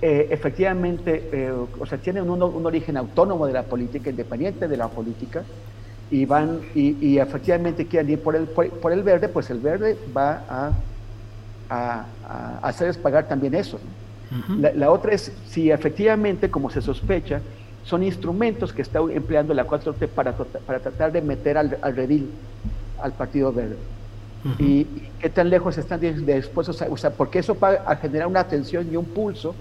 eh, 0.02 0.28
efectivamente, 0.30 1.28
eh, 1.30 1.52
o 1.52 1.84
sea, 1.84 1.98
tienen 1.98 2.30
un, 2.30 2.42
un, 2.42 2.64
origen 2.64 2.96
autónomo 2.96 3.46
de 3.46 3.52
la 3.52 3.64
política, 3.64 4.08
independiente 4.08 4.66
de 4.66 4.76
la 4.76 4.88
política, 4.88 5.44
y 6.11 6.24
van 6.24 6.61
y, 6.74 7.18
efectivamente 7.18 7.86
quieren 7.86 8.11
ir 8.11 8.22
por 8.22 8.34
el, 8.34 8.48
por, 8.48 8.92
el 8.92 9.02
verde, 9.02 9.28
pues 9.28 9.50
el 9.50 9.58
verde 9.58 9.96
va 10.16 10.42
a, 10.48 10.72
a, 11.68 12.06
a 12.24 12.58
hacerles 12.62 12.96
pagar 12.96 13.28
también 13.28 13.54
eso. 13.54 13.78
La, 14.61 14.72
la, 14.72 14.91
otra 14.91 15.12
es 15.12 15.33
si 15.47 15.70
efectivamente, 15.70 16.51
como 16.51 16.70
se 16.70 16.81
sospecha, 16.81 17.41
son 17.85 18.03
instrumentos 18.03 18.72
que 18.72 18.83
está 18.83 19.01
empleando 19.01 19.55
la 19.55 19.66
4T 19.66 20.09
para, 20.09 20.37
para 20.37 20.78
tratar 20.81 21.12
de 21.12 21.22
meter 21.22 21.59
al, 21.59 21.78
al 21.83 21.97
redil 21.97 22.31
al 23.03 23.12
Partido 23.12 23.53
Verde. 23.53 23.76
y, 24.59 24.87
qué 25.20 25.28
tan 25.28 25.51
lejos 25.51 25.76
están 25.76 26.01
dispuestos 26.01 26.81
a 26.81 26.89
o 26.89 26.97
sea, 26.97 27.11
porque 27.11 27.41
eso 27.41 27.59
va 27.59 27.72
a 27.87 27.97
generar 27.97 28.26
una 28.26 28.45
tensión 28.45 28.91
y 28.91 28.97
un 28.97 29.05
pulso 29.05 29.55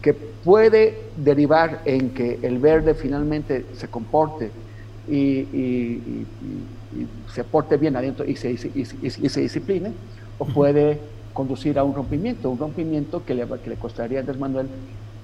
que 0.00 0.14
puede 0.14 1.02
derivar 1.16 1.82
en 1.84 2.10
que 2.10 2.38
el 2.42 2.58
verde 2.58 2.94
finalmente 2.94 3.66
se 3.74 3.88
comporte 3.88 4.50
y, 5.08 6.24
se 7.34 7.44
porte 7.44 7.76
bien 7.76 7.94
adentro 7.96 8.24
y 8.24 8.36
se, 8.36 8.52
y, 8.52 9.28
se 9.28 9.40
discipline, 9.40 9.92
o 10.38 10.46
puede 10.46 10.98
conducir 11.36 11.78
a 11.78 11.84
un 11.84 11.94
rompimiento, 11.94 12.50
un 12.50 12.58
rompimiento 12.58 13.22
que 13.24 13.34
le, 13.34 13.46
que 13.62 13.70
le 13.70 13.76
costaría 13.76 14.18
a 14.18 14.20
Andrés 14.22 14.38
Manuel 14.38 14.66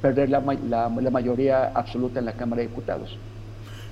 perder 0.02 0.28
la, 0.28 0.42
la, 0.68 1.10
mayoría 1.10 1.72
absoluta 1.74 2.18
en 2.18 2.26
la 2.26 2.34
Cámara 2.34 2.60
de 2.60 2.68
Diputados. 2.68 3.16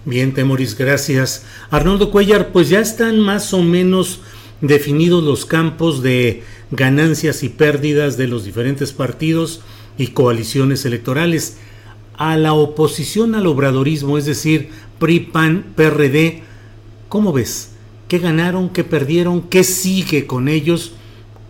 Bien, 0.05 0.35
Temoris, 0.35 0.77
gracias. 0.77 1.47
Arnoldo 1.71 2.11
Cuellar, 2.11 2.49
pues 2.49 2.69
ya 2.69 2.81
están 2.81 3.19
más 3.21 3.55
o 3.55 3.63
menos 3.63 4.21
definidos 4.61 5.25
los 5.25 5.47
campos 5.47 6.03
de 6.03 6.43
ganancias 6.71 7.43
y 7.43 7.49
pérdidas 7.49 8.19
de 8.19 8.27
los 8.27 8.45
diferentes 8.45 8.93
partidos 8.93 9.63
y 9.97 10.09
coaliciones 10.09 10.85
electorales. 10.85 11.59
A 12.17 12.37
la 12.37 12.53
oposición 12.53 13.35
al 13.35 13.47
obradorismo, 13.47 14.19
es 14.19 14.27
decir, 14.27 14.69
PRI, 14.99 15.21
PAN, 15.21 15.65
PRD, 15.75 16.43
¿cómo 17.09 17.33
ves? 17.33 17.71
¿Qué 18.09 18.19
ganaron? 18.19 18.69
¿Qué 18.69 18.85
perdieron? 18.85 19.41
¿Qué 19.43 19.65
sigue 19.65 20.27
con 20.27 20.49
ellos? 20.49 20.93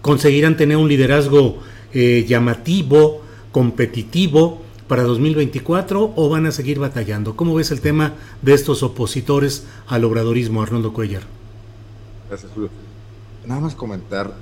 ¿Conseguirán 0.03 0.57
tener 0.57 0.76
un 0.76 0.88
liderazgo 0.88 1.59
eh, 1.92 2.24
llamativo? 2.28 3.22
competitivo 3.53 4.62
para 4.88 5.03
2024 5.03 6.12
o 6.16 6.28
van 6.28 6.46
a 6.46 6.53
seguir 6.53 6.78
batallando? 6.78 7.36
¿Cómo 7.36 7.55
ves 7.55 7.70
el 7.70 7.80
tema 7.80 8.14
de 8.42 8.55
estos 8.55 8.82
opositores 8.82 9.66
al 9.86 10.05
obradorismo, 10.05 10.62
Arnoldo 10.62 10.92
Cuellar? 10.92 11.22
Gracias, 12.28 12.51
Julio. 12.53 12.70
Nada 13.46 13.61
más 13.61 13.74
comentar, 13.74 14.34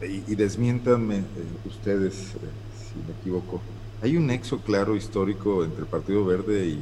eh, 0.00 0.22
y, 0.26 0.34
desmiéntanme 0.34 1.18
eh, 1.18 1.22
ustedes 1.66 2.34
eh, 2.34 2.38
si 2.76 2.98
me 3.06 3.18
equivoco, 3.18 3.60
hay 4.02 4.16
un 4.16 4.26
nexo 4.26 4.58
claro 4.60 4.96
histórico 4.96 5.64
entre 5.64 5.80
el 5.80 5.86
Partido 5.86 6.24
Verde 6.24 6.66
y, 6.66 6.78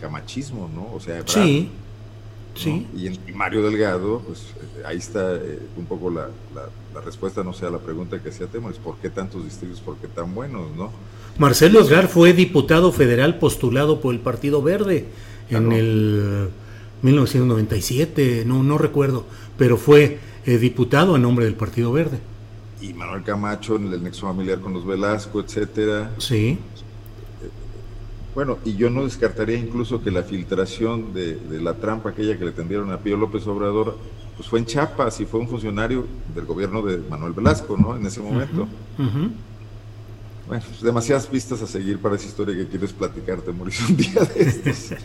camachismo, 0.00 0.70
¿no? 0.74 0.94
O 0.94 1.00
sea, 1.00 1.22
sí, 1.26 1.68
sí. 2.54 2.86
Y 2.96 3.06
en 3.06 3.18
Mario 3.34 3.62
Delgado, 3.62 4.22
pues 4.26 4.46
ahí 4.84 4.98
está 4.98 5.38
un 5.76 5.86
poco 5.86 6.10
la, 6.10 6.28
la 6.94 7.00
respuesta 7.00 7.42
no 7.42 7.52
sea 7.52 7.70
la 7.70 7.78
pregunta 7.78 8.20
que 8.20 8.30
hacía 8.30 8.46
es 8.46 8.78
¿por 8.78 8.96
qué 8.96 9.10
tantos 9.10 9.44
distritos, 9.44 9.80
por 9.80 9.96
qué 9.96 10.08
tan 10.08 10.34
buenos, 10.34 10.74
no? 10.76 10.90
Marcelo 11.38 11.80
Osgar 11.80 12.08
fue 12.08 12.32
diputado 12.32 12.92
federal 12.92 13.38
postulado 13.38 14.00
por 14.00 14.14
el 14.14 14.20
Partido 14.20 14.62
Verde 14.62 15.06
en 15.48 15.72
el 15.72 16.48
1997, 17.02 18.44
no, 18.46 18.62
no 18.62 18.78
recuerdo, 18.78 19.24
pero 19.56 19.76
fue 19.76 20.18
eh, 20.44 20.58
diputado 20.58 21.14
a 21.14 21.18
nombre 21.18 21.44
del 21.44 21.54
Partido 21.54 21.92
Verde. 21.92 22.18
Y 22.80 22.92
Manuel 22.94 23.22
Camacho 23.22 23.76
en 23.76 23.92
el 23.92 24.02
nexo 24.02 24.26
familiar 24.26 24.60
con 24.60 24.72
los 24.72 24.86
Velasco, 24.86 25.40
etcétera. 25.40 26.12
Sí. 26.18 26.58
Bueno, 28.34 28.58
y 28.64 28.76
yo 28.76 28.90
no 28.90 29.04
descartaría 29.04 29.56
incluso 29.56 30.02
que 30.02 30.10
la 30.10 30.22
filtración 30.22 31.12
de, 31.12 31.38
la 31.60 31.74
trampa 31.74 32.10
aquella 32.10 32.38
que 32.38 32.44
le 32.44 32.52
tendieron 32.52 32.92
a 32.92 32.98
Pío 32.98 33.16
López 33.16 33.46
Obrador, 33.46 33.98
pues 34.36 34.48
fue 34.48 34.60
en 34.60 34.66
Chiapas 34.66 35.20
y 35.20 35.26
fue 35.26 35.40
un 35.40 35.48
funcionario 35.48 36.06
del 36.34 36.44
gobierno 36.44 36.80
de 36.82 36.98
Manuel 36.98 37.32
Velasco, 37.32 37.76
¿no? 37.76 37.96
En 37.96 38.06
ese 38.06 38.20
momento. 38.20 38.68
Bueno, 40.46 40.64
pues 40.66 40.82
demasiadas 40.82 41.26
pistas 41.26 41.60
a 41.62 41.66
seguir 41.66 41.98
para 41.98 42.16
esa 42.16 42.26
historia 42.26 42.56
que 42.56 42.66
quieres 42.66 42.92
platicarte, 42.92 43.52
Mauricio, 43.52 43.86
un 43.88 43.96
día 43.96 44.22
de 44.22 44.42
estos. 44.42 44.98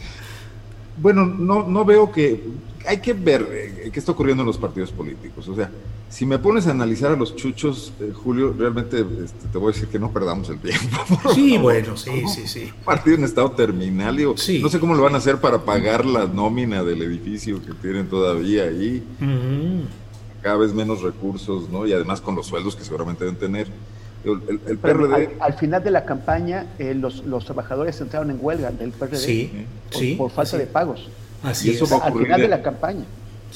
bueno, 0.98 1.26
no, 1.26 1.68
no 1.68 1.86
veo 1.86 2.12
que... 2.12 2.44
Hay 2.88 3.00
que 3.00 3.14
ver 3.14 3.48
eh, 3.52 3.90
qué 3.92 4.00
está 4.00 4.12
ocurriendo 4.12 4.44
en 4.44 4.48
los 4.48 4.60
partidos 4.60 4.92
políticos. 4.92 5.48
O 5.48 5.56
sea, 5.56 5.72
si 6.10 6.26
me 6.26 6.40
pones 6.40 6.68
a 6.68 6.72
analizar 6.72 7.12
a 7.12 7.16
los 7.16 7.36
chuchos, 7.36 7.92
eh, 8.00 8.12
Julio, 8.14 8.54
realmente 8.58 9.06
este, 9.24 9.48
te 9.52 9.58
voy 9.58 9.72
a 9.72 9.74
decir 9.74 9.90
que 9.90 10.00
no 10.00 10.12
perdamos 10.12 10.50
el 10.50 10.60
tiempo. 10.60 10.98
Sí, 11.34 11.58
bueno, 11.58 11.98
sí, 11.98 12.24
sí, 12.28 12.48
sí. 12.48 12.72
Partido 12.86 13.18
en 13.18 13.24
estado 13.24 13.52
terminal, 13.52 14.16
digo, 14.16 14.36
no 14.62 14.70
sé 14.70 14.80
cómo 14.80 14.96
lo 14.96 15.04
van 15.04 15.16
a 15.16 15.18
hacer 15.18 15.38
para 15.38 15.60
pagar 15.60 16.06
la 16.06 16.26
nómina 16.26 16.84
del 16.84 17.02
edificio 17.02 17.62
que 17.62 17.74
tienen 17.74 18.08
todavía 18.08 18.64
ahí. 18.64 19.04
Cada 20.42 20.58
vez 20.58 20.74
menos 20.74 21.02
recursos, 21.02 21.70
¿no? 21.70 21.88
Y 21.88 21.94
además 21.94 22.22
con 22.22 22.36
los 22.36 22.46
sueldos 22.46 22.76
que 22.76 22.84
seguramente 22.84 23.26
deben 23.26 23.40
tener. 23.40 23.68
El, 24.24 24.78
PRD... 24.78 25.38
Al, 25.40 25.54
final 25.54 25.84
de 25.84 25.92
la 25.92 26.06
campaña, 26.06 26.68
eh, 26.80 26.96
los, 26.96 27.26
los, 27.26 27.46
trabajadores 27.46 28.00
entraron 28.02 28.32
en 28.32 28.40
huelga 28.40 28.72
del 28.72 28.92
PRD 28.92 29.18
sí, 29.18 29.66
por, 29.92 30.00
sí, 30.00 30.16
por 30.16 30.32
falta 30.32 30.58
de 30.58 30.66
pagos. 30.66 31.10
Así 31.44 31.72
eso 31.72 31.88
Va 31.88 32.04
a 32.04 32.08
al 32.08 32.14
final 32.14 32.42
de 32.42 32.48
la 32.48 32.62
campaña. 32.62 33.06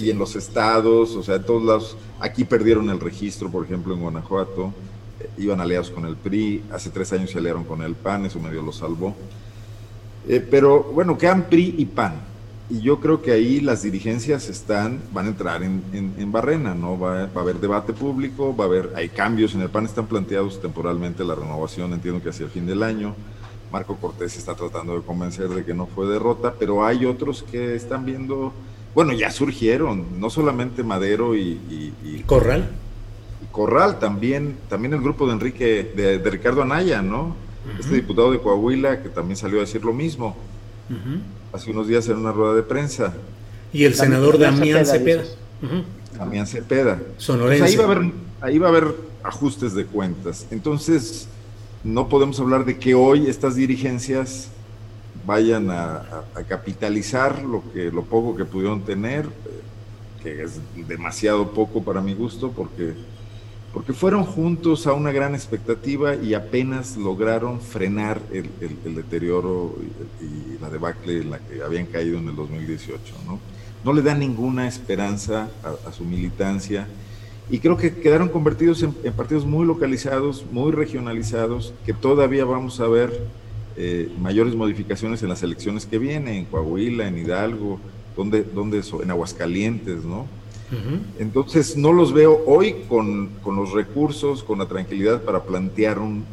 Y 0.01 0.09
en 0.09 0.17
los 0.17 0.35
estados, 0.35 1.15
o 1.15 1.23
sea, 1.23 1.35
en 1.35 1.43
todos 1.43 1.63
lados. 1.63 1.97
Aquí 2.19 2.43
perdieron 2.43 2.89
el 2.89 2.99
registro, 2.99 3.49
por 3.49 3.65
ejemplo, 3.65 3.93
en 3.93 4.01
Guanajuato. 4.01 4.73
Eh, 5.19 5.29
iban 5.37 5.61
aliados 5.61 5.89
con 5.89 6.05
el 6.05 6.15
PRI. 6.15 6.63
Hace 6.71 6.89
tres 6.89 7.11
años 7.13 7.31
se 7.31 7.37
aliaron 7.37 7.63
con 7.63 7.81
el 7.81 7.95
PAN, 7.95 8.25
eso 8.25 8.39
medio 8.39 8.61
lo 8.61 8.71
salvó. 8.71 9.15
Eh, 10.27 10.39
pero 10.39 10.83
bueno, 10.83 11.17
quedan 11.17 11.49
PRI 11.49 11.75
y 11.77 11.85
PAN 11.85 12.29
y 12.69 12.81
yo 12.81 12.99
creo 12.99 13.21
que 13.21 13.31
ahí 13.31 13.61
las 13.61 13.81
dirigencias 13.81 14.47
están, 14.47 15.01
van 15.11 15.25
a 15.25 15.29
entrar 15.29 15.63
en, 15.63 15.81
en, 15.91 16.31
barrena, 16.31 16.75
¿no? 16.75 16.99
Va, 16.99 17.25
va, 17.25 17.29
a 17.35 17.39
haber 17.39 17.59
debate 17.59 17.93
público, 17.93 18.55
va 18.55 18.65
a 18.65 18.67
haber, 18.67 18.93
hay 18.95 19.09
cambios 19.09 19.55
en 19.55 19.61
el 19.61 19.69
PAN, 19.69 19.85
están 19.85 20.05
planteados 20.05 20.61
temporalmente 20.61 21.23
la 21.23 21.33
renovación, 21.33 21.93
entiendo 21.93 22.21
que 22.21 22.29
hacia 22.29 22.45
el 22.45 22.51
fin 22.51 22.67
del 22.67 22.83
año. 22.83 23.15
Marco 23.71 23.95
Cortés 23.95 24.37
está 24.37 24.53
tratando 24.53 24.95
de 24.95 25.01
convencer 25.01 25.49
de 25.49 25.65
que 25.65 25.73
no 25.73 25.87
fue 25.87 26.07
derrota, 26.07 26.53
pero 26.57 26.85
hay 26.85 27.05
otros 27.05 27.41
que 27.41 27.75
están 27.75 28.05
viendo, 28.05 28.53
bueno, 28.95 29.13
ya 29.13 29.31
surgieron, 29.31 30.19
no 30.19 30.29
solamente 30.29 30.83
Madero 30.83 31.35
y... 31.35 32.23
Corral. 32.25 32.69
Y 33.43 33.51
Corral, 33.51 33.99
también, 33.99 34.57
también 34.69 34.93
el 34.93 35.01
grupo 35.01 35.27
de 35.27 35.33
Enrique, 35.33 35.91
de, 35.95 36.17
Ricardo 36.29 36.61
Anaya, 36.61 37.01
¿no? 37.01 37.35
Este 37.79 37.95
diputado 37.95 38.31
de 38.31 38.39
Coahuila 38.39 39.03
que 39.03 39.09
también 39.09 39.37
salió 39.37 39.57
a 39.57 39.61
decir 39.61 39.83
lo 39.83 39.93
mismo 39.93 40.35
hace 41.53 41.71
unos 41.71 41.87
días 41.87 42.07
en 42.07 42.17
una 42.17 42.31
rueda 42.31 42.55
de 42.55 42.63
prensa. 42.63 43.13
Y 43.71 43.83
el 43.83 43.93
senador 43.93 44.37
Damián 44.37 44.85
Cepeda. 44.85 45.23
Damián 46.17 46.47
Cepeda. 46.47 46.99
Sonorense. 47.17 47.65
ahí, 47.65 47.75
va 47.75 47.83
a 47.83 47.87
haber, 47.87 48.11
ahí 48.41 48.57
va 48.57 48.67
a 48.67 48.69
haber 48.69 48.95
ajustes 49.23 49.73
de 49.73 49.85
cuentas. 49.85 50.47
Entonces, 50.51 51.27
no 51.83 52.09
podemos 52.09 52.39
hablar 52.39 52.65
de 52.65 52.77
que 52.77 52.95
hoy 52.95 53.27
estas 53.27 53.55
dirigencias 53.55 54.49
vayan 55.25 55.69
a, 55.71 56.23
capitalizar 56.47 57.43
lo 57.43 57.63
que 57.73 57.91
lo 57.91 58.03
poco 58.03 58.35
que 58.35 58.45
pudieron 58.45 58.81
tener, 58.81 59.25
eh, 59.25 60.21
que 60.23 60.43
es 60.43 60.59
demasiado 60.87 61.51
poco 61.51 61.83
para 61.83 62.01
mi 62.01 62.13
gusto, 62.13 62.51
porque 62.51 62.95
porque 63.73 63.93
fueron 63.93 64.23
juntos 64.23 64.87
a 64.87 64.93
una 64.93 65.11
gran 65.11 65.35
expectativa 65.35 66.15
y 66.15 66.33
apenas 66.33 66.97
lograron 66.97 67.61
frenar 67.61 68.19
el, 68.31 68.49
deterioro 68.95 69.75
y, 70.19 70.59
la 70.59 70.69
debacle 70.69 71.21
en 71.21 71.31
la 71.31 71.39
que 71.39 71.61
habían 71.61 71.85
caído 71.85 72.17
en 72.17 72.27
el 72.29 72.35
2018. 72.35 72.99
No, 73.25 73.39
no 73.85 73.93
le 73.93 74.01
dan 74.01 74.19
ninguna 74.19 74.67
esperanza 74.67 75.49
a, 75.63 75.91
su 75.91 76.03
militancia 76.03 76.87
y 77.49 77.59
creo 77.59 77.77
que 77.77 77.95
quedaron 77.95 78.29
convertidos 78.29 78.81
en, 78.83 78.93
partidos 79.13 79.45
muy 79.45 79.65
localizados, 79.65 80.45
muy 80.51 80.71
regionalizados, 80.71 81.73
que 81.85 81.93
todavía 81.93 82.45
vamos 82.45 82.79
a 82.79 82.87
ver 82.87 83.21
eh, 83.77 84.11
mayores 84.19 84.55
modificaciones 84.55 85.21
en 85.23 85.29
las 85.29 85.43
elecciones 85.43 85.85
que 85.85 85.99
vienen, 85.99 86.35
en 86.35 86.45
Coahuila, 86.45 87.07
en 87.07 87.17
Hidalgo, 87.17 87.79
donde, 88.15 88.43
donde 88.43 88.81
en 89.01 89.11
Aguascalientes, 89.11 90.03
¿no? 90.03 90.27
Entonces 91.17 91.75
no 91.75 91.91
los 91.93 92.13
veo 92.13 92.43
hoy 92.45 92.75
con, 92.87 93.29
los 93.43 93.71
recursos, 93.71 94.43
con 94.43 94.59
la 94.59 94.67
tranquilidad 94.67 95.23
para 95.23 95.41
plantear 95.43 95.97
un, 95.97 96.23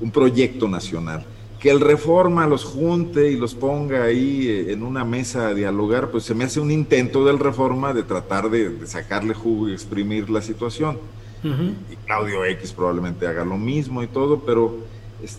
un, 0.00 0.10
proyecto 0.10 0.66
nacional. 0.66 1.26
Que 1.60 1.70
el 1.70 1.80
reforma 1.80 2.46
los 2.46 2.64
junte 2.64 3.30
y 3.30 3.36
los 3.36 3.54
ponga 3.54 4.04
ahí 4.04 4.46
eh, 4.46 4.72
en 4.72 4.82
una 4.82 5.04
mesa 5.04 5.48
a 5.48 5.54
dialogar, 5.54 6.10
pues 6.10 6.24
se 6.24 6.34
me 6.34 6.44
hace 6.44 6.60
un 6.60 6.70
intento 6.70 7.24
del 7.26 7.38
reforma 7.38 7.92
de 7.92 8.04
tratar 8.04 8.48
de, 8.48 8.86
sacarle 8.86 9.34
jugo 9.34 9.68
y 9.68 9.72
exprimir 9.72 10.30
la 10.30 10.40
situación. 10.40 10.98
Y 11.44 11.96
Claudio 12.06 12.44
X 12.44 12.72
probablemente 12.72 13.26
haga 13.26 13.44
lo 13.44 13.56
mismo 13.58 14.02
y 14.02 14.08
todo, 14.08 14.40
pero 14.40 14.78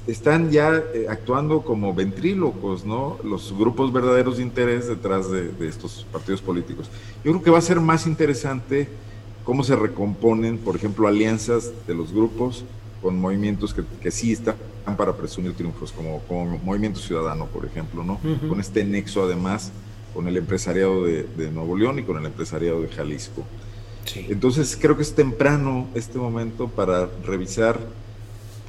están 0.07 0.51
ya 0.51 0.83
eh, 0.93 1.07
actuando 1.09 1.61
como 1.61 1.93
ventrílocos, 1.93 2.85
¿no? 2.85 3.17
Los 3.23 3.57
grupos 3.57 3.93
verdaderos 3.93 4.37
de 4.37 4.43
interés 4.43 4.87
detrás 4.87 5.31
de, 5.31 5.51
estos 5.67 6.05
partidos 6.11 6.41
políticos. 6.41 6.89
Yo 7.23 7.31
creo 7.31 7.43
que 7.43 7.51
va 7.51 7.59
a 7.59 7.61
ser 7.61 7.79
más 7.79 8.05
interesante 8.05 8.89
cómo 9.43 9.63
se 9.63 9.75
recomponen, 9.75 10.57
por 10.57 10.75
ejemplo, 10.75 11.07
alianzas 11.07 11.71
de 11.87 11.95
los 11.95 12.13
grupos 12.13 12.65
con 13.01 13.19
movimientos 13.19 13.73
que, 13.73 13.83
que 14.01 14.11
sí 14.11 14.33
están 14.33 14.55
para 14.97 15.13
presumir 15.13 15.53
triunfos, 15.53 15.91
como, 15.91 16.19
como 16.23 16.57
Movimiento 16.59 16.99
Ciudadano, 16.99 17.45
por 17.47 17.65
ejemplo, 17.65 18.03
¿no? 18.03 18.19
Con 18.47 18.59
este 18.59 18.83
nexo, 18.83 19.23
además, 19.23 19.71
con 20.13 20.27
el 20.27 20.37
empresariado 20.37 21.05
de, 21.05 21.51
Nuevo 21.51 21.77
León 21.77 21.99
y 21.99 22.03
con 22.03 22.17
el 22.17 22.25
empresariado 22.25 22.81
de 22.81 22.89
Jalisco. 22.89 23.45
Entonces, 24.15 24.77
creo 24.79 24.95
que 24.95 25.03
es 25.03 25.13
temprano 25.13 25.87
este 25.93 26.17
momento 26.17 26.67
para 26.67 27.09
revisar 27.25 27.79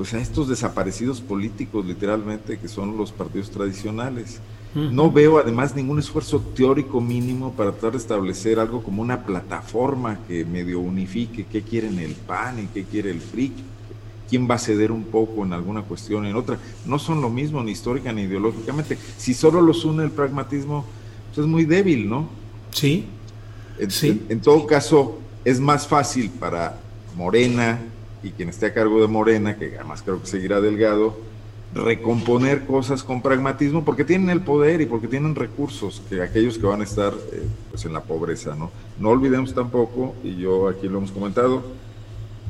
pues 0.01 0.15
a 0.15 0.19
estos 0.19 0.49
desaparecidos 0.49 1.21
políticos 1.21 1.85
literalmente 1.85 2.59
que 2.59 2.69
son 2.69 2.97
los 2.97 3.13
partidos 3.13 3.51
tradicionales. 3.51 4.41
No 4.75 5.13
veo 5.13 5.39
además 5.39 5.77
ningún 5.77 5.99
esfuerzo 5.99 6.41
teórico 6.41 7.03
mínimo 7.03 7.53
para 7.53 7.73
tratar 7.73 7.93
de 7.93 7.99
establecer 7.99 8.59
algo 8.59 8.83
como 8.83 9.03
una 9.03 9.27
plataforma 9.27 10.19
que 10.27 10.47
medio 10.47 10.81
unifique 10.81 11.45
qué 11.53 11.61
quieren 11.61 11.99
el 11.99 12.15
PAN 12.15 12.61
y 12.61 12.67
qué 12.69 12.85
quiere 12.85 13.11
el 13.11 13.19
PRI, 13.19 13.53
quién 14.27 14.49
va 14.51 14.55
a 14.55 14.59
ceder 14.59 14.91
un 14.91 15.05
poco 15.05 15.45
en 15.45 15.53
alguna 15.53 15.83
cuestión 15.83 16.25
en 16.25 16.35
otra. 16.35 16.57
No 16.87 16.99
son 16.99 17.21
lo 17.21 17.29
mismo 17.29 17.63
ni 17.63 17.73
histórica 17.73 18.11
ni 18.11 18.23
ideológicamente. 18.23 18.97
Si 19.19 19.35
solo 19.35 19.61
los 19.61 19.85
une 19.85 20.03
el 20.03 20.13
pragmatismo, 20.13 20.87
pues 21.27 21.45
es 21.45 21.47
muy 21.47 21.67
débil, 21.67 22.09
¿no? 22.09 22.27
Sí. 22.71 23.05
sí. 23.91 24.23
en 24.31 24.41
todo 24.41 24.67
caso, 24.67 25.19
es 25.45 25.61
más 25.61 25.87
fácil 25.87 26.31
para 26.31 26.81
Morena, 27.19 27.79
y 28.23 28.31
quien 28.31 28.49
esté 28.49 28.67
a 28.67 28.75
cargo 28.75 29.01
de 29.01 29.09
Morena, 29.09 29.57
que 29.57 29.77
además 29.77 30.03
creo 30.03 30.21
que 30.21 30.27
seguirá 30.27 30.61
delgado, 30.61 31.17
recomponer 31.75 32.67
cosas 32.67 33.03
con 33.03 33.23
pragmatismo 33.23 33.85
porque 33.85 34.05
tienen 34.05 34.31
el 34.31 34.41
poder 34.41 34.81
y 34.81 34.87
porque 34.87 35.07
tienen 35.07 35.35
recursos 35.35 36.03
que 36.09 36.21
aquellos 36.21 36.59
que 36.59 36.67
van 36.67 36.81
a 36.81 36.85
estar 36.85 37.13
eh, 37.33 37.43
pues 37.71 37.85
en 37.85 37.93
la 37.93 38.03
pobreza, 38.03 38.57
¿no? 38.57 38.71
No 38.99 39.11
olvidemos 39.11 39.55
tampoco, 39.55 40.15
y 40.25 40.37
yo 40.37 40.69
aquí 40.69 40.89
lo 40.89 40.99
hemos 40.99 41.13
comentado, 41.13 41.63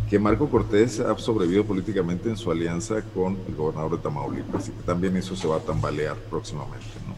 que 0.08 0.18
Marco 0.18 0.48
Cortés 0.48 0.98
ha 1.00 1.16
sobrevivido 1.18 1.64
políticamente 1.64 2.28
en 2.28 2.36
su 2.36 2.50
alianza 2.50 3.02
con 3.14 3.38
el 3.46 3.54
gobernador 3.54 3.92
de 3.92 3.98
Tamaulipas 3.98 4.68
y 4.68 4.72
que 4.72 4.82
también 4.82 5.16
eso 5.16 5.36
se 5.36 5.46
va 5.46 5.56
a 5.56 5.60
tambalear 5.60 6.16
próximamente, 6.16 6.86
¿no? 7.06 7.14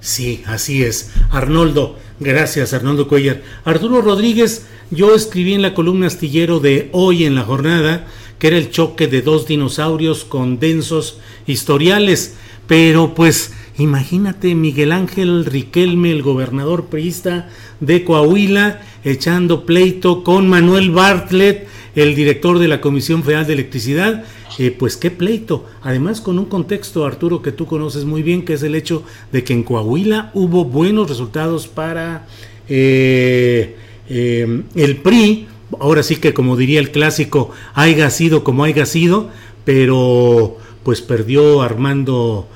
Sí, 0.00 0.44
así 0.46 0.84
es. 0.84 1.10
Arnoldo, 1.30 1.96
gracias 2.20 2.72
Arnoldo 2.72 3.08
Cuellar. 3.08 3.42
Arturo 3.64 4.00
Rodríguez, 4.02 4.66
yo 4.90 5.14
escribí 5.14 5.54
en 5.54 5.62
la 5.62 5.74
columna 5.74 6.06
astillero 6.06 6.60
de 6.60 6.88
hoy 6.92 7.24
en 7.24 7.34
la 7.34 7.42
jornada 7.42 8.06
que 8.38 8.48
era 8.48 8.58
el 8.58 8.70
choque 8.70 9.06
de 9.06 9.22
dos 9.22 9.46
dinosaurios 9.46 10.24
con 10.24 10.58
densos 10.58 11.18
historiales, 11.46 12.36
pero 12.66 13.14
pues 13.14 13.54
imagínate 13.78 14.54
Miguel 14.54 14.92
Ángel 14.92 15.44
Riquelme, 15.44 16.10
el 16.10 16.22
gobernador 16.22 16.86
priista 16.86 17.48
de 17.80 18.04
Coahuila, 18.04 18.82
echando 19.04 19.64
pleito 19.64 20.22
con 20.22 20.48
Manuel 20.48 20.90
Bartlett, 20.90 21.66
el 21.94 22.14
director 22.14 22.58
de 22.58 22.68
la 22.68 22.82
Comisión 22.82 23.22
Federal 23.22 23.46
de 23.46 23.54
Electricidad, 23.54 24.24
eh, 24.58 24.70
pues 24.70 24.98
qué 24.98 25.10
pleito. 25.10 25.66
Además, 25.82 26.20
con 26.20 26.38
un 26.38 26.44
contexto, 26.44 27.06
Arturo, 27.06 27.40
que 27.40 27.52
tú 27.52 27.64
conoces 27.64 28.04
muy 28.04 28.22
bien, 28.22 28.44
que 28.44 28.52
es 28.52 28.62
el 28.62 28.74
hecho 28.74 29.02
de 29.32 29.44
que 29.44 29.54
en 29.54 29.62
Coahuila 29.62 30.30
hubo 30.34 30.66
buenos 30.66 31.08
resultados 31.08 31.68
para 31.68 32.26
eh, 32.68 33.76
eh, 34.08 34.62
el 34.74 34.96
PRI. 34.96 35.48
Ahora 35.80 36.02
sí 36.02 36.16
que, 36.16 36.32
como 36.32 36.56
diría 36.56 36.78
el 36.78 36.92
clásico, 36.92 37.50
haya 37.74 38.08
sido 38.10 38.44
como 38.44 38.64
haya 38.64 38.86
sido, 38.86 39.30
pero 39.64 40.58
pues 40.84 41.00
perdió 41.02 41.62
Armando 41.62 42.48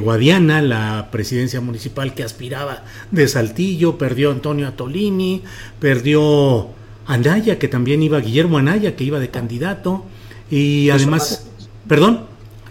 Guadiana, 0.00 0.62
la 0.62 1.08
presidencia 1.10 1.60
municipal 1.60 2.14
que 2.14 2.22
aspiraba 2.22 2.84
de 3.10 3.26
Saltillo, 3.26 3.98
perdió 3.98 4.30
Antonio 4.30 4.68
Atolini, 4.68 5.42
perdió 5.80 6.68
Anaya, 7.06 7.58
que 7.58 7.66
también 7.66 8.00
iba, 8.02 8.20
Guillermo 8.20 8.58
Anaya, 8.58 8.94
que 8.94 9.02
iba 9.02 9.18
de 9.18 9.30
candidato, 9.30 10.04
y 10.50 10.90
además, 10.90 11.46
perdón. 11.88 12.26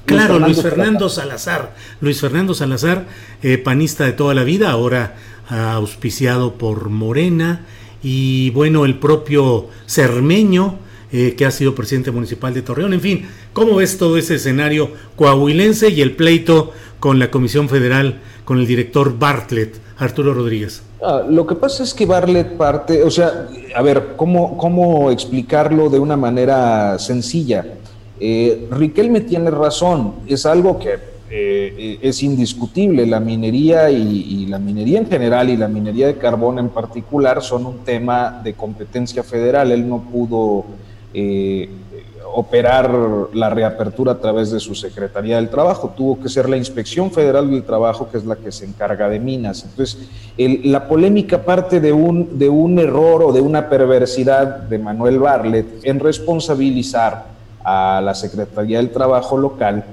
Claro, 0.06 0.38
Luis 0.40 0.62
Fernando, 0.62 1.08
Salazar. 1.08 1.76
Luis 2.02 2.20
Fernando 2.20 2.54
Salazar, 2.54 3.08
eh, 3.42 3.58
panista 3.58 4.06
de 4.06 4.12
toda 4.12 4.34
la 4.34 4.44
vida, 4.44 4.72
ahora 4.72 5.16
auspiciado 5.50 6.56
por 6.56 6.90
Morena. 6.90 7.66
Y 8.04 8.50
bueno, 8.52 8.86
el 8.86 9.00
propio 9.00 9.68
Cermeño, 9.88 10.76
eh, 11.12 11.36
que 11.36 11.46
ha 11.46 11.52
sido 11.52 11.74
presidente 11.74 12.12
municipal 12.12 12.54
de 12.54 12.62
Torreón. 12.62 12.94
En 12.94 13.02
fin, 13.02 13.28
¿cómo 13.54 13.76
ves 13.76 13.98
todo 13.98 14.18
ese 14.18 14.36
escenario 14.36 14.90
coahuilense 15.16 15.90
y 15.90 16.02
el 16.02 16.16
pleito 16.16 16.72
con 17.00 17.20
la 17.20 17.32
Comisión 17.32 17.70
Federal, 17.70 18.20
con 18.46 18.60
el 18.60 18.68
director 18.68 19.18
Bartlett, 19.18 19.80
Arturo 19.98 20.34
Rodríguez? 20.34 20.84
Ah, 21.02 21.24
lo 21.30 21.46
que 21.46 21.56
pasa 21.56 21.84
es 21.84 21.94
que 21.94 22.06
Bartlett 22.06 22.58
parte, 22.58 23.04
o 23.04 23.12
sea, 23.12 23.48
a 23.76 23.82
ver, 23.82 24.14
¿cómo, 24.16 24.58
cómo 24.58 25.12
explicarlo 25.12 25.90
de 25.90 26.00
una 26.00 26.18
manera 26.18 26.98
sencilla? 26.98 27.66
Eh, 28.20 28.68
Riquelme 28.72 29.22
tiene 29.22 29.52
razón, 29.52 30.16
es 30.28 30.46
algo 30.46 30.80
que 30.80 31.13
eh, 31.36 31.98
es 32.04 32.22
indiscutible, 32.22 33.08
la 33.08 33.20
minería 33.20 33.90
y, 33.90 34.46
la 34.46 34.60
minería 34.60 35.00
en 35.00 35.08
general 35.08 35.50
y 35.50 35.58
la 35.58 35.68
minería 35.68 36.06
de 36.06 36.18
carbón 36.18 36.60
en 36.60 36.70
particular 36.70 37.42
son 37.42 37.66
un 37.66 37.80
tema 37.80 38.40
de 38.44 38.54
competencia 38.54 39.24
federal, 39.24 39.72
él 39.72 39.90
no 39.90 40.02
pudo 40.02 40.64
eh, 41.12 41.70
operar 42.36 42.92
la 43.34 43.50
reapertura 43.50 44.12
a 44.12 44.20
través 44.20 44.52
de 44.52 44.60
su 44.60 44.76
Secretaría 44.76 45.38
del 45.38 45.50
Trabajo, 45.50 45.92
tuvo 45.98 46.20
que 46.20 46.30
ser 46.30 46.48
la 46.48 46.58
Inspección 46.58 47.10
Federal 47.10 47.50
del 47.50 47.64
Trabajo, 47.64 48.12
que 48.12 48.20
es 48.20 48.26
la 48.26 48.36
que 48.36 48.52
se 48.52 48.66
encarga 48.66 49.10
de 49.10 49.20
minas. 49.20 49.64
Entonces, 49.64 50.08
la 50.38 50.88
polémica 50.88 51.44
parte 51.44 51.80
de 51.80 51.94
un, 51.94 52.38
de 52.38 52.48
un 52.48 52.78
error 52.78 53.24
o 53.24 53.34
de 53.34 53.42
una 53.42 53.70
perversidad 53.70 54.46
de 54.46 54.78
Manuel 54.78 55.18
Barlet 55.18 55.66
en 55.82 56.00
responsabilizar 56.00 57.26
a 57.64 58.02
la 58.04 58.14
Secretaría 58.14 58.78
del 58.78 58.92
Trabajo 58.92 59.36
local 59.36 59.84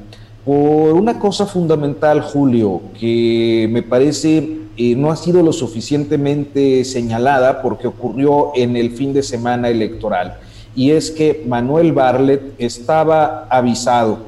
por 0.45 0.95
una 0.95 1.19
cosa 1.19 1.47
fundamental, 1.47 2.21
Julio, 2.23 2.81
que 2.99 3.69
me 3.71 3.83
parece 3.83 4.61
eh, 4.77 4.95
no 4.97 5.11
ha 5.11 5.17
sido 5.17 5.43
lo 5.43 5.53
suficientemente 5.53 6.85
señalada 6.85 7.61
porque 7.61 7.87
ocurrió 7.87 8.53
en 8.55 8.77
el 8.77 8.93
fin 8.93 9.13
de 9.13 9.23
semana 9.23 9.69
electoral 9.69 10.39
y 10.75 10.93
es 10.93 11.11
que 11.11 11.45
Manuel 11.47 11.93
Barlet 11.93 12.55
estaba 12.59 13.47
avisado 13.51 14.19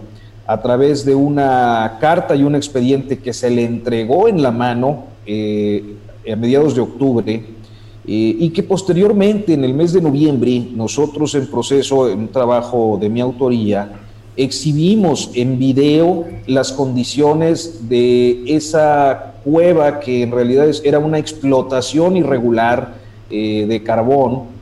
a 0.46 0.60
través 0.60 1.04
de 1.04 1.14
una 1.14 1.96
carta 2.00 2.34
y 2.34 2.42
un 2.42 2.54
expediente 2.54 3.18
que 3.18 3.32
se 3.32 3.48
le 3.48 3.64
entregó 3.64 4.28
en 4.28 4.42
la 4.42 4.50
mano 4.50 5.04
eh, 5.24 5.94
a 6.30 6.36
mediados 6.36 6.74
de 6.74 6.80
octubre 6.80 7.32
eh, 7.34 7.46
y 8.04 8.50
que 8.50 8.64
posteriormente 8.64 9.54
en 9.54 9.64
el 9.64 9.72
mes 9.72 9.92
de 9.92 10.02
noviembre 10.02 10.66
nosotros 10.74 11.34
en 11.36 11.46
proceso, 11.46 12.10
en 12.10 12.18
un 12.18 12.28
trabajo 12.28 12.98
de 13.00 13.08
mi 13.08 13.20
autoría, 13.20 14.01
exhibimos 14.37 15.30
en 15.35 15.59
video 15.59 16.26
las 16.47 16.72
condiciones 16.72 17.89
de 17.89 18.43
esa 18.47 19.35
cueva 19.45 20.01
que 20.01 20.22
en 20.22 20.30
realidad 20.30 20.68
era 20.85 20.99
una 20.99 21.18
explotación 21.18 22.16
irregular 22.16 22.95
eh, 23.30 23.66
de 23.68 23.83
carbón 23.83 24.53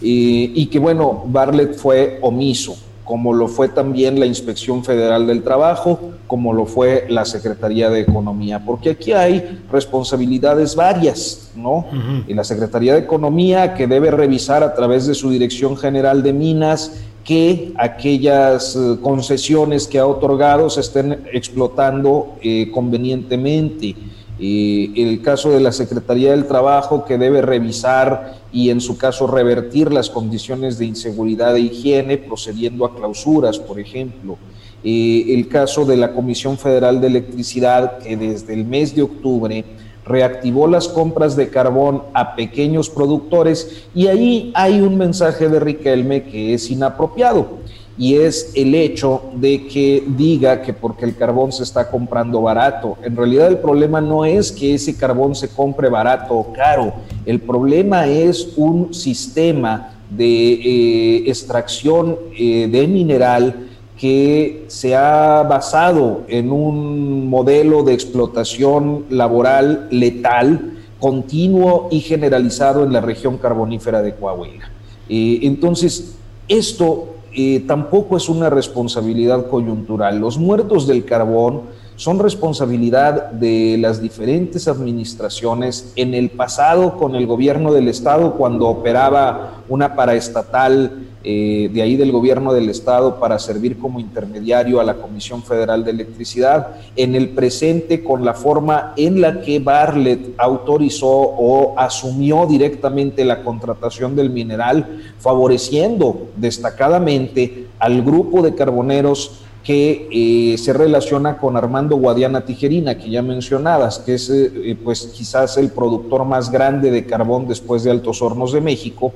y, 0.00 0.66
que 0.66 0.78
bueno, 0.78 1.24
Barlet 1.26 1.74
fue 1.74 2.18
omiso, 2.22 2.76
como 3.04 3.32
lo 3.32 3.48
fue 3.48 3.68
también 3.68 4.20
la 4.20 4.26
Inspección 4.26 4.84
Federal 4.84 5.26
del 5.26 5.42
Trabajo, 5.42 5.98
como 6.28 6.52
lo 6.52 6.66
fue 6.66 7.06
la 7.08 7.24
Secretaría 7.24 7.90
de 7.90 8.00
Economía, 8.00 8.64
porque 8.64 8.90
aquí 8.90 9.12
hay 9.12 9.60
responsabilidades 9.72 10.76
varias, 10.76 11.50
¿no? 11.56 11.86
Y 12.28 12.34
la 12.34 12.44
Secretaría 12.44 12.92
de 12.92 13.00
Economía 13.00 13.74
que 13.74 13.88
debe 13.88 14.12
revisar 14.12 14.62
a 14.62 14.74
través 14.74 15.06
de 15.06 15.14
su 15.14 15.30
Dirección 15.30 15.76
General 15.76 16.22
de 16.22 16.32
Minas 16.32 16.92
que 17.28 17.74
aquellas 17.76 18.74
eh, 18.74 18.96
concesiones 19.02 19.86
que 19.86 19.98
ha 19.98 20.06
otorgado 20.06 20.70
se 20.70 20.80
estén 20.80 21.26
explotando 21.30 22.38
eh, 22.40 22.70
convenientemente 22.72 23.94
el 24.40 25.20
caso 25.20 25.50
de 25.50 25.60
la 25.60 25.72
Secretaría 25.72 26.30
del 26.30 26.46
Trabajo 26.46 27.04
que 27.04 27.18
debe 27.18 27.42
revisar 27.42 28.38
y 28.52 28.70
en 28.70 28.80
su 28.80 28.96
caso 28.96 29.26
revertir 29.26 29.92
las 29.92 30.08
condiciones 30.08 30.78
de 30.78 30.86
inseguridad 30.86 31.56
e 31.56 31.62
higiene 31.62 32.18
procediendo 32.18 32.86
a 32.86 32.94
clausuras, 32.94 33.58
por 33.58 33.80
ejemplo. 33.80 34.38
el 34.84 35.48
caso 35.48 35.84
de 35.84 35.96
la 35.96 36.12
Comisión 36.12 36.56
Federal 36.56 37.00
de 37.00 37.08
Electricidad 37.08 37.98
que 37.98 38.16
desde 38.16 38.54
el 38.54 38.64
mes 38.64 38.94
de 38.94 39.02
octubre 39.02 39.64
reactivó 40.08 40.66
las 40.66 40.88
compras 40.88 41.36
de 41.36 41.48
carbón 41.48 42.02
a 42.14 42.34
pequeños 42.34 42.88
productores 42.88 43.86
y 43.94 44.06
ahí 44.06 44.52
hay 44.54 44.80
un 44.80 44.96
mensaje 44.96 45.48
de 45.48 45.60
Riquelme 45.60 46.24
que 46.24 46.54
es 46.54 46.70
inapropiado 46.70 47.58
y 47.98 48.14
es 48.14 48.52
el 48.54 48.74
hecho 48.74 49.22
de 49.34 49.66
que 49.66 50.04
diga 50.06 50.62
que 50.62 50.72
porque 50.72 51.04
el 51.04 51.16
carbón 51.16 51.50
se 51.50 51.64
está 51.64 51.90
comprando 51.90 52.40
barato. 52.40 52.96
En 53.02 53.16
realidad 53.16 53.48
el 53.48 53.58
problema 53.58 54.00
no 54.00 54.24
es 54.24 54.52
que 54.52 54.74
ese 54.74 54.96
carbón 54.96 55.34
se 55.34 55.48
compre 55.48 55.88
barato 55.88 56.34
o 56.34 56.52
caro, 56.52 56.94
el 57.26 57.40
problema 57.40 58.06
es 58.06 58.54
un 58.56 58.94
sistema 58.94 59.90
de 60.08 60.52
eh, 60.52 61.16
extracción 61.26 62.16
eh, 62.38 62.68
de 62.70 62.86
mineral 62.86 63.67
que 63.98 64.64
se 64.68 64.94
ha 64.94 65.42
basado 65.42 66.22
en 66.28 66.52
un 66.52 67.28
modelo 67.28 67.82
de 67.82 67.94
explotación 67.94 69.04
laboral 69.10 69.88
letal, 69.90 70.78
continuo 71.00 71.88
y 71.90 72.00
generalizado 72.00 72.84
en 72.84 72.92
la 72.92 73.00
región 73.00 73.38
carbonífera 73.38 74.00
de 74.00 74.14
Coahuila. 74.14 74.70
Eh, 75.08 75.40
entonces, 75.42 76.16
esto 76.46 77.14
eh, 77.34 77.64
tampoco 77.66 78.16
es 78.16 78.28
una 78.28 78.50
responsabilidad 78.50 79.48
coyuntural. 79.48 80.18
Los 80.18 80.38
muertos 80.38 80.86
del 80.86 81.04
carbón 81.04 81.62
son 81.98 82.20
responsabilidad 82.20 83.32
de 83.32 83.76
las 83.76 84.00
diferentes 84.00 84.68
administraciones. 84.68 85.92
En 85.96 86.14
el 86.14 86.30
pasado 86.30 86.96
con 86.96 87.16
el 87.16 87.26
gobierno 87.26 87.72
del 87.72 87.88
estado 87.88 88.36
cuando 88.36 88.68
operaba 88.68 89.64
una 89.68 89.96
paraestatal 89.96 91.08
eh, 91.24 91.68
de 91.72 91.82
ahí 91.82 91.96
del 91.96 92.12
gobierno 92.12 92.52
del 92.52 92.68
estado 92.68 93.18
para 93.18 93.40
servir 93.40 93.78
como 93.80 93.98
intermediario 93.98 94.78
a 94.78 94.84
la 94.84 94.94
Comisión 94.94 95.42
Federal 95.42 95.84
de 95.84 95.90
Electricidad, 95.90 96.76
en 96.94 97.16
el 97.16 97.30
presente 97.30 98.04
con 98.04 98.24
la 98.24 98.34
forma 98.34 98.92
en 98.96 99.20
la 99.20 99.40
que 99.40 99.58
Barlet 99.58 100.34
autorizó 100.38 101.08
o 101.08 101.74
asumió 101.76 102.46
directamente 102.46 103.24
la 103.24 103.42
contratación 103.42 104.14
del 104.14 104.30
mineral, 104.30 105.02
favoreciendo 105.18 106.28
destacadamente 106.36 107.66
al 107.80 108.02
grupo 108.02 108.40
de 108.40 108.54
carboneros 108.54 109.42
que 109.64 110.08
eh, 110.10 110.58
se 110.58 110.72
relaciona 110.72 111.36
con 111.36 111.56
Armando 111.56 111.96
Guadiana 111.96 112.44
Tijerina, 112.44 112.96
que 112.96 113.10
ya 113.10 113.22
mencionabas, 113.22 113.98
que 113.98 114.14
es 114.14 114.30
eh, 114.30 114.76
pues 114.82 115.10
quizás 115.14 115.56
el 115.58 115.70
productor 115.70 116.24
más 116.24 116.50
grande 116.50 116.90
de 116.90 117.04
carbón 117.04 117.46
después 117.46 117.84
de 117.84 117.90
Altos 117.90 118.22
Hornos 118.22 118.52
de 118.52 118.60
México, 118.60 119.12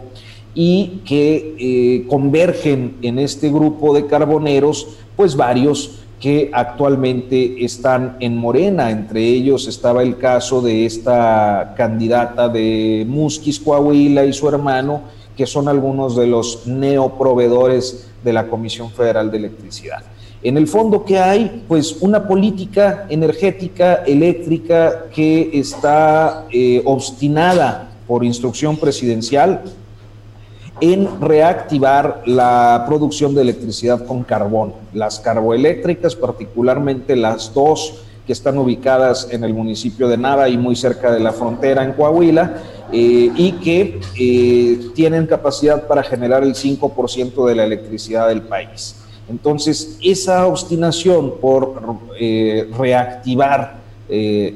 y 0.54 1.00
que 1.06 1.56
eh, 1.58 2.06
convergen 2.08 2.96
en 3.02 3.18
este 3.18 3.50
grupo 3.50 3.94
de 3.94 4.06
carboneros, 4.06 4.88
pues 5.16 5.36
varios 5.36 6.02
que 6.20 6.50
actualmente 6.52 7.64
están 7.64 8.16
en 8.20 8.36
Morena. 8.36 8.90
Entre 8.90 9.24
ellos 9.24 9.66
estaba 9.66 10.02
el 10.02 10.18
caso 10.18 10.60
de 10.60 10.86
esta 10.86 11.74
candidata 11.76 12.48
de 12.48 13.04
Musquis 13.08 13.58
Coahuila 13.58 14.24
y 14.24 14.32
su 14.32 14.48
hermano, 14.48 15.02
que 15.36 15.46
son 15.46 15.66
algunos 15.66 16.14
de 16.14 16.26
los 16.26 16.66
neoproveedores 16.66 18.08
de 18.22 18.32
la 18.32 18.46
Comisión 18.46 18.90
Federal 18.90 19.30
de 19.30 19.38
Electricidad. 19.38 20.02
En 20.42 20.56
el 20.56 20.66
fondo, 20.66 21.04
¿qué 21.04 21.18
hay? 21.18 21.64
Pues 21.68 21.98
una 22.00 22.26
política 22.26 23.06
energética, 23.08 24.02
eléctrica, 24.06 25.04
que 25.14 25.50
está 25.52 26.46
eh, 26.50 26.82
obstinada 26.84 27.90
por 28.08 28.24
instrucción 28.24 28.76
presidencial, 28.76 29.62
en 30.80 31.20
reactivar 31.20 32.22
la 32.26 32.84
producción 32.88 33.36
de 33.36 33.42
electricidad 33.42 34.04
con 34.04 34.24
carbón. 34.24 34.72
Las 34.92 35.20
carboeléctricas, 35.20 36.16
particularmente 36.16 37.14
las 37.14 37.54
dos 37.54 38.02
que 38.26 38.32
están 38.32 38.58
ubicadas 38.58 39.28
en 39.30 39.44
el 39.44 39.54
municipio 39.54 40.08
de 40.08 40.16
Nava 40.16 40.48
y 40.48 40.58
muy 40.58 40.74
cerca 40.74 41.12
de 41.12 41.20
la 41.20 41.32
frontera 41.32 41.84
en 41.84 41.92
Coahuila, 41.92 42.56
eh, 42.92 43.30
y 43.36 43.52
que 43.52 44.00
eh, 44.18 44.90
tienen 44.94 45.26
capacidad 45.26 45.86
para 45.86 46.02
generar 46.02 46.42
el 46.42 46.54
5% 46.54 47.46
de 47.46 47.54
la 47.54 47.64
electricidad 47.64 48.26
del 48.26 48.42
país. 48.42 48.96
Entonces, 49.32 49.98
esa 50.02 50.46
obstinación 50.46 51.34
por 51.40 51.82
eh, 52.20 52.70
reactivar 52.78 53.80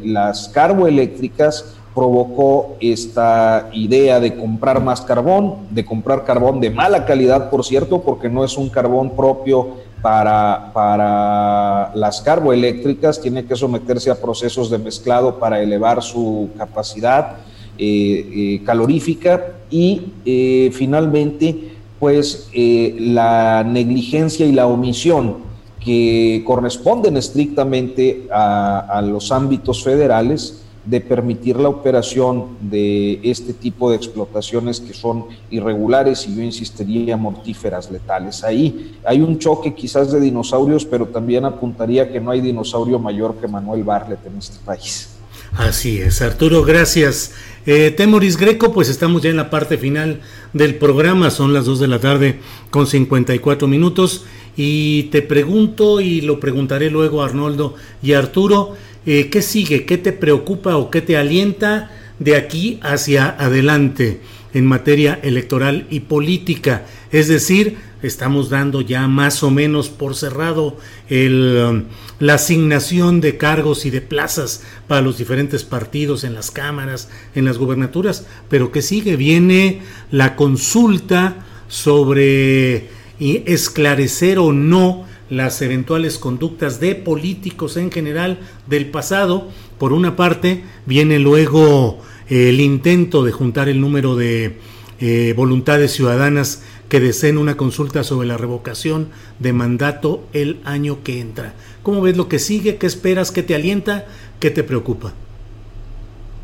las 0.05 0.51
carboeléctricas 0.51 1.77
provocó 1.95 2.77
esta 2.79 3.71
idea 3.73 4.21
de 4.21 4.37
comprar 4.37 4.83
más 4.83 5.01
carbón, 5.01 5.67
de 5.71 5.83
comprar 5.83 6.25
carbón 6.25 6.61
de 6.61 6.69
mala 6.69 7.07
calidad, 7.07 7.49
por 7.49 7.65
cierto, 7.65 8.03
porque 8.03 8.29
no 8.29 8.45
es 8.45 8.59
un 8.59 8.69
carbón 8.69 9.17
propio 9.17 9.77
para, 10.03 10.73
para 10.75 11.95
las 11.95 12.21
carboeléctricas, 12.21 13.19
tiene 13.19 13.47
que 13.47 13.57
someterse 13.57 14.11
a 14.11 14.21
procesos 14.21 14.69
de 14.71 14.77
mezclado 14.77 15.39
para 15.39 15.59
elevar 15.63 16.03
su 16.03 16.51
capacidad 16.59 17.39
eh, 17.79 18.29
eh, 18.59 18.63
calorífica 18.65 19.55
y 19.71 20.13
eh, 20.27 20.71
finalmente, 20.75 21.76
pues 22.07 22.49
la 22.55 23.65
negligencia 23.65 24.47
y 24.47 24.53
la 24.53 24.69
omisión 24.69 25.39
que 25.85 26.45
corresponden 26.47 27.17
estrictamente 27.17 28.29
a, 28.31 29.03
los 29.05 29.33
ámbitos 29.33 29.83
federales 29.83 30.63
de 30.85 31.01
permitir 31.01 31.57
la 31.57 31.69
operación 31.69 32.59
de 32.61 33.19
este 33.25 33.53
tipo 33.55 33.91
de 33.91 33.97
explotaciones 33.97 34.79
que 34.79 34.95
son 34.95 35.25
irregulares 35.51 36.29
y 36.29 36.37
yo 36.37 36.43
insistiría 36.43 37.17
mortíferas, 37.17 37.91
letales. 37.91 38.45
Ahí 38.45 38.95
hay 39.05 39.21
un 39.21 39.41
choque 39.41 39.75
quizás 39.75 40.13
de 40.13 40.21
dinosaurios, 40.21 40.85
pero 40.85 41.09
también 41.09 41.45
apuntaría 41.45 42.13
que 42.13 42.21
no 42.21 42.31
hay 42.31 42.41
dinosaurio 42.41 43.01
mayor 43.01 43.35
que 43.35 43.49
Manuel 43.49 43.83
Barlet 43.83 44.25
en 44.25 44.39
este 44.39 44.65
país. 44.65 45.16
Así 45.53 46.01
es, 46.01 46.23
Arturo, 46.23 46.63
gracias. 46.63 47.33
Eh, 47.67 47.91
Temoris 47.91 48.37
Greco, 48.37 48.73
pues 48.73 48.89
estamos 48.89 49.23
ya 49.23 49.31
en 49.31 49.37
la 49.37 49.51
parte 49.51 49.77
final 49.77 50.21
del 50.53 50.77
programa, 50.77 51.31
son 51.31 51.53
las 51.53 51.65
2 51.65 51.81
de 51.81 51.89
la 51.89 51.99
tarde 51.99 52.39
con 52.71 52.87
54 52.87 53.67
minutos 53.67 54.25
y 54.57 55.05
te 55.05 55.21
pregunto 55.21 56.01
y 56.01 56.21
lo 56.21 56.39
preguntaré 56.39 56.91
luego 56.91 57.23
a 57.23 57.27
Arnoldo 57.27 57.75
y 58.03 58.13
Arturo, 58.13 58.77
eh, 59.05 59.31
¿qué 59.31 59.43
sigue? 59.43 59.85
¿Qué 59.85 59.99
te 59.99 60.13
preocupa 60.13 60.77
o 60.77 60.91
qué 60.91 61.01
te 61.01 61.17
alienta 61.17 61.91
de 62.19 62.37
aquí 62.37 62.79
hacia 62.83 63.29
adelante 63.29 64.21
en 64.55 64.65
materia 64.65 65.19
electoral 65.23 65.87
y 65.91 66.01
política? 66.01 66.87
Es 67.11 67.29
decir, 67.29 67.79
estamos 68.03 68.49
dando 68.49 68.81
ya 68.81 69.09
más 69.09 69.43
o 69.43 69.51
menos 69.51 69.89
por 69.89 70.15
cerrado 70.15 70.77
el, 71.09 71.65
um, 71.69 71.83
la 72.19 72.35
asignación 72.35 73.21
de 73.21 73.37
cargos 73.37 73.85
y 73.85 73.91
de 73.91 74.01
plazas 74.01 74.63
para 74.87 75.03
los 75.03 75.19
diferentes 75.19 75.65
partidos 75.65 76.25
en 76.25 76.35
las 76.35 76.51
cámaras, 76.51 77.09
en 77.35 77.45
las 77.45 77.59
gubernaturas, 77.59 78.27
pero 78.49 78.73
¿qué 78.73 78.83
sigue? 78.83 79.17
Viene 79.17 79.83
la 80.11 80.37
consulta 80.37 81.45
sobre 81.69 82.89
esclarecer 83.19 84.39
o 84.39 84.53
no 84.53 85.05
las 85.31 85.61
eventuales 85.63 86.19
conductas 86.19 86.81
de 86.81 86.95
políticos 86.95 87.77
en 87.77 87.91
general 87.91 88.39
del 88.67 88.87
pasado. 88.91 89.49
Por 89.79 89.93
una 89.93 90.17
parte, 90.17 90.63
viene 90.87 91.19
luego 91.19 92.01
el 92.29 92.61
intento 92.61 93.25
de 93.25 93.33
juntar 93.33 93.69
el 93.69 93.81
número 93.81 94.17
de 94.17 94.59
eh, 94.99 95.35
voluntades 95.37 95.93
ciudadanas 95.93 96.63
que 96.89 97.01
deseen 97.01 97.39
una 97.39 97.57
consulta 97.57 98.05
sobre 98.05 98.29
la 98.29 98.37
revocación 98.37 99.09
de 99.39 99.53
mandato 99.53 100.25
el 100.33 100.61
año 100.65 101.03
que 101.03 101.21
entra. 101.21 101.55
¿Cómo 101.83 102.01
ves 102.01 102.17
lo 102.17 102.29
que 102.29 102.39
sigue? 102.39 102.77
¿Qué 102.77 102.87
esperas? 102.87 103.31
¿Qué 103.31 103.43
te 103.43 103.55
alienta? 103.55 104.07
¿Qué 104.41 104.51
te 104.51 104.63
preocupa? 104.63 105.13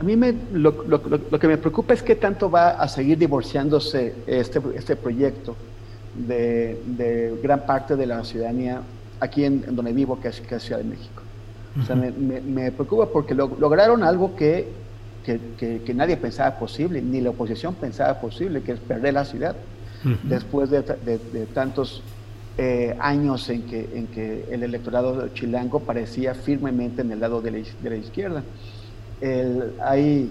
A 0.01 0.05
mí 0.05 0.17
me, 0.17 0.35
lo, 0.53 0.85
lo, 0.85 1.39
que 1.39 1.47
me 1.47 1.59
preocupa 1.59 1.95
es 1.95 2.03
qué 2.03 2.17
tanto 2.17 2.51
va 2.51 2.71
a 2.71 2.89
seguir 2.89 3.19
divorciándose 3.19 4.15
este, 4.27 4.61
este 4.75 4.97
proyecto 4.97 5.55
de, 6.15 7.39
gran 7.43 7.65
parte 7.67 7.95
de 7.97 8.07
la 8.07 8.25
ciudadanía 8.25 8.83
aquí 9.21 9.45
en, 9.45 9.77
donde 9.77 9.93
vivo, 9.93 10.21
que 10.21 10.29
es, 10.29 10.41
que 10.41 10.59
Ciudad 10.59 10.79
de 10.79 10.89
México. 10.89 11.23
O 11.81 11.87
sea, 11.87 11.97
me, 11.97 12.73
preocupa 12.73 13.07
porque 13.07 13.35
lograron 13.35 14.03
algo 14.03 14.35
que, 14.35 14.69
que, 15.25 15.95
nadie 15.95 16.17
pensaba 16.17 16.59
posible, 16.59 17.01
ni 17.01 17.21
la 17.21 17.31
oposición 17.31 17.75
pensaba 17.75 18.21
posible, 18.21 18.63
que 18.63 18.73
es 18.73 18.81
perder 18.81 19.15
la 19.15 19.25
ciudad, 19.25 19.57
después 20.23 20.71
de, 20.71 20.83
tantos 21.55 22.03
eh, 22.59 22.97
años 23.01 23.49
en 23.49 23.63
que, 23.63 24.47
el 24.51 24.63
electorado 24.63 25.29
chilango 25.29 25.81
parecía 25.81 26.35
firmemente 26.35 27.03
en 27.03 27.13
el 27.13 27.21
lado 27.21 27.41
de 27.41 27.51
la, 27.51 27.97
izquierda. 27.97 28.43
hay 29.83 30.31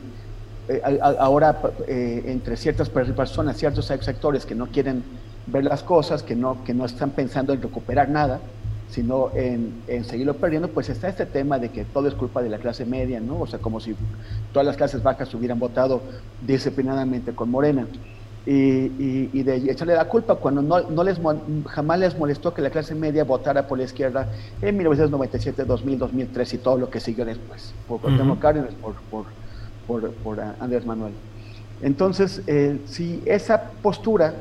eh, 0.69 0.99
ahora 1.19 1.59
eh, 1.87 2.23
entre 2.27 2.55
ciertas 2.55 2.89
personas, 2.89 3.57
ciertos 3.57 3.85
sectores 3.85 4.45
que 4.45 4.55
no 4.55 4.67
quieren 4.67 5.03
ver 5.47 5.63
las 5.63 5.83
cosas, 5.83 6.23
que 6.23 6.35
no, 6.35 6.63
que 6.63 6.73
no 6.73 6.85
están 6.85 7.09
pensando 7.09 7.51
en 7.51 7.61
recuperar 7.61 8.09
nada, 8.09 8.39
sino 8.89 9.31
en, 9.33 9.81
en, 9.87 10.03
seguirlo 10.05 10.35
perdiendo, 10.35 10.67
pues 10.67 10.89
está 10.89 11.09
este 11.09 11.25
tema 11.25 11.57
de 11.57 11.69
que 11.69 11.83
todo 11.83 12.07
es 12.07 12.13
culpa 12.13 12.41
de 12.41 12.49
la 12.49 12.59
clase 12.59 12.85
media, 12.85 13.19
¿no? 13.19 13.41
O 13.41 13.47
sea, 13.47 13.59
como 13.59 13.79
si 13.79 13.95
todas 14.53 14.65
las 14.65 14.77
clases 14.77 15.01
bajas 15.01 15.33
hubieran 15.33 15.59
votado 15.59 16.01
disciplinadamente 16.45 17.33
con 17.33 17.49
Morena. 17.49 17.87
Y, 18.43 19.29
y, 19.33 19.43
de 19.43 19.57
echarle 19.71 19.93
la 19.93 20.05
culpa 20.05 20.33
cuando 20.33 20.63
no, 20.63 20.81
no, 20.89 21.03
les 21.03 21.19
jamás 21.67 21.99
les 21.99 22.17
molestó 22.17 22.55
que 22.55 22.63
la 22.63 22.71
clase 22.71 22.95
media 22.95 23.23
votara 23.23 23.67
por 23.67 23.77
la 23.77 23.83
izquierda 23.83 24.29
en 24.63 24.77
1997, 24.77 25.63
2000, 25.63 25.99
2003 25.99 26.53
y 26.55 26.57
todo 26.57 26.79
lo 26.79 26.89
que 26.89 26.99
siguió 26.99 27.23
después, 27.23 27.71
por 27.87 27.99
uh 28.03 28.39
Cárdenas, 28.39 28.73
por, 28.81 28.95
por, 29.11 29.25
por, 29.85 30.11
por, 30.11 30.39
Andrés 30.59 30.87
Manuel. 30.87 31.13
Entonces, 31.83 32.41
eh, 32.47 32.79
si 32.87 33.21
esa 33.25 33.61
postura 33.61 34.33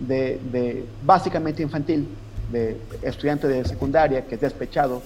de, 0.00 0.84
básicamente 1.04 1.62
infantil, 1.62 2.08
de 2.50 2.76
estudiante 3.02 3.48
de 3.48 3.64
secundaria 3.64 4.26
que 4.26 4.34
es 4.34 4.40
despechado 4.40 5.02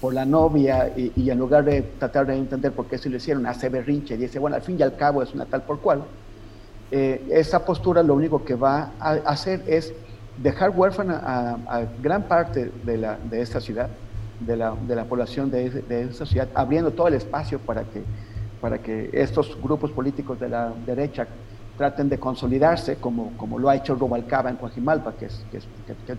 por 0.00 0.14
la 0.14 0.24
novia 0.24 0.92
y, 0.96 1.30
en 1.30 1.38
lugar 1.38 1.64
de 1.64 1.82
tratar 1.82 2.26
de 2.26 2.34
entender 2.36 2.72
por 2.72 2.86
qué 2.86 2.98
se 2.98 3.10
lo 3.10 3.16
hicieron, 3.16 3.46
hace 3.46 3.68
berrinche 3.68 4.14
y 4.14 4.16
dice, 4.16 4.38
bueno, 4.38 4.56
al 4.56 4.62
fin 4.62 4.76
y 4.78 4.82
al 4.82 4.96
cabo 4.96 5.22
es 5.22 5.32
una 5.34 5.44
tal 5.44 5.62
por 5.62 5.80
cual, 5.80 6.02
eh, 6.90 7.24
esa 7.30 7.64
postura 7.64 8.02
lo 8.02 8.14
único 8.14 8.44
que 8.44 8.54
va 8.54 8.90
a 8.98 9.12
hacer 9.26 9.62
es 9.66 9.92
dejar 10.42 10.70
huérfana 10.70 11.20
a, 11.24 11.82
gran 12.02 12.24
parte 12.24 12.72
de, 12.84 12.96
la, 12.96 13.16
de 13.16 13.42
esta 13.42 13.60
ciudad, 13.60 13.88
de 14.40 14.56
la, 14.56 14.74
de 14.74 14.96
la 14.96 15.04
población 15.04 15.50
de, 15.50 15.70
de, 15.70 16.02
esta 16.02 16.26
ciudad, 16.26 16.48
abriendo 16.54 16.90
todo 16.90 17.08
el 17.08 17.14
espacio 17.14 17.58
para 17.58 17.82
que, 17.84 18.02
para 18.60 18.78
que 18.78 19.10
estos 19.12 19.56
grupos 19.62 19.90
políticos 19.90 20.40
de 20.40 20.48
la 20.48 20.72
derecha 20.86 21.26
traten 21.76 22.08
de 22.08 22.18
consolidarse, 22.18 22.96
como, 22.96 23.32
como 23.36 23.58
lo 23.58 23.68
ha 23.68 23.76
hecho 23.76 23.94
Rubalcaba 23.94 24.50
en 24.50 24.56
Coajimalpa, 24.56 25.12
que, 25.12 25.26
es, 25.26 25.44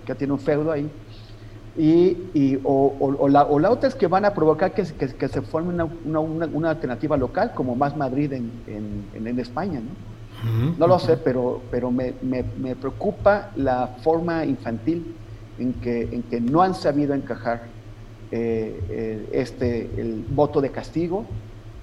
que, 0.05 0.15
tiene 0.15 0.33
un 0.33 0.39
feudo 0.39 0.71
ahí. 0.71 0.89
Y, 1.77 2.17
y 2.33 2.59
o, 2.63 3.27
la, 3.29 3.45
otra 3.45 3.87
es 3.87 3.95
que 3.95 4.07
van 4.07 4.25
a 4.25 4.33
provocar 4.33 4.73
que, 4.73 4.83
que 4.83 5.27
se 5.27 5.41
forme 5.41 5.69
una, 5.73 5.85
una, 5.85 6.45
una, 6.47 6.69
alternativa 6.71 7.15
local, 7.15 7.53
como 7.53 7.75
Más 7.75 7.95
Madrid 7.95 8.33
en, 8.33 8.51
en, 8.67 9.27
en 9.27 9.39
España. 9.39 9.79
¿no? 9.79 10.10
No 10.77 10.87
lo 10.87 10.97
sé, 10.99 11.17
pero, 11.17 11.61
pero 11.69 11.91
me, 11.91 12.13
me, 12.21 12.75
preocupa 12.75 13.51
la 13.55 13.95
forma 14.01 14.45
infantil 14.45 15.15
en 15.59 15.73
que, 15.73 16.03
en 16.03 16.23
que 16.23 16.41
no 16.41 16.61
han 16.61 16.73
sabido 16.73 17.13
encajar 17.13 17.63
eh, 18.33 18.81
eh, 18.89 19.29
este, 19.33 19.89
el 19.97 20.25
voto 20.29 20.61
de 20.61 20.71
castigo 20.71 21.25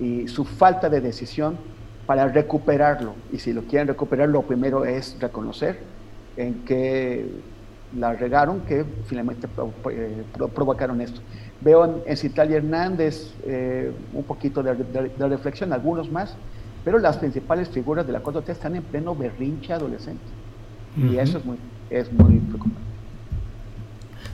y 0.01 0.27
su 0.29 0.47
falta 0.47 0.89
de 0.89 1.03
decisión 1.03 1.59
para 2.07 2.27
recuperarlo. 2.27 3.15
Y 3.31 3.39
si 3.39 3.53
lo 3.53 3.65
quieren 3.65 3.87
recuperar, 3.87 4.31
lo 4.31 4.41
primero 4.43 4.87
es 4.87 5.17
reconocer 5.21 5.79
en 6.39 6.65
que 6.65 7.27
la 7.95 8.15
regaron, 8.15 8.61
que 8.63 8.83
finalmente 9.05 9.47
eh, 9.91 10.23
provocaron 10.55 11.03
esto. 11.03 11.21
Veo 11.61 12.03
en, 12.07 12.17
Citalia 12.17 12.57
Hernández 12.57 13.35
un 14.15 14.25
poquito 14.25 14.63
de, 14.63 14.75
reflexión, 15.29 15.73
algunos 15.75 16.11
más, 16.11 16.35
pero 16.89 17.01
las 17.01 17.18
principales 17.18 17.68
figuras 17.68 18.07
de 18.07 18.14
la 18.14 18.22
4T 18.22 18.49
están 18.49 18.74
en 18.74 18.82
pleno 18.82 19.14
berrinche 19.14 19.74
adolescente. 19.74 20.22
Y 20.97 21.18
eso 21.18 21.36
es 21.36 21.45
muy, 21.45 21.59
es 21.91 22.11
muy 22.11 22.39
preocupante. 22.39 22.80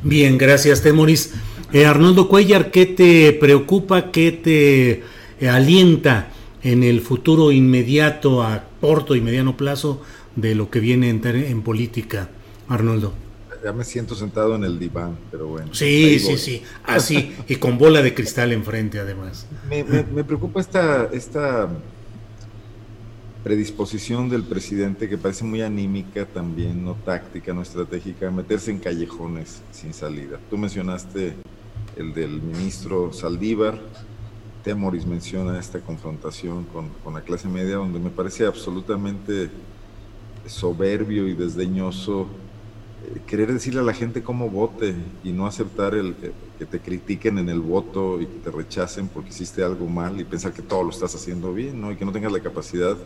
Bien, 0.05 0.38
gracias, 0.38 0.80
Temoris. 0.80 1.34
Eh, 1.72 1.84
Arnoldo 1.84 2.28
Cuellar, 2.28 2.70
¿qué 2.70 2.86
te 2.86 3.32
preocupa, 3.32 4.12
qué 4.12 4.30
te 4.30 5.48
alienta 5.48 6.28
en 6.62 6.84
el 6.84 7.00
futuro 7.00 7.50
inmediato, 7.50 8.44
a 8.44 8.62
corto 8.80 9.16
y 9.16 9.20
mediano 9.20 9.57
plazo, 9.57 10.02
de 10.36 10.55
lo 10.55 10.70
que 10.70 10.78
viene 10.78 11.11
en, 11.11 11.26
en 11.26 11.61
política, 11.62 12.28
Arnoldo? 12.68 13.14
Ya 13.64 13.72
me 13.72 13.82
siento 13.82 14.14
sentado 14.14 14.55
en 14.55 14.62
el 14.62 14.78
diván, 14.78 15.16
pero 15.32 15.48
bueno. 15.48 15.74
Sí, 15.74 16.20
sí, 16.20 16.38
sí, 16.38 16.62
así, 16.84 17.34
y 17.48 17.57
con 17.57 17.78
bola 17.78 18.00
de 18.00 18.14
cristal 18.14 18.52
enfrente 18.52 19.00
además. 19.00 19.48
Me, 19.68 19.82
me, 19.82 20.22
preocupa 20.22 20.61
esta, 20.61 21.09
esta 21.12 21.68
predisposición 23.45 24.30
del 24.30 24.42
presidente 24.42 25.07
que 25.07 25.18
parece 25.18 25.45
muy 25.45 25.61
anímica 25.61 26.24
también, 26.24 26.82
no 26.82 26.95
táctica, 26.95 27.53
no 27.53 27.61
estratégica, 27.61 28.30
meterse 28.30 28.70
en 28.70 28.78
callejones 28.78 29.61
sin 29.70 29.92
salida. 29.92 30.40
Tú 30.49 30.57
mencionaste 30.57 31.34
el 31.95 32.14
del 32.14 32.40
ministro 32.40 33.12
Saldívar, 33.12 33.78
Temoris 34.64 35.05
menciona 35.05 35.59
esta 35.61 35.80
confrontación 35.80 36.64
con, 36.64 36.88
la 37.12 37.20
clase 37.20 37.47
media, 37.47 37.76
donde 37.76 37.99
me 37.99 38.09
parece 38.09 38.47
absolutamente 38.47 39.51
soberbio 40.47 41.28
y 41.28 41.34
desdeñoso 41.34 42.26
eh, 43.05 43.20
querer 43.26 43.53
decirle 43.53 43.80
a 43.80 43.84
la 43.84 43.92
gente 43.92 44.22
cómo 44.22 44.49
vote 44.49 44.95
y 45.22 45.32
no 45.32 45.47
aceptar 45.47 45.95
el 45.95 46.14
que, 46.14 46.32
te 46.64 46.80
critiquen 46.80 47.36
en 47.36 47.51
el 47.51 47.61
voto 47.61 48.22
y 48.22 48.24
que 48.24 48.38
te 48.38 48.51
rechacen 48.51 49.09
porque 49.09 49.28
hiciste 49.28 49.62
algo 49.62 49.86
mal 49.86 50.18
y 50.18 50.24
pensar 50.24 50.55
que 50.55 50.62
todo 50.62 50.82
lo 50.82 50.88
estás 50.88 51.14
haciendo 51.14 51.53
bien, 51.53 51.78
¿no? 51.78 51.92
Y 51.92 51.97
que 51.97 52.07
no 52.07 52.12
tengas 52.12 52.32
la 52.32 52.40
capacidad 52.40 52.97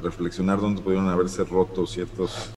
reflexionar 0.00 0.60
dónde 0.60 0.82
pudieron 0.82 1.08
haberse 1.08 1.44
roto 1.44 1.86
ciertos 1.86 2.52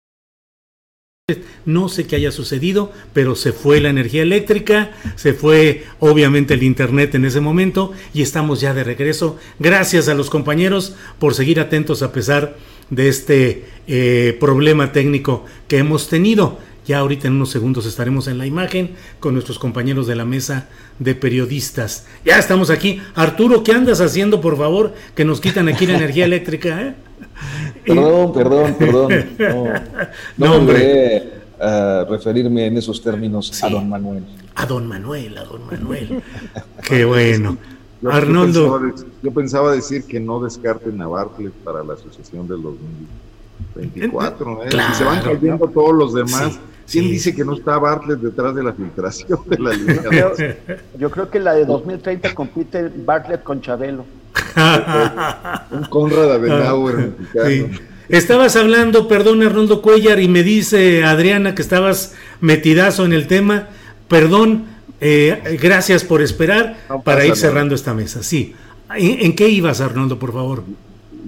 no 1.66 1.90
sé 1.90 2.08
qué 2.08 2.16
haya 2.16 2.32
sucedido, 2.32 2.92
pero 3.14 3.36
se 3.36 3.52
fue 3.52 3.80
la 3.80 3.90
energía 3.90 4.24
eléctrica, 4.24 4.92
se 5.16 5.34
fue 5.34 5.84
obviamente 6.00 6.54
el 6.54 6.64
internet 6.64 7.16
en 7.16 7.26
ese 7.26 7.42
momento 7.42 7.92
y 8.14 8.22
estamos 8.22 8.62
ya 8.62 8.74
de 8.74 8.84
regreso. 8.84 9.38
Gracias 9.60 10.10
a 10.10 10.16
los 10.16 10.30
compañeros 10.30 10.96
por 11.20 11.34
seguir 11.36 11.60
atentos 11.60 12.02
a 12.02 12.12
pesar 12.12 12.58
de 12.90 13.08
este 13.08 13.66
eh, 13.88 14.36
problema 14.40 14.92
técnico 14.92 15.46
que 15.68 15.78
hemos 15.78 16.10
tenido. 16.10 16.58
Ya 16.88 17.00
ahorita 17.00 17.28
en 17.28 17.36
unos 17.36 17.52
segundos 17.52 17.86
estaremos 17.86 18.28
en 18.28 18.40
la 18.40 18.48
imagen 18.48 18.96
con 19.20 19.36
nuestros 19.36 19.60
compañeros 19.60 20.08
de 20.08 20.16
la 20.16 20.26
mesa 20.26 20.70
de 20.98 21.14
periodistas. 21.14 22.08
Ya 22.26 22.40
estamos 22.40 22.72
aquí. 22.72 23.00
Arturo, 23.14 23.64
¿qué 23.64 23.74
andas 23.74 24.02
haciendo, 24.02 24.42
por 24.42 24.58
favor? 24.58 24.96
Que 25.16 25.24
nos 25.24 25.40
quitan 25.40 25.68
aquí 25.68 25.86
la 25.86 25.98
energía 25.98 26.26
eléctrica. 26.26 26.82
¿eh? 26.82 26.96
Perdón, 27.86 28.34
perdón, 28.34 28.76
perdón. 28.78 29.12
No, 30.38 30.56
hombre. 30.56 31.40
A 31.62 32.06
referirme 32.10 32.68
en 32.68 32.78
esos 32.78 33.02
términos 33.02 33.62
a 33.62 33.70
don 33.70 33.90
Manuel. 33.90 34.24
A 34.56 34.66
don 34.66 34.88
Manuel, 34.88 35.38
a 35.38 35.44
don 35.44 35.68
Manuel. 35.68 36.24
Qué 36.88 37.04
bueno. 37.04 37.58
Arnoldo. 38.10 38.94
Yo 39.22 39.32
pensaba, 39.32 39.74
decir 39.74 40.06
que 40.06 40.22
no 40.22 40.40
descarten 40.40 41.02
a 41.02 41.08
Bartlett 41.08 41.52
para 41.52 41.84
la 41.84 41.96
asociación 41.96 42.48
del 42.48 42.62
2024. 42.62 44.64
¿eh? 44.64 44.70
se 44.94 45.04
van 45.04 45.22
cayendo 45.22 45.68
todos 45.68 45.94
los 45.94 46.14
demás. 46.14 46.58
¿Quién 46.90 47.06
dice 47.06 47.36
que 47.36 47.46
no 47.46 47.54
está 47.54 47.78
Bartlett 47.78 48.20
detrás 48.20 48.56
de 48.56 48.64
la 48.64 48.74
filtración 48.74 49.40
de 49.48 49.60
la 49.60 49.74
línea? 49.74 50.58
Yo, 50.98 51.12
creo 51.12 51.30
que 51.30 51.40
la 51.40 51.54
de 51.54 51.66
2030 51.66 52.34
compite 52.34 52.92
Bartlett 53.06 53.44
con 53.44 53.62
Chabelo. 53.62 54.06
Un 55.72 55.84
Conrad 55.86 56.34
Adenauer 56.34 56.96
ah, 56.96 57.44
mexicano. 57.44 57.80
Estabas 58.10 58.56
hablando, 58.56 59.08
perdón, 59.08 59.44
Arnoldo 59.44 59.84
Cuellar, 59.84 60.20
y 60.20 60.28
me 60.28 60.42
dice 60.42 61.04
Adriana 61.04 61.54
que 61.54 61.62
estabas 61.62 62.16
metidazo 62.42 63.06
en 63.06 63.14
el 63.14 63.28
tema. 63.28 63.68
Perdón, 64.08 64.66
eh, 65.00 65.58
gracias 65.62 66.04
por 66.04 66.22
esperar 66.22 66.78
para 67.04 67.26
ir 67.26 67.36
cerrando 67.36 67.76
esta 67.76 67.94
mesa. 67.94 68.24
Sí. 68.24 68.56
¿En, 68.96 69.36
qué 69.36 69.50
ibas, 69.50 69.80
Arnoldo, 69.82 70.18
por 70.18 70.34
favor? 70.34 70.64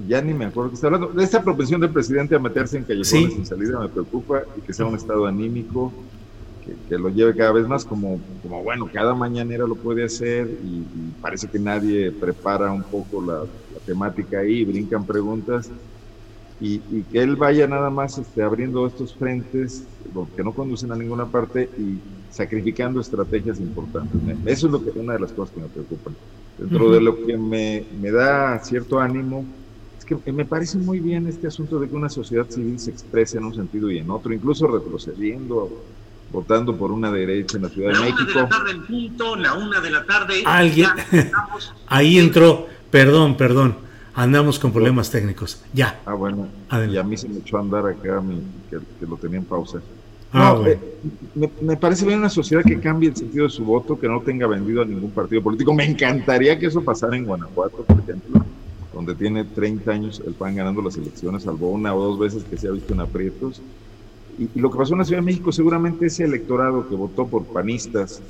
Ya 0.08 0.22
ni 0.22 0.34
me 0.34 0.46
acuerdo 0.46 0.72
que 0.72 0.76
está 0.76 0.88
hablando. 0.88 1.10
De 1.10 1.24
esta 1.24 1.44
propensión 1.44 1.80
del 1.80 1.92
presidente 1.92 2.36
a 2.36 2.40
meterse 2.40 2.78
en 2.78 2.84
callejones 2.84 3.34
sin 3.34 3.46
salida 3.46 3.80
me 3.80 3.88
preocupa 3.88 4.42
y 4.58 4.62
que 4.62 4.74
sea 4.74 4.88
un 4.88 4.96
estado 4.96 5.28
anímico 5.28 5.94
que, 6.62 6.98
lo 6.98 7.10
lleve 7.10 7.36
cada 7.36 7.52
vez 7.52 7.68
más 7.68 7.86
como, 7.86 8.20
como, 8.42 8.64
bueno, 8.64 8.90
cada 8.92 9.14
mañanera 9.14 9.66
lo 9.66 9.76
puede 9.76 10.04
hacer 10.04 10.48
y, 10.64 10.84
parece 11.22 11.48
que 11.48 11.60
nadie 11.60 12.12
prepara 12.12 12.72
un 12.72 12.84
poco 12.84 13.22
la, 13.22 13.44
temática 13.86 14.40
ahí, 14.40 14.64
brincan 14.64 15.06
preguntas 15.06 15.70
y, 16.60 16.80
que 16.80 17.22
él 17.22 17.36
vaya 17.36 17.68
nada 17.68 17.90
más 17.90 18.18
este, 18.18 18.44
abriendo 18.44 18.86
estos 18.86 19.16
frentes 19.16 19.86
que 20.36 20.44
no 20.44 20.54
conducen 20.54 20.92
a 20.92 20.96
ninguna 20.96 21.26
parte 21.26 21.70
y 21.78 22.00
sacrificando 22.32 23.02
estrategias 23.02 23.60
importantes. 23.60 24.20
Eso 24.46 24.68
es 24.68 24.74
lo 24.74 24.84
que, 24.84 24.98
una 25.00 25.14
de 25.14 25.20
las 25.20 25.32
cosas 25.32 25.54
que 25.56 25.62
me 25.62 25.68
preocupan. 25.68 26.16
Dentro 26.58 26.92
de 26.92 27.02
lo 27.02 27.26
que 27.26 27.38
me, 27.38 27.86
me, 28.00 28.12
da 28.12 28.60
cierto 28.64 29.00
ánimo, 29.00 29.46
es 29.98 30.06
que 30.06 30.32
me 30.32 30.46
parece 30.46 30.78
muy 30.78 31.00
bien 31.00 31.28
este 31.28 31.48
asunto 31.48 31.80
de 31.80 31.90
que 31.90 31.96
una 31.96 32.10
sociedad 32.10 32.48
civil 32.50 32.78
se 32.80 32.92
exprese 32.92 33.38
en 33.38 33.46
un 33.46 33.56
sentido 33.56 33.90
y 33.90 33.98
en 33.98 34.12
otro, 34.12 34.34
incluso 34.34 34.68
retrocediendo, 34.68 35.70
votando 36.32 36.76
por 36.76 36.92
una 36.92 37.12
derecha 37.12 37.58
en 37.58 37.64
la 37.64 37.70
Ciudad 37.70 37.94
de 37.94 38.00
México. 38.00 38.22
Una 38.24 38.34
de 38.34 38.42
la 38.42 38.50
tarde 38.50 38.72
en 38.72 38.86
punto, 38.86 39.36
la 39.36 39.54
una 39.54 39.80
de 39.82 39.90
la 39.90 40.06
tarde. 40.06 40.44
Alguien, 40.46 40.90
ahí 41.88 42.20
entró, 42.20 42.68
perdón, 42.90 43.36
perdón 43.36 43.92
Andamos 44.14 44.60
con 44.60 44.72
problemas 44.74 45.10
técnicos. 45.10 45.62
Ya. 45.74 46.02
Ah, 46.06 46.14
bueno. 46.14 46.48
Y 46.90 46.98
a 46.98 47.04
mí 47.04 47.16
se 47.16 47.30
me 47.30 47.40
echó 47.40 47.58
a 47.58 47.62
andar 47.62 47.86
acá, 47.86 48.22
que, 48.70 49.06
lo 49.06 49.16
tenía 49.16 49.38
en 49.38 49.46
pausa. 49.46 49.80
Ah, 50.34 50.56
no, 50.58 50.68
eh, 50.68 50.80
me, 51.62 51.76
parece 51.76 52.06
bien 52.06 52.20
una 52.20 52.30
sociedad 52.30 52.64
que 52.64 52.80
cambie 52.80 53.10
el 53.10 53.16
sentido 53.16 53.46
de 53.46 53.52
su 53.52 53.66
voto, 53.66 54.00
que 54.00 54.08
no 54.08 54.22
tenga 54.22 54.48
vendido 54.48 54.82
a 54.82 54.86
ningún 54.86 55.12
partido 55.12 55.42
político. 55.42 55.74
Me 55.74 55.86
encantaría 55.86 56.58
que 56.58 56.68
eso 56.68 56.82
pasara 56.82 57.18
en 57.18 57.26
Guanajuato, 57.26 57.84
por 57.84 58.00
ejemplo, 58.00 58.46
donde 58.94 59.16
tiene 59.16 59.44
30 59.44 59.92
años 59.92 60.22
el 60.26 60.34
PAN 60.34 60.56
ganando 60.56 60.82
las 60.82 60.96
elecciones, 60.96 61.44
salvo 61.44 61.70
una 61.70 61.94
o 61.94 62.02
dos 62.02 62.20
veces 62.20 62.44
que 62.44 62.58
se 62.58 62.68
ha 62.68 62.72
visto 62.72 62.94
en 62.94 63.02
aprietos. 63.02 63.62
Y, 64.38 64.50
y 64.56 64.60
lo 64.60 64.72
que 64.72 64.78
pasó 64.78 64.94
en 64.94 65.00
la 65.00 65.06
Ciudad 65.06 65.22
de 65.22 65.26
México, 65.26 65.52
seguramente 65.52 66.06
ese 66.06 66.24
electorado 66.24 66.88
que 66.88 66.96
votó 66.96 67.28
por 67.28 67.46
panistas, 67.46 68.22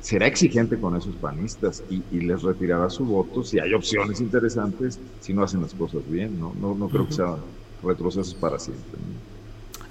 será 0.00 0.26
exigente 0.26 0.78
con 0.78 0.96
esos 0.96 1.14
panistas 1.16 1.82
y, 1.90 2.20
les 2.20 2.42
retirará 2.42 2.88
su 2.90 3.04
voto 3.04 3.44
si 3.44 3.58
hay 3.58 3.74
opciones 3.74 4.20
interesantes, 4.20 4.98
si 5.20 5.34
no 5.34 5.42
hacen 5.42 5.60
las 5.60 5.74
cosas 5.74 6.02
bien, 6.08 6.38
¿no? 6.40 6.54
No, 6.60 6.74
no 6.74 6.88
creo 6.88 7.06
que 7.06 7.14
sea 7.14 7.36
retrocesos 7.82 8.34
para 8.34 8.58
siempre. 8.58 8.98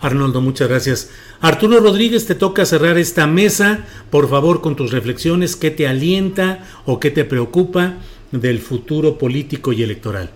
Arnoldo, 0.01 0.41
muchas 0.41 0.69
gracias. 0.69 1.09
Arturo 1.41 1.79
Rodríguez, 1.79 2.25
te 2.25 2.35
toca 2.35 2.65
cerrar 2.65 2.97
esta 2.97 3.27
mesa, 3.27 3.85
por 4.09 4.29
favor, 4.29 4.61
con 4.61 4.75
tus 4.75 4.91
reflexiones, 4.91 5.55
qué 5.55 5.71
te 5.71 5.87
alienta 5.87 6.65
o 6.85 6.99
qué 6.99 7.11
te 7.11 7.25
preocupa 7.25 7.97
del 8.31 8.59
futuro 8.59 9.17
político 9.17 9.73
y 9.73 9.83
electoral. 9.83 10.31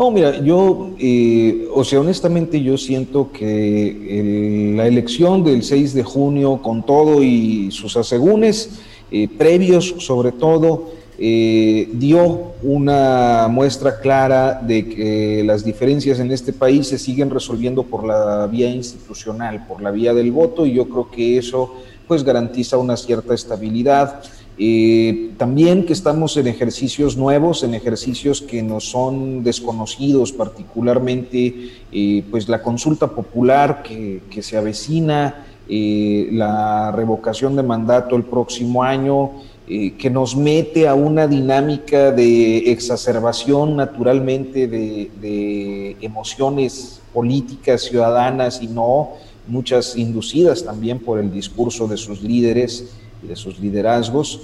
No, 0.00 0.10
mira, 0.10 0.40
yo, 0.40 0.92
eh, 0.98 1.68
o 1.74 1.84
sea, 1.84 2.00
honestamente 2.00 2.62
yo 2.62 2.78
siento 2.78 3.30
que 3.30 4.72
la 4.74 4.86
elección 4.86 5.44
del 5.44 5.62
6 5.62 5.92
de 5.92 6.02
junio, 6.02 6.62
con 6.62 6.86
todo 6.86 7.22
y 7.22 7.70
sus 7.70 7.98
asegúnes, 7.98 8.80
eh, 9.10 9.28
previos 9.28 9.96
sobre 9.98 10.32
todo, 10.32 10.88
eh, 11.18 11.86
dio 11.92 12.52
una 12.62 13.46
muestra 13.50 14.00
clara 14.00 14.62
de 14.66 14.88
que 14.88 15.42
las 15.44 15.66
diferencias 15.66 16.18
en 16.18 16.32
este 16.32 16.54
país 16.54 16.86
se 16.86 16.98
siguen 16.98 17.28
resolviendo 17.28 17.82
por 17.82 18.02
la 18.06 18.46
vía 18.46 18.70
institucional, 18.70 19.66
por 19.66 19.82
la 19.82 19.90
vía 19.90 20.14
del 20.14 20.32
voto, 20.32 20.64
y 20.64 20.72
yo 20.72 20.88
creo 20.88 21.10
que 21.10 21.36
eso 21.36 21.74
pues 22.08 22.24
garantiza 22.24 22.78
una 22.78 22.96
cierta 22.96 23.34
estabilidad. 23.34 24.22
Eh, 24.62 25.30
también 25.38 25.86
que 25.86 25.94
estamos 25.94 26.36
en 26.36 26.46
ejercicios 26.46 27.16
nuevos, 27.16 27.62
en 27.62 27.72
ejercicios 27.72 28.42
que 28.42 28.62
nos 28.62 28.90
son 28.90 29.42
desconocidos, 29.42 30.32
particularmente 30.32 31.70
eh, 31.90 32.22
pues 32.30 32.46
la 32.46 32.60
consulta 32.60 33.06
popular 33.06 33.82
que, 33.82 34.42
se 34.42 34.58
avecina, 34.58 35.46
eh, 35.66 36.28
la 36.32 36.92
revocación 36.92 37.56
de 37.56 37.62
mandato 37.62 38.16
el 38.16 38.24
próximo 38.24 38.82
año, 38.82 39.30
que 39.66 40.10
nos 40.10 40.36
mete 40.36 40.88
a 40.88 40.94
una 40.94 41.28
dinámica 41.28 42.10
de 42.10 42.72
exacerbación 42.72 43.76
naturalmente 43.76 44.66
de, 44.66 45.12
de 45.22 45.96
emociones 46.00 47.00
políticas, 47.14 47.82
ciudadanas 47.82 48.60
y 48.60 48.66
no, 48.66 49.10
muchas 49.46 49.96
inducidas 49.96 50.64
también 50.64 50.98
por 50.98 51.20
el 51.20 51.32
discurso 51.32 51.86
de 51.86 51.96
sus 51.96 52.20
líderes 52.20 52.99
de 53.22 53.36
sus 53.36 53.58
liderazgos, 53.58 54.40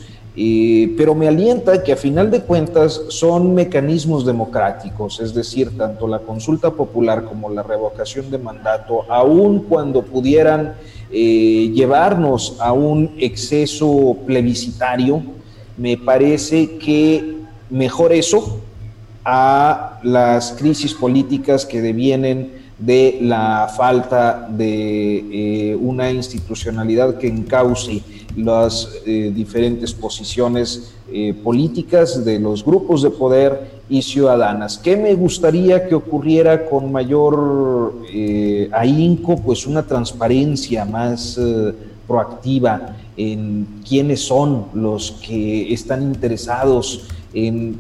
pero 0.98 1.14
me 1.14 1.28
alienta 1.28 1.82
que 1.82 1.92
a 1.92 1.96
final 1.96 2.30
de 2.30 2.42
cuentas 2.42 3.00
son 3.08 3.54
mecanismos 3.54 4.26
democráticos, 4.26 5.18
es 5.20 5.32
decir, 5.32 5.78
tanto 5.78 6.06
la 6.06 6.18
consulta 6.18 6.70
popular 6.70 7.24
como 7.24 7.48
la 7.48 7.62
revocación 7.62 8.30
de 8.30 8.36
mandato, 8.36 9.10
aun 9.10 9.60
cuando 9.60 10.02
pudieran 10.02 10.74
eh, 11.10 11.70
llevarnos 11.72 12.56
a 12.60 12.72
un 12.74 13.14
exceso 13.18 14.18
plebiscitario, 14.26 15.22
me 15.78 15.96
parece 15.96 16.76
que 16.78 17.36
mejor 17.70 18.12
eso 18.12 18.60
a 19.24 19.98
las 20.02 20.52
crisis 20.52 20.94
políticas 20.94 21.64
que 21.64 21.80
devienen 21.80 22.55
de 22.78 23.18
la 23.22 23.72
falta 23.74 24.48
de 24.50 25.70
eh, 25.70 25.76
una 25.76 26.10
institucionalidad 26.10 27.16
que 27.16 27.26
encauce 27.26 28.02
las 28.36 28.88
eh, 29.06 29.32
diferentes 29.34 29.94
posiciones 29.94 30.92
eh, 31.10 31.32
políticas 31.32 32.22
de 32.24 32.38
los 32.38 32.62
grupos 32.62 33.02
de 33.02 33.10
poder 33.10 33.76
y 33.88 34.02
ciudadanas. 34.02 34.76
¿Qué 34.78 34.96
me 34.96 35.14
gustaría 35.14 35.88
que 35.88 35.94
ocurriera 35.94 36.68
con 36.68 36.90
mayor 36.92 37.94
ahínco? 38.72 39.36
Pues 39.36 39.66
una 39.66 39.84
transparencia 39.84 40.84
más 40.84 41.38
proactiva 42.06 42.96
en 43.16 43.66
quiénes 43.88 44.20
son 44.20 44.66
los 44.74 45.12
que 45.24 45.72
están 45.72 46.02
interesados 46.02 47.06
en 47.37 47.78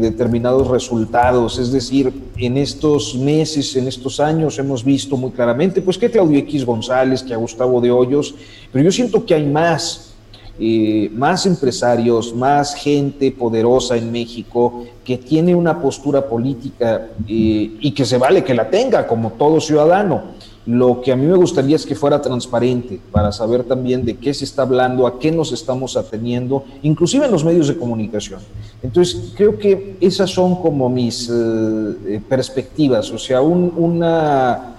determinados 0.00 0.66
resultados. 0.66 1.60
Es 1.60 1.70
decir, 1.70 2.12
en 2.36 2.56
estos 2.56 3.14
meses, 3.14 3.76
en 3.76 3.86
estos 3.86 4.18
años 4.18 4.58
hemos 4.58 4.84
visto 4.84 5.16
muy 5.16 5.30
claramente, 5.30 5.80
pues 5.80 5.96
que 5.96 6.10
Claudio 6.10 6.40
X 6.40 6.66
González, 6.66 7.22
que 7.22 7.32
a 7.32 7.36
Gustavo 7.36 7.80
de 7.80 7.92
Hoyos, 7.92 8.34
pero 8.72 8.84
yo 8.84 8.90
siento 8.90 9.24
que 9.24 9.34
hay 9.34 9.46
más, 9.46 10.14
eh, 10.58 11.08
más 11.14 11.46
empresarios, 11.46 12.34
más 12.34 12.74
gente 12.74 13.30
poderosa 13.30 13.96
en 13.96 14.10
México 14.10 14.86
que 15.04 15.18
tiene 15.18 15.54
una 15.54 15.80
postura 15.80 16.28
política 16.28 17.06
eh, 17.28 17.76
y 17.80 17.92
que 17.92 18.04
se 18.04 18.18
vale 18.18 18.42
que 18.42 18.54
la 18.54 18.68
tenga 18.68 19.06
como 19.06 19.30
todo 19.34 19.60
ciudadano. 19.60 20.34
Lo 20.66 21.00
que 21.00 21.12
a 21.12 21.16
mí 21.16 21.24
me 21.26 21.36
gustaría 21.36 21.76
es 21.76 21.86
que 21.86 21.94
fuera 21.94 22.20
transparente 22.20 22.98
para 23.12 23.30
saber 23.30 23.62
también 23.62 24.04
de 24.04 24.16
qué 24.16 24.34
se 24.34 24.44
está 24.44 24.62
hablando, 24.62 25.06
a 25.06 25.18
qué 25.18 25.30
nos 25.30 25.52
estamos 25.52 25.96
ateniendo, 25.96 26.64
inclusive 26.82 27.26
en 27.26 27.32
los 27.32 27.44
medios 27.44 27.68
de 27.68 27.76
comunicación. 27.76 28.40
Entonces, 28.82 29.32
creo 29.36 29.58
que 29.58 29.96
esas 30.00 30.30
son 30.30 30.56
como 30.56 30.88
mis 30.88 31.30
eh, 31.32 32.20
perspectivas, 32.28 33.10
o 33.12 33.18
sea, 33.18 33.40
una 33.40 34.76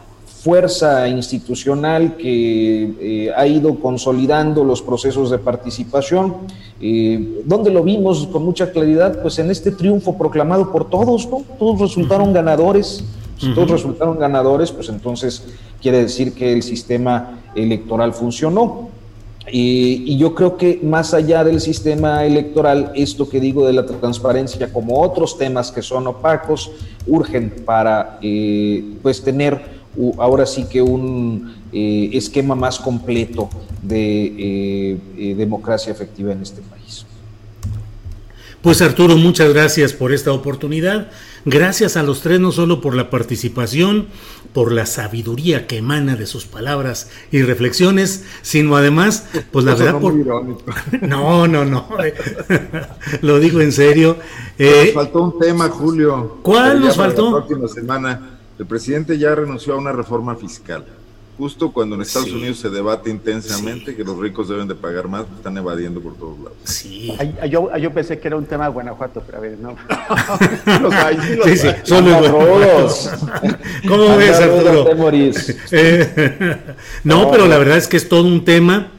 fuerza 0.47 1.07
institucional 1.09 2.15
que 2.15 2.93
eh, 3.01 3.33
ha 3.35 3.47
ido 3.47 3.79
consolidando 3.79 4.63
los 4.63 4.81
procesos 4.81 5.31
de 5.31 5.39
participación. 5.39 6.35
Eh, 6.79 7.41
donde 7.45 7.71
lo 7.71 7.83
vimos 7.83 8.27
con 8.27 8.45
mucha 8.45 8.71
claridad? 8.71 9.21
Pues 9.21 9.39
en 9.39 9.49
este 9.49 9.71
triunfo 9.71 10.17
proclamado 10.17 10.71
por 10.71 10.89
todos, 10.89 11.27
¿no? 11.27 11.43
Todos 11.57 11.81
resultaron 11.81 12.33
ganadores. 12.33 13.03
Si 13.37 13.53
todos 13.53 13.69
resultaron 13.69 14.17
ganadores, 14.17 14.71
pues 14.71 14.89
entonces 14.89 15.43
quiere 15.81 15.99
decir 15.99 16.33
que 16.33 16.53
el 16.53 16.63
sistema 16.63 17.39
electoral 17.55 18.13
funcionó. 18.13 18.89
y 19.49 20.17
yo 20.17 20.35
creo 20.35 20.57
que 20.57 20.79
más 20.83 21.13
allá 21.13 21.43
del 21.45 21.61
sistema 21.61 22.25
electoral, 22.25 22.91
esto 22.95 23.29
que 23.29 23.39
digo 23.39 23.65
de 23.65 23.71
la 23.71 23.85
transparencia, 23.85 24.73
como 24.73 25.01
otros 25.01 25.37
temas 25.37 25.71
que 25.71 25.81
son 25.81 26.05
opacos, 26.07 26.69
urgen 27.05 27.53
para 27.65 28.19
pues 29.01 29.23
tener 29.23 29.77
ahora 30.17 30.45
sí 30.45 30.65
que 30.65 30.81
un 30.81 31.55
esquema 31.71 32.55
más 32.55 32.77
completo 32.79 33.49
de 33.81 34.97
democracia 35.37 35.93
efectiva 35.93 36.33
en 36.33 36.41
este 36.41 36.61
país. 36.61 37.05
Pues 38.61 38.81
Arturo, 38.81 39.15
muchas 39.15 39.53
gracias 39.53 39.93
por 39.93 40.11
esta 40.11 40.33
oportunidad. 40.33 41.09
Gracias 41.49 41.95
a 41.95 42.03
los 42.03 42.19
tres 42.19 42.41
no 42.41 42.51
solo 42.51 42.81
por 42.81 42.93
la 42.93 43.09
participación, 43.09 44.07
por 44.51 44.73
la 44.73 44.85
sabiduría 44.85 45.65
que 45.65 45.77
emana 45.77 46.17
de 46.17 46.25
sus 46.25 46.45
palabras 46.45 47.09
y 47.31 47.41
reflexiones, 47.41 48.25
sino 48.41 48.75
además, 48.75 49.29
pues 49.53 49.63
la 49.63 49.73
verdad 49.73 49.97
por... 50.01 50.13
No, 51.01 51.47
no, 51.47 51.63
no. 51.63 51.87
Lo 53.21 53.39
digo 53.39 53.61
en 53.61 53.71
serio. 53.71 54.17
nos 54.59 54.67
eh, 54.67 54.91
faltó 54.93 55.23
un 55.23 55.39
tema, 55.39 55.69
Julio. 55.69 56.39
¿Cuál 56.43 56.81
nos 56.81 56.97
faltó? 56.97 57.39
La 57.39 57.45
próxima 57.45 57.69
semana. 57.69 58.39
El 58.59 58.65
presidente 58.65 59.17
ya 59.17 59.33
renunció 59.33 59.75
a 59.75 59.77
una 59.77 59.93
reforma 59.93 60.35
fiscal 60.35 60.85
justo 61.37 61.71
cuando 61.71 61.95
en 61.95 62.01
Estados 62.01 62.31
Unidos 62.31 62.57
se 62.59 62.69
debate 62.69 63.09
intensamente 63.09 63.95
que 63.95 64.03
los 64.03 64.17
ricos 64.17 64.49
deben 64.49 64.67
de 64.67 64.75
pagar 64.75 65.07
más, 65.07 65.25
están 65.37 65.55
evadiendo 65.57 66.01
por 66.01 66.15
todos 66.15 66.37
lados. 66.39 66.57
Sí. 66.63 67.13
yo, 67.49 67.75
yo, 67.77 67.93
pensé 67.93 68.19
que 68.19 68.27
era 68.27 68.37
un 68.37 68.45
tema 68.45 68.65
de 68.65 68.71
Guanajuato, 68.71 69.21
pero 69.25 69.37
a 69.37 69.41
ver, 69.41 69.57
no. 69.59 69.75
los 70.81 70.93
hay, 70.93 71.17
sí, 71.43 71.57
sí, 71.57 71.67
son 71.83 72.09
los 72.09 72.27
¿Cómo 73.87 74.17
ves, 74.17 74.39
Arturo? 74.39 74.85
no, 77.03 77.31
pero 77.31 77.47
la 77.47 77.57
verdad 77.57 77.77
es 77.77 77.87
que 77.87 77.97
es 77.97 78.09
todo 78.09 78.23
un 78.23 78.43
tema 78.43 78.91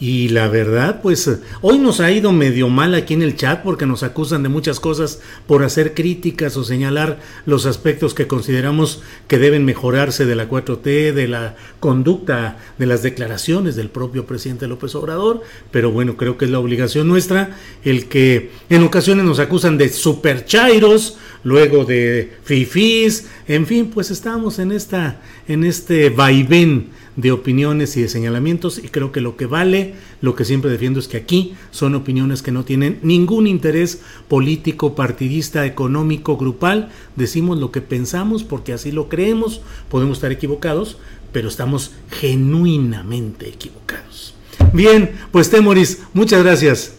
y 0.00 0.28
la 0.28 0.46
verdad, 0.46 1.00
pues 1.02 1.28
hoy 1.60 1.78
nos 1.78 1.98
ha 1.98 2.12
ido 2.12 2.32
medio 2.32 2.68
mal 2.68 2.94
aquí 2.94 3.14
en 3.14 3.22
el 3.22 3.34
chat 3.34 3.62
porque 3.62 3.84
nos 3.84 4.04
acusan 4.04 4.44
de 4.44 4.48
muchas 4.48 4.78
cosas 4.78 5.20
por 5.46 5.64
hacer 5.64 5.92
críticas 5.92 6.56
o 6.56 6.62
señalar 6.62 7.18
los 7.46 7.66
aspectos 7.66 8.14
que 8.14 8.28
consideramos 8.28 9.02
que 9.26 9.38
deben 9.38 9.64
mejorarse 9.64 10.24
de 10.24 10.36
la 10.36 10.48
4T, 10.48 11.12
de 11.12 11.26
la 11.26 11.56
conducta, 11.80 12.58
de 12.78 12.86
las 12.86 13.02
declaraciones 13.02 13.74
del 13.74 13.90
propio 13.90 14.24
presidente 14.24 14.68
López 14.68 14.94
Obrador. 14.94 15.42
Pero 15.72 15.90
bueno, 15.90 16.16
creo 16.16 16.38
que 16.38 16.44
es 16.44 16.50
la 16.52 16.60
obligación 16.60 17.08
nuestra 17.08 17.56
el 17.84 18.06
que 18.06 18.52
en 18.70 18.84
ocasiones 18.84 19.24
nos 19.24 19.40
acusan 19.40 19.78
de 19.78 19.88
superchairos, 19.88 21.18
luego 21.42 21.84
de 21.84 22.34
fifís, 22.44 23.26
en 23.48 23.66
fin, 23.66 23.90
pues 23.90 24.12
estamos 24.12 24.60
en 24.60 24.70
esta 24.70 25.20
en 25.48 25.64
este 25.64 26.10
vaivén 26.10 26.90
de 27.18 27.32
opiniones 27.32 27.96
y 27.96 28.02
de 28.02 28.08
señalamientos 28.08 28.78
y 28.78 28.88
creo 28.88 29.10
que 29.10 29.20
lo 29.20 29.36
que 29.36 29.46
vale, 29.46 29.94
lo 30.20 30.36
que 30.36 30.44
siempre 30.44 30.70
defiendo 30.70 31.00
es 31.00 31.08
que 31.08 31.16
aquí 31.16 31.56
son 31.72 31.96
opiniones 31.96 32.42
que 32.42 32.52
no 32.52 32.64
tienen 32.64 33.00
ningún 33.02 33.48
interés 33.48 34.00
político, 34.28 34.94
partidista, 34.94 35.66
económico, 35.66 36.36
grupal, 36.36 36.90
decimos 37.16 37.58
lo 37.58 37.72
que 37.72 37.80
pensamos 37.80 38.44
porque 38.44 38.72
así 38.72 38.92
lo 38.92 39.08
creemos, 39.08 39.60
podemos 39.90 40.18
estar 40.18 40.30
equivocados, 40.30 40.96
pero 41.32 41.48
estamos 41.48 41.92
genuinamente 42.08 43.48
equivocados. 43.48 44.36
Bien, 44.72 45.10
pues 45.32 45.50
Temoris, 45.50 46.04
muchas 46.14 46.44
gracias. 46.44 46.94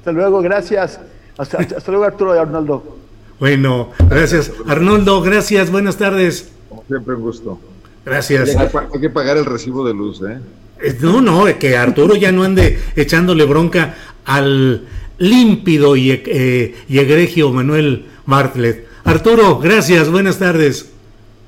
Hasta 0.00 0.12
luego, 0.12 0.42
gracias. 0.42 1.00
Hasta, 1.38 1.90
luego 1.90 2.04
Arturo 2.04 2.36
y 2.36 2.38
Arnoldo. 2.38 2.96
Bueno, 3.40 3.88
gracias. 4.10 4.52
Arnoldo, 4.66 5.22
gracias, 5.22 5.70
buenas 5.70 5.96
tardes. 5.96 6.52
Como 6.68 6.84
siempre, 6.84 7.14
un 7.14 7.22
gusto. 7.22 7.58
Gracias. 8.06 8.56
Hay 8.56 9.00
que 9.00 9.10
pagar 9.10 9.36
el 9.36 9.44
recibo 9.44 9.84
de 9.84 9.92
luz, 9.92 10.22
¿eh? 10.22 10.38
¿eh? 10.80 10.96
No, 11.00 11.20
no, 11.20 11.44
que 11.58 11.76
Arturo 11.76 12.14
ya 12.14 12.30
no 12.30 12.44
ande 12.44 12.78
echándole 12.94 13.44
bronca 13.44 13.96
al 14.24 14.86
límpido 15.18 15.96
y, 15.96 16.12
eh, 16.12 16.74
y 16.88 16.98
egregio 16.98 17.50
Manuel 17.50 18.06
Bartlett. 18.24 18.86
Arturo, 19.02 19.58
gracias, 19.58 20.08
buenas 20.08 20.38
tardes. 20.38 20.92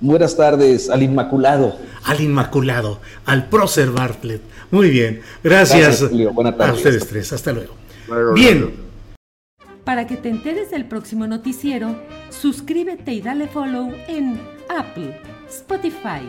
Buenas 0.00 0.36
tardes, 0.36 0.90
al 0.90 1.04
Inmaculado. 1.04 1.76
Al 2.04 2.20
Inmaculado, 2.20 3.00
al 3.24 3.48
prócer 3.48 3.90
Bartlett. 3.90 4.42
Muy 4.72 4.90
bien, 4.90 5.20
gracias, 5.44 6.02
a 6.02 6.72
ustedes 6.72 7.06
tres. 7.06 7.32
Hasta 7.32 7.52
luego. 7.52 7.74
Bien. 8.34 8.88
Para 9.84 10.08
que 10.08 10.16
te 10.16 10.28
enteres 10.28 10.72
del 10.72 10.86
próximo 10.86 11.28
noticiero, 11.28 11.96
suscríbete 12.30 13.12
y 13.12 13.22
dale 13.22 13.46
follow 13.46 13.92
en 14.08 14.40
Apple, 14.68 15.18
Spotify, 15.48 16.28